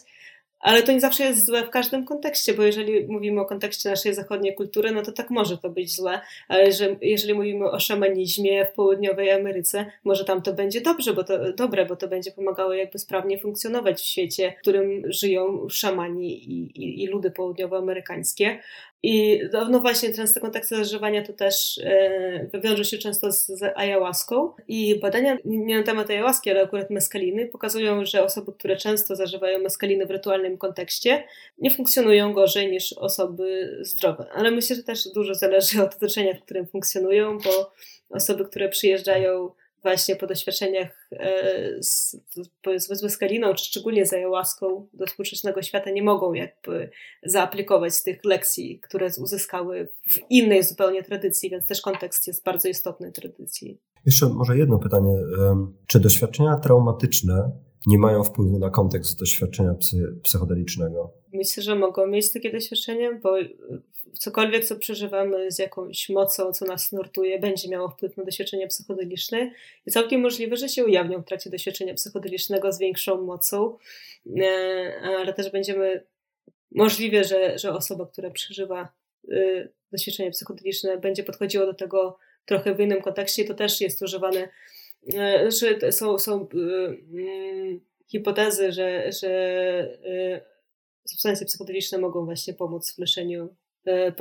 ale 0.60 0.82
to 0.82 0.92
nie 0.92 1.00
zawsze 1.00 1.24
jest 1.24 1.46
złe 1.46 1.64
w 1.64 1.70
każdym 1.70 2.04
kontekście, 2.04 2.54
bo 2.54 2.62
jeżeli 2.62 3.06
mówimy 3.06 3.40
o 3.40 3.44
kontekście 3.44 3.90
naszej 3.90 4.14
zachodniej 4.14 4.54
kultury, 4.54 4.92
no 4.92 5.02
to 5.02 5.12
tak 5.12 5.30
może 5.30 5.58
to 5.58 5.70
być 5.70 5.96
złe, 5.96 6.20
ale 6.48 6.72
że, 6.72 6.96
jeżeli 7.00 7.34
mówimy 7.34 7.70
o 7.70 7.80
szamanizmie 7.80 8.66
w 8.66 8.72
południowej 8.72 9.30
Ameryce, 9.30 9.86
może 10.04 10.24
tam 10.24 10.42
to 10.42 10.52
będzie 10.52 10.80
dobrze, 10.80 11.14
bo 11.14 11.24
to, 11.24 11.52
dobre, 11.52 11.86
bo 11.86 11.96
to 11.96 12.08
będzie 12.08 12.30
pomagało 12.30 12.72
jakby 12.72 12.98
sprawnie 12.98 13.38
funkcjonować 13.38 14.00
w 14.00 14.04
świecie, 14.04 14.54
w 14.58 14.60
którym 14.60 15.02
żyją 15.12 15.68
szamani 15.68 16.50
i, 16.50 16.82
i, 16.82 17.02
i 17.02 17.06
ludy 17.06 17.30
południowoamerykańskie, 17.30 18.58
i 19.02 19.40
no, 19.52 19.68
no 19.68 19.80
właśnie, 19.80 20.14
często 20.14 20.40
konteksty 20.40 20.76
zażywania 20.76 21.22
to 21.26 21.32
też 21.32 21.80
e, 21.84 22.60
wiąże 22.64 22.84
się 22.84 22.98
często 22.98 23.32
z, 23.32 23.46
z 23.46 23.62
ayahuaską. 23.76 24.52
I 24.68 25.00
badania 25.00 25.36
nie 25.44 25.78
na 25.78 25.84
temat 25.84 26.10
ayahuaski, 26.10 26.50
ale 26.50 26.62
akurat 26.62 26.90
meskaliny 26.90 27.46
pokazują, 27.46 28.04
że 28.04 28.24
osoby, 28.24 28.52
które 28.52 28.76
często 28.76 29.16
zażywają 29.16 29.58
meskaliny 29.58 30.06
w 30.06 30.10
rytualnym 30.10 30.58
kontekście, 30.58 31.24
nie 31.58 31.70
funkcjonują 31.70 32.32
gorzej 32.32 32.70
niż 32.70 32.92
osoby 32.92 33.78
zdrowe. 33.80 34.26
Ale 34.34 34.50
myślę, 34.50 34.76
że 34.76 34.82
też 34.82 35.08
dużo 35.14 35.34
zależy 35.34 35.82
od 35.82 35.94
otoczenia, 35.94 36.34
w 36.34 36.42
którym 36.42 36.66
funkcjonują, 36.66 37.38
bo 37.38 37.72
osoby, 38.10 38.44
które 38.44 38.68
przyjeżdżają 38.68 39.50
właśnie 39.82 40.16
po 40.16 40.26
doświadczeniach 40.26 41.08
e, 41.12 41.82
z, 41.82 42.16
z 42.76 43.02
Weskaliną, 43.02 43.54
czy 43.54 43.64
szczególnie 43.64 44.06
z 44.06 44.12
ayahuaską 44.12 44.86
do 44.94 45.06
współczesnego 45.06 45.62
świata 45.62 45.90
nie 45.90 46.02
mogą 46.02 46.32
jakby 46.32 46.90
zaaplikować 47.22 48.02
tych 48.02 48.24
lekcji, 48.24 48.80
które 48.80 49.08
uzyskały 49.22 49.88
w 50.10 50.30
innej 50.30 50.62
zupełnie 50.62 51.02
tradycji, 51.02 51.50
więc 51.50 51.66
też 51.66 51.80
kontekst 51.80 52.26
jest 52.26 52.44
bardzo 52.44 52.68
istotny 52.68 53.12
tradycji. 53.12 53.80
Jeszcze 54.06 54.28
może 54.28 54.58
jedno 54.58 54.78
pytanie. 54.78 55.14
Czy 55.86 56.00
doświadczenia 56.00 56.56
traumatyczne 56.56 57.50
nie 57.86 57.98
mają 57.98 58.24
wpływu 58.24 58.58
na 58.58 58.70
kontekst 58.70 59.18
doświadczenia 59.18 59.74
psy, 59.74 59.96
psychodelicznego? 60.22 61.12
Myślę, 61.32 61.62
że 61.62 61.74
mogą 61.74 62.06
mieć 62.06 62.32
takie 62.32 62.52
doświadczenie, 62.52 63.12
bo 63.12 63.36
cokolwiek, 64.12 64.64
co 64.64 64.76
przeżywamy 64.76 65.50
z 65.50 65.58
jakąś 65.58 66.08
mocą, 66.08 66.52
co 66.52 66.64
nas 66.64 66.92
nurtuje, 66.92 67.38
będzie 67.38 67.68
miało 67.68 67.88
wpływ 67.88 68.16
na 68.16 68.24
doświadczenie 68.24 68.66
psychodeliczne. 68.66 69.50
I 69.86 69.90
całkiem 69.90 70.20
możliwe, 70.20 70.56
że 70.56 70.68
się 70.68 70.84
ujawnią 70.84 71.22
w 71.22 71.24
trakcie 71.24 71.50
doświadczenia 71.50 71.94
psychodelicznego 71.94 72.72
z 72.72 72.78
większą 72.78 73.22
mocą, 73.22 73.76
e, 74.40 75.00
ale 75.18 75.34
też 75.34 75.50
będziemy 75.50 76.04
możliwe, 76.70 77.24
że, 77.24 77.58
że 77.58 77.72
osoba, 77.72 78.06
która 78.06 78.30
przeżywa 78.30 78.88
y, 79.32 79.72
doświadczenie 79.92 80.30
psychodeliczne, 80.30 80.98
będzie 80.98 81.22
podchodziła 81.22 81.66
do 81.66 81.74
tego 81.74 82.18
trochę 82.44 82.74
w 82.74 82.80
innym 82.80 83.02
kontekście. 83.02 83.44
To 83.44 83.54
też 83.54 83.80
jest 83.80 84.02
używane, 84.02 84.48
że 85.48 85.92
są, 85.92 86.18
są 86.18 86.48
y, 86.54 86.58
mm, 87.12 87.80
hipotezy, 88.06 88.72
że, 88.72 89.12
że 89.12 89.28
y, 90.06 90.57
substancje 91.08 91.46
psychodeliczne 91.46 91.98
mogą 91.98 92.24
właśnie 92.24 92.54
pomóc 92.54 92.94
w 92.94 92.98
leczeniu 92.98 93.48
e, 93.86 94.14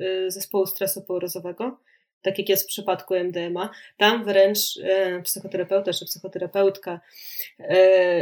e, 0.00 0.30
zespołu 0.30 0.66
stresu 0.66 1.02
pourazowego, 1.02 1.78
tak 2.22 2.38
jak 2.38 2.48
jest 2.48 2.64
w 2.64 2.66
przypadku 2.66 3.14
MDMA. 3.14 3.70
Tam 3.96 4.24
wręcz 4.24 4.58
e, 4.82 5.22
psychoterapeuta 5.22 5.92
czy 5.92 6.04
psychoterapeutka 6.04 7.00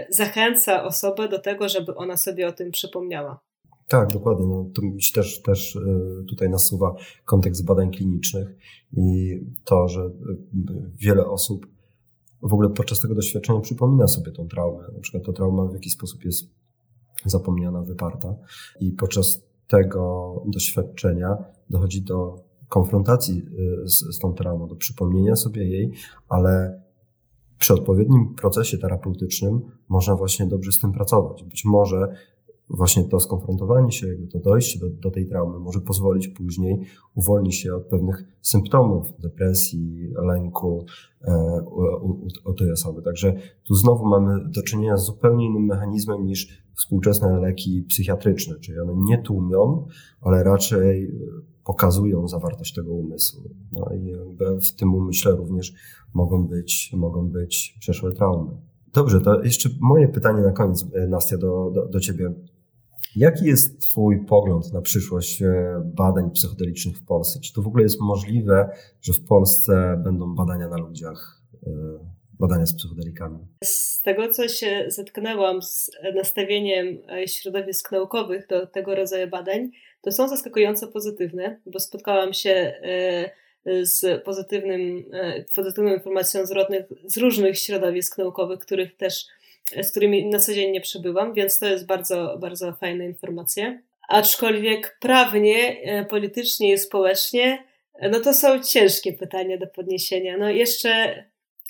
zachęca 0.09 0.85
osobę 0.85 1.29
do 1.29 1.39
tego, 1.39 1.69
żeby 1.69 1.95
ona 1.95 2.17
sobie 2.17 2.49
o 2.49 2.53
tym 2.53 2.71
przypomniała. 2.71 3.41
Tak, 3.89 4.13
dokładnie. 4.13 4.47
No, 4.47 4.71
to 4.75 4.83
mi 4.83 5.03
się 5.03 5.13
też, 5.13 5.43
też 5.43 5.79
tutaj 6.29 6.51
nasuwa 6.51 6.95
kontekst 7.25 7.65
badań 7.65 7.91
klinicznych 7.91 8.49
i 8.97 9.41
to, 9.65 9.89
że 9.89 10.11
wiele 10.99 11.27
osób 11.27 11.67
w 12.43 12.53
ogóle 12.53 12.71
podczas 12.71 13.01
tego 13.01 13.15
doświadczenia 13.15 13.61
przypomina 13.61 14.09
sobie 14.09 14.33
tą 14.33 14.49
traumę. 14.49 14.85
Na 14.95 15.01
przykład 15.01 15.25
ta 15.27 15.33
trauma 15.33 15.65
w 15.65 15.75
jakiś 15.75 15.93
sposób 15.93 16.25
jest 16.25 16.51
zapomniana, 17.31 17.83
wyparta. 17.83 18.35
I 18.81 18.93
podczas 18.93 19.43
tego 19.69 20.35
doświadczenia 20.47 21.37
dochodzi 21.71 22.03
do 22.03 22.45
konfrontacji 22.69 23.43
y, 23.85 23.89
z, 23.89 23.99
z 23.99 24.19
tą 24.19 24.35
traumą, 24.35 24.69
do 24.69 24.77
przypomnienia 24.77 25.37
sobie 25.37 25.65
jej, 25.65 25.93
ale 26.29 26.83
przy 27.59 27.75
odpowiednim 27.75 28.35
procesie 28.35 28.79
terapeutycznym 28.79 29.61
można 29.89 30.15
właśnie 30.15 30.47
dobrze 30.47 30.73
z 30.73 30.79
tym 30.79 30.93
pracować. 30.93 31.45
Być 31.45 31.65
może 31.65 32.15
właśnie 32.71 33.05
to 33.05 33.21
skonfrontowanie 33.21 33.93
się, 33.93 34.07
to 34.33 34.39
dojście 34.39 34.81
do, 34.81 34.91
do 34.91 35.11
tej 35.11 35.27
traumy 35.27 35.59
może 35.59 35.81
pozwolić 35.81 36.29
później 36.29 36.81
uwolnić 37.15 37.55
się 37.55 37.75
od 37.75 37.87
pewnych 37.87 38.25
symptomów 38.43 39.13
depresji, 39.19 40.13
lęku 40.27 40.87
e, 41.23 41.63
u, 41.63 42.11
u, 42.11 42.29
u 42.45 42.55
tej 42.55 42.73
osoby. 42.73 43.03
Także 43.03 43.35
tu 43.65 43.75
znowu 43.75 44.07
mamy 44.07 44.49
do 44.49 44.63
czynienia 44.63 44.97
z 44.97 45.05
zupełnie 45.05 45.47
innym 45.47 45.65
mechanizmem 45.65 46.25
niż 46.25 46.67
współczesne 46.75 47.41
leki 47.41 47.83
psychiatryczne, 47.89 48.59
czyli 48.61 48.79
one 48.79 48.93
nie 48.97 49.19
tłumią, 49.23 49.87
ale 50.21 50.45
raczej 50.45 51.13
pokazują 51.65 52.29
zawartość 52.29 52.75
tego 52.75 52.95
umysłu. 52.95 53.43
No 53.73 53.91
i 53.95 54.13
w 54.73 54.77
tym 54.77 54.95
umyśle 54.95 55.33
również 55.33 55.75
mogą 56.15 56.47
być, 56.47 56.93
mogą 56.97 57.29
być 57.29 57.77
przeszłe 57.81 58.13
traumy. 58.13 58.51
Dobrze, 58.93 59.21
to 59.21 59.43
jeszcze 59.43 59.69
moje 59.81 60.09
pytanie 60.09 60.43
na 60.43 60.53
koniec, 60.53 60.87
e, 60.95 61.07
Nastia, 61.07 61.39
do, 61.39 61.71
do, 61.75 61.89
do 61.89 62.01
Ciebie. 62.01 62.35
Jaki 63.17 63.45
jest 63.45 63.81
Twój 63.81 64.27
pogląd 64.27 64.73
na 64.73 64.81
przyszłość 64.81 65.43
e, 65.43 65.83
badań 65.85 66.31
psychodelicznych 66.31 66.97
w 66.97 67.05
Polsce? 67.05 67.41
Czy 67.41 67.53
to 67.53 67.63
w 67.63 67.67
ogóle 67.67 67.83
jest 67.83 68.01
możliwe, 68.01 68.69
że 69.03 69.13
w 69.13 69.25
Polsce 69.25 70.01
będą 70.05 70.35
badania 70.35 70.69
na 70.69 70.77
ludziach, 70.77 71.43
e, 71.67 71.71
badania 72.41 72.67
z 72.67 72.77
psychodelikami? 72.77 73.39
Z 73.65 74.03
tego, 74.03 74.29
co 74.29 74.49
się 74.49 74.85
zetknęłam 74.89 75.63
z 75.63 75.91
nastawieniem 76.15 76.87
e, 77.11 77.29
środowisk 77.29 77.93
naukowych 77.93 78.47
do 78.47 78.67
tego 78.67 78.95
rodzaju 78.95 79.29
badań, 79.31 79.71
to 80.01 80.13
są 80.13 80.29
zaskakująco 80.29 80.89
pozytywne, 80.89 81.61
bo 81.67 81.81
spotkałam 81.81 82.33
się 82.33 82.75
z 83.83 84.25
pozytywnym, 84.25 85.05
pozytywną 85.55 85.95
informacją 85.95 86.47
zwrotnych 86.47 86.87
z 87.05 87.17
różnych 87.17 87.59
środowisk 87.59 88.19
naukowych, 88.19 88.59
których 88.59 88.97
też 88.97 89.27
z 89.83 89.91
którymi 89.91 90.27
na 90.27 90.39
co 90.39 90.55
dzień 90.55 90.71
nie 90.71 90.81
przebyłam, 90.81 91.35
więc 91.35 91.59
to 91.59 91.67
jest 91.67 91.87
bardzo, 91.87 92.39
bardzo 92.39 92.73
fajna 92.73 93.05
informacja. 93.05 93.79
Aczkolwiek 94.09 94.99
prawnie, 95.01 95.83
e, 95.83 96.05
politycznie 96.05 96.73
i 96.73 96.79
społecznie, 96.79 97.65
e, 97.95 98.09
no 98.09 98.21
to 98.21 98.35
są 98.35 98.63
ciężkie 98.63 99.13
pytania 99.13 99.59
do 99.59 99.67
podniesienia. 99.67 100.39
No 100.39 100.51
jeszcze 100.51 101.25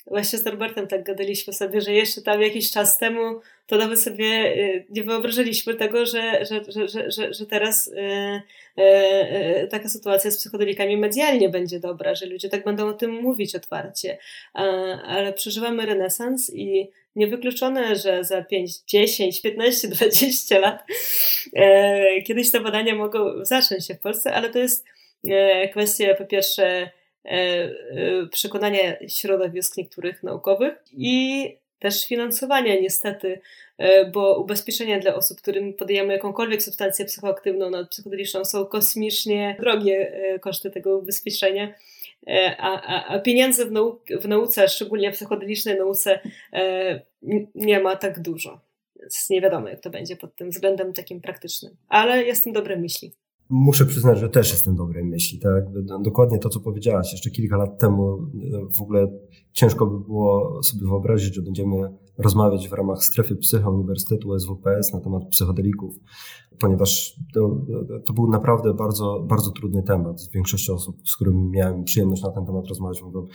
właśnie 0.07 0.39
z 0.39 0.45
Norbertem 0.45 0.87
tak 0.87 1.03
gadaliśmy 1.03 1.53
sobie, 1.53 1.81
że 1.81 1.93
jeszcze 1.93 2.21
tam 2.21 2.41
jakiś 2.41 2.71
czas 2.71 2.97
temu 2.97 3.39
to 3.67 3.77
nawet 3.77 4.01
sobie 4.01 4.25
e, 4.25 4.83
nie 4.89 5.03
wyobrażaliśmy 5.03 5.75
tego, 5.75 6.05
że, 6.05 6.45
że, 6.45 6.87
że, 6.87 7.11
że, 7.11 7.33
że 7.33 7.45
teraz 7.45 7.91
taka 9.69 9.89
sytuacja 9.89 10.31
z 10.31 10.37
psychodelikami 10.37 10.97
medialnie 10.97 11.49
będzie 11.49 11.79
dobra, 11.79 12.15
że 12.15 12.25
ludzie 12.25 12.49
tak 12.49 12.63
będą 12.63 12.87
o 12.87 12.93
tym 12.93 13.11
mówić 13.11 13.55
otwarcie. 13.55 14.17
Ale 15.03 15.33
przeżywamy 15.33 15.85
renesans 15.85 16.51
i 16.53 16.91
niewykluczone, 17.15 17.95
że 17.95 18.23
za 18.23 18.43
5, 18.43 18.79
10, 18.87 19.41
15, 19.41 19.87
20 19.87 20.59
lat 20.59 20.83
kiedyś 22.27 22.51
te 22.51 22.59
badania 22.59 22.95
mogą 22.95 23.45
zacząć 23.45 23.87
się 23.87 23.93
w 23.93 23.99
Polsce, 23.99 24.33
ale 24.33 24.49
to 24.49 24.59
jest 24.59 24.85
kwestia 25.71 26.15
po 26.15 26.25
pierwsze 26.25 26.89
przekonania 28.31 29.07
środowisk 29.07 29.77
niektórych 29.77 30.23
naukowych 30.23 30.73
i 30.93 31.57
też 31.79 32.07
finansowania 32.07 32.79
niestety, 32.79 33.41
e, 33.77 34.05
bo 34.11 34.39
ubezpieczenia 34.39 34.99
dla 34.99 35.15
osób, 35.15 35.41
którym 35.41 35.73
podajemy 35.73 36.13
jakąkolwiek 36.13 36.63
substancję 36.63 37.05
psychoaktywną, 37.05 37.69
no, 37.69 37.87
psychodeliczną 37.87 38.45
są 38.45 38.65
kosmicznie 38.65 39.55
drogie 39.59 40.11
e, 40.13 40.39
koszty 40.39 40.71
tego 40.71 40.97
ubezpieczenia. 40.97 41.73
E, 42.27 42.55
a, 42.57 42.81
a, 42.81 43.07
a 43.07 43.19
pieniędzy 43.19 43.65
w, 43.65 43.71
nauk 43.71 44.05
w 44.21 44.27
nauce, 44.27 44.67
szczególnie 44.67 45.11
w 45.11 45.15
psychodelicznej 45.15 45.77
nauce, 45.77 46.19
e, 46.53 47.01
nie 47.55 47.79
ma 47.79 47.95
tak 47.95 48.19
dużo. 48.19 48.61
Więc 48.99 49.29
nie 49.29 49.41
wiadomo, 49.41 49.69
jak 49.69 49.79
to 49.79 49.89
będzie 49.89 50.15
pod 50.15 50.35
tym 50.35 50.49
względem 50.49 50.93
takim 50.93 51.21
praktycznym. 51.21 51.75
Ale 51.89 52.23
jestem 52.23 52.53
dobrej 52.53 52.77
myśli. 52.77 53.11
Muszę 53.49 53.85
przyznać, 53.85 54.19
że 54.19 54.29
też 54.29 54.51
jestem 54.51 54.75
dobrej 54.75 55.03
myśli. 55.03 55.39
Tak? 55.39 55.63
Dokładnie 56.03 56.39
to, 56.39 56.49
co 56.49 56.59
powiedziałaś. 56.59 57.11
Jeszcze 57.11 57.29
kilka 57.29 57.57
lat 57.57 57.79
temu 57.79 58.13
e, 58.13 58.73
w 58.77 58.81
ogóle 58.81 59.07
ciężko 59.51 59.85
by 59.87 59.99
było 59.99 60.63
sobie 60.63 60.87
wyobrazić, 60.87 61.35
że 61.35 61.41
będziemy 61.41 61.89
rozmawiać 62.17 62.69
w 62.69 62.73
ramach 62.73 63.03
strefy 63.03 63.35
psycha 63.35 63.69
Uniwersytetu 63.69 64.39
SWPS 64.39 64.93
na 64.93 64.99
temat 64.99 65.23
psychodelików, 65.29 65.95
ponieważ 66.59 67.19
to, 67.33 67.65
to 68.05 68.13
był 68.13 68.29
naprawdę 68.29 68.73
bardzo, 68.73 69.25
bardzo 69.27 69.51
trudny 69.51 69.83
temat. 69.83 70.29
Większość 70.33 70.69
osób, 70.69 71.09
z 71.09 71.15
którymi 71.15 71.49
miałem 71.49 71.83
przyjemność 71.83 72.23
na 72.23 72.31
ten 72.31 72.45
temat 72.45 72.67
rozmawiać, 72.67 73.01
mówią, 73.03 73.27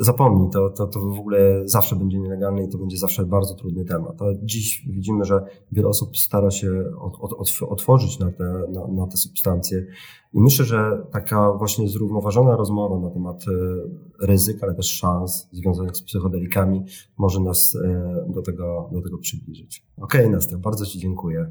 zapomnij, 0.00 0.50
to, 0.52 0.70
to, 0.70 0.86
to 0.86 1.00
w 1.00 1.18
ogóle 1.18 1.62
zawsze 1.64 1.96
będzie 1.96 2.18
nielegalne 2.18 2.64
i 2.64 2.68
to 2.68 2.78
będzie 2.78 2.96
zawsze 2.96 3.26
bardzo 3.26 3.54
trudny 3.54 3.84
temat. 3.84 4.22
A 4.22 4.24
dziś 4.42 4.86
widzimy, 4.90 5.24
że 5.24 5.44
wiele 5.72 5.88
osób 5.88 6.16
stara 6.16 6.50
się 6.50 6.84
od, 7.00 7.14
od, 7.20 7.52
otworzyć 7.68 8.18
na 8.18 8.32
te, 8.32 8.44
na, 8.44 8.86
na 8.86 9.06
te 9.06 9.16
substancje 9.16 9.86
i 10.34 10.40
myślę, 10.40 10.64
że 10.64 11.06
taka 11.12 11.52
właśnie 11.52 11.88
zrównoważona 11.88 12.56
rozmowa 12.56 12.98
na 12.98 13.10
temat 13.10 13.44
e, 13.48 14.26
ryzyka, 14.26 14.66
ale 14.66 14.74
też 14.74 14.86
szans 14.86 15.48
związanych 15.52 15.96
z 15.96 16.02
psychodelikami 16.02 16.84
może 17.18 17.40
nas 17.40 17.76
e, 17.84 18.32
do 18.34 18.42
tego, 18.42 18.90
do 18.92 19.02
tego 19.02 19.18
przybliżyć. 19.18 19.84
Okej, 19.96 20.20
okay, 20.20 20.32
Nastia, 20.32 20.58
bardzo 20.58 20.86
Ci 20.86 20.98
dziękuję. 20.98 21.46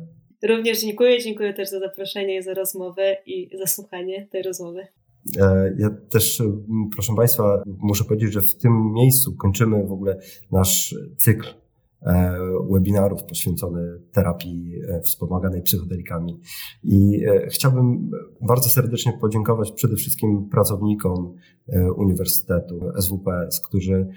Również 0.50 0.82
dziękuję. 0.82 1.20
Dziękuję 1.20 1.54
też 1.54 1.70
za 1.70 1.80
zaproszenie 1.80 2.38
i 2.38 2.44
za 2.44 2.54
rozmowę 2.54 3.18
i 3.26 3.50
za 3.58 3.68
słuchanie 3.68 4.28
tej 4.32 4.44
rozmowy. 4.44 4.88
E, 5.40 5.76
ja 5.78 5.90
też, 6.10 6.44
proszę 6.94 7.16
Państwa, 7.16 7.64
muszę 7.66 8.04
powiedzieć, 8.04 8.34
że 8.34 8.42
w 8.42 8.58
tym 8.58 8.92
miejscu 8.94 9.36
kończymy 9.36 9.88
w 9.88 9.92
ogóle 9.92 10.20
nasz 10.52 10.96
cykl 11.18 11.48
e, 12.02 12.38
webinarów 12.72 13.24
poświęcony 13.24 14.00
terapii 14.12 14.74
e, 14.90 15.02
wspomaganej 15.02 15.62
psychodelikami. 15.62 16.40
I 16.84 17.26
chciałbym 17.50 18.12
bardzo 18.42 18.70
serdecznie 18.70 19.14
podziękować 19.22 19.72
przede 19.72 19.96
wszystkim 19.96 20.50
pracownikom 20.50 21.34
Uniwersytetu 21.96 22.80
SWPS, 23.00 23.60
którzy 23.60 24.08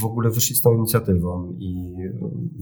w 0.00 0.04
ogóle 0.04 0.30
wyszli 0.30 0.56
z 0.56 0.60
tą 0.60 0.74
inicjatywą 0.74 1.54
i 1.58 1.96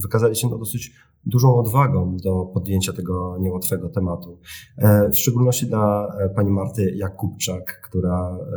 wykazali 0.01 0.35
się 0.35 0.47
no 0.47 0.57
dosyć 0.57 0.91
dużą 1.25 1.55
odwagą 1.55 2.17
do 2.17 2.45
podjęcia 2.45 2.93
tego 2.93 3.37
niełatwego 3.39 3.89
tematu. 3.89 4.39
E, 4.77 5.09
w 5.09 5.17
szczególności 5.17 5.67
dla 5.67 6.07
e, 6.19 6.29
pani 6.29 6.51
Marty 6.51 6.93
Jakubczak, 6.95 7.81
która 7.83 8.37
e, 8.37 8.47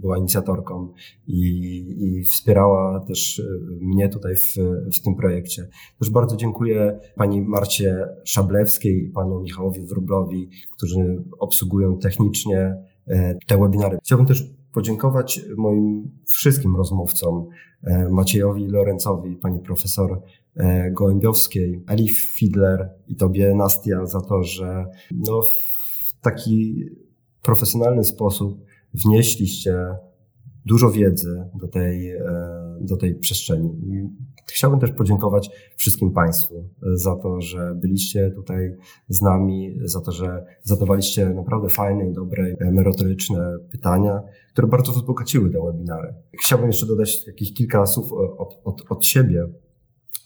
była 0.00 0.18
inicjatorką 0.18 0.92
i, 1.26 1.40
i 1.98 2.22
wspierała 2.22 3.00
też 3.00 3.42
mnie 3.80 4.08
tutaj 4.08 4.36
w, 4.36 4.54
w 4.98 5.02
tym 5.02 5.14
projekcie. 5.14 5.68
Też 5.98 6.10
bardzo 6.10 6.36
dziękuję 6.36 7.00
pani 7.16 7.40
Marcie 7.42 8.08
Szablewskiej 8.24 9.04
i 9.04 9.10
panu 9.10 9.40
Michałowi 9.40 9.86
Wróblowi, 9.86 10.50
którzy 10.76 11.24
obsługują 11.38 11.98
technicznie 11.98 12.76
te 13.46 13.58
webinary. 13.58 13.98
Chciałbym 14.04 14.26
też 14.26 14.50
podziękować 14.78 15.40
moim 15.56 16.10
wszystkim 16.26 16.76
rozmówcom, 16.76 17.46
Maciejowi 18.10 18.66
Lorencowi, 18.66 19.36
pani 19.36 19.60
profesor 19.60 20.22
E, 20.58 20.90
Gołębiowskiej, 20.90 21.84
Eli 21.88 22.08
Fidler 22.08 22.90
i 23.08 23.16
tobie, 23.16 23.54
Nastia, 23.54 24.06
za 24.06 24.20
to, 24.20 24.42
że 24.42 24.84
no, 25.10 25.42
w 25.42 26.20
taki 26.20 26.84
profesjonalny 27.42 28.04
sposób 28.04 28.64
wnieśliście 28.94 29.76
dużo 30.68 30.90
wiedzy 30.90 31.44
do 31.54 31.68
tej, 31.68 32.10
e, 32.10 32.24
do 32.80 32.96
tej 32.96 33.14
przestrzeni. 33.14 33.68
I 33.68 34.08
chciałbym 34.46 34.80
też 34.80 34.92
podziękować 34.92 35.50
wszystkim 35.76 36.12
Państwu 36.12 36.68
za 36.94 37.16
to, 37.16 37.40
że 37.40 37.74
byliście 37.74 38.30
tutaj 38.30 38.76
z 39.08 39.22
nami, 39.22 39.78
za 39.84 40.00
to, 40.00 40.12
że 40.12 40.44
zadawaliście 40.62 41.28
naprawdę 41.28 41.68
fajne 41.68 42.08
i 42.08 42.12
dobre, 42.12 42.56
e, 42.60 42.70
merytoryczne 42.72 43.58
pytania, 43.70 44.22
które 44.52 44.68
bardzo 44.68 44.92
wzbogaciły 44.92 45.50
te 45.50 45.58
webinary. 45.64 46.14
Chciałbym 46.40 46.66
jeszcze 46.66 46.86
dodać 46.86 47.26
jakieś 47.26 47.54
kilka 47.54 47.86
słów 47.86 48.12
od, 48.12 48.60
od, 48.64 48.82
od 48.88 49.04
siebie 49.04 49.46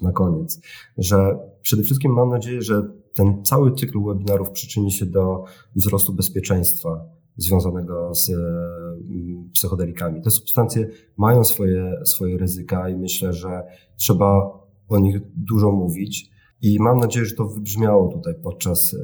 na 0.01 0.13
koniec, 0.13 0.61
że 0.99 1.39
przede 1.63 1.83
wszystkim 1.83 2.13
mam 2.13 2.29
nadzieję, 2.29 2.63
że 2.63 2.83
ten 3.15 3.45
cały 3.45 3.75
cykl 3.75 3.99
webinarów 4.05 4.51
przyczyni 4.51 4.93
się 4.93 5.07
do 5.07 5.45
wzrostu 5.77 6.13
bezpieczeństwa 6.13 7.22
związanego 7.37 8.15
z 8.15 8.31
mm, 8.31 9.51
psychodelikami. 9.53 10.23
Te 10.23 10.31
substancje 10.31 10.89
mają 11.17 11.45
swoje, 11.45 12.01
swoje 12.05 12.39
ryzyka 12.39 12.89
i 12.89 12.97
myślę, 12.97 13.33
że 13.33 13.63
trzeba 13.97 14.59
o 14.89 14.99
nich 14.99 15.21
dużo 15.37 15.73
mówić. 15.73 16.33
I 16.63 16.81
mam 16.81 16.99
nadzieję, 16.99 17.27
że 17.27 17.37
to 17.37 17.45
wybrzmiało 17.45 18.13
tutaj 18.13 18.35
podczas 18.43 18.95
e, 18.95 18.99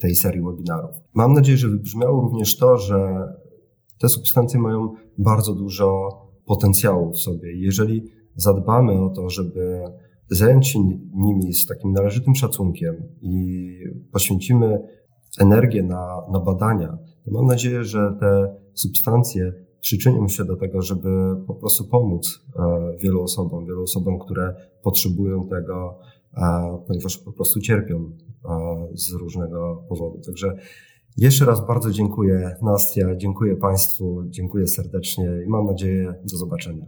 tej 0.00 0.14
serii 0.14 0.42
webinarów. 0.42 0.90
Mam 1.14 1.32
nadzieję, 1.32 1.58
że 1.58 1.68
wybrzmiało 1.68 2.20
również 2.20 2.56
to, 2.56 2.78
że 2.78 3.28
te 3.98 4.08
substancje 4.08 4.60
mają 4.60 4.94
bardzo 5.18 5.54
dużo 5.54 6.08
potencjału 6.46 7.12
w 7.12 7.18
sobie. 7.18 7.52
Jeżeli 7.56 8.04
zadbamy 8.36 8.92
o 9.00 9.10
to, 9.10 9.30
żeby 9.30 9.82
zająć 10.30 10.68
się 10.68 10.78
nimi 11.14 11.52
z 11.52 11.66
takim 11.66 11.92
należytym 11.92 12.34
szacunkiem 12.34 12.94
i 13.20 13.68
poświęcimy 14.12 14.78
energię 15.40 15.82
na, 15.82 16.22
na 16.32 16.40
badania, 16.40 16.98
mam 17.30 17.46
nadzieję, 17.46 17.84
że 17.84 18.16
te 18.20 18.56
substancje 18.74 19.52
przyczynią 19.80 20.28
się 20.28 20.44
do 20.44 20.56
tego, 20.56 20.82
żeby 20.82 21.08
po 21.46 21.54
prostu 21.54 21.84
pomóc 21.84 22.40
e, 22.56 22.96
wielu 23.02 23.22
osobom, 23.22 23.66
wielu 23.66 23.82
osobom, 23.82 24.18
które 24.18 24.54
potrzebują 24.82 25.48
tego, 25.48 25.98
ponieważ 26.86 27.18
po 27.18 27.32
prostu 27.32 27.60
cierpią 27.60 28.10
z 28.94 29.12
różnego 29.12 29.84
powodu. 29.88 30.20
Także 30.26 30.56
jeszcze 31.16 31.44
raz 31.44 31.66
bardzo 31.66 31.90
dziękuję 31.90 32.56
Nastia, 32.62 33.16
dziękuję 33.16 33.56
Państwu, 33.56 34.22
dziękuję 34.28 34.66
serdecznie 34.66 35.42
i 35.46 35.48
mam 35.48 35.66
nadzieję 35.66 36.14
do 36.32 36.36
zobaczenia. 36.36 36.86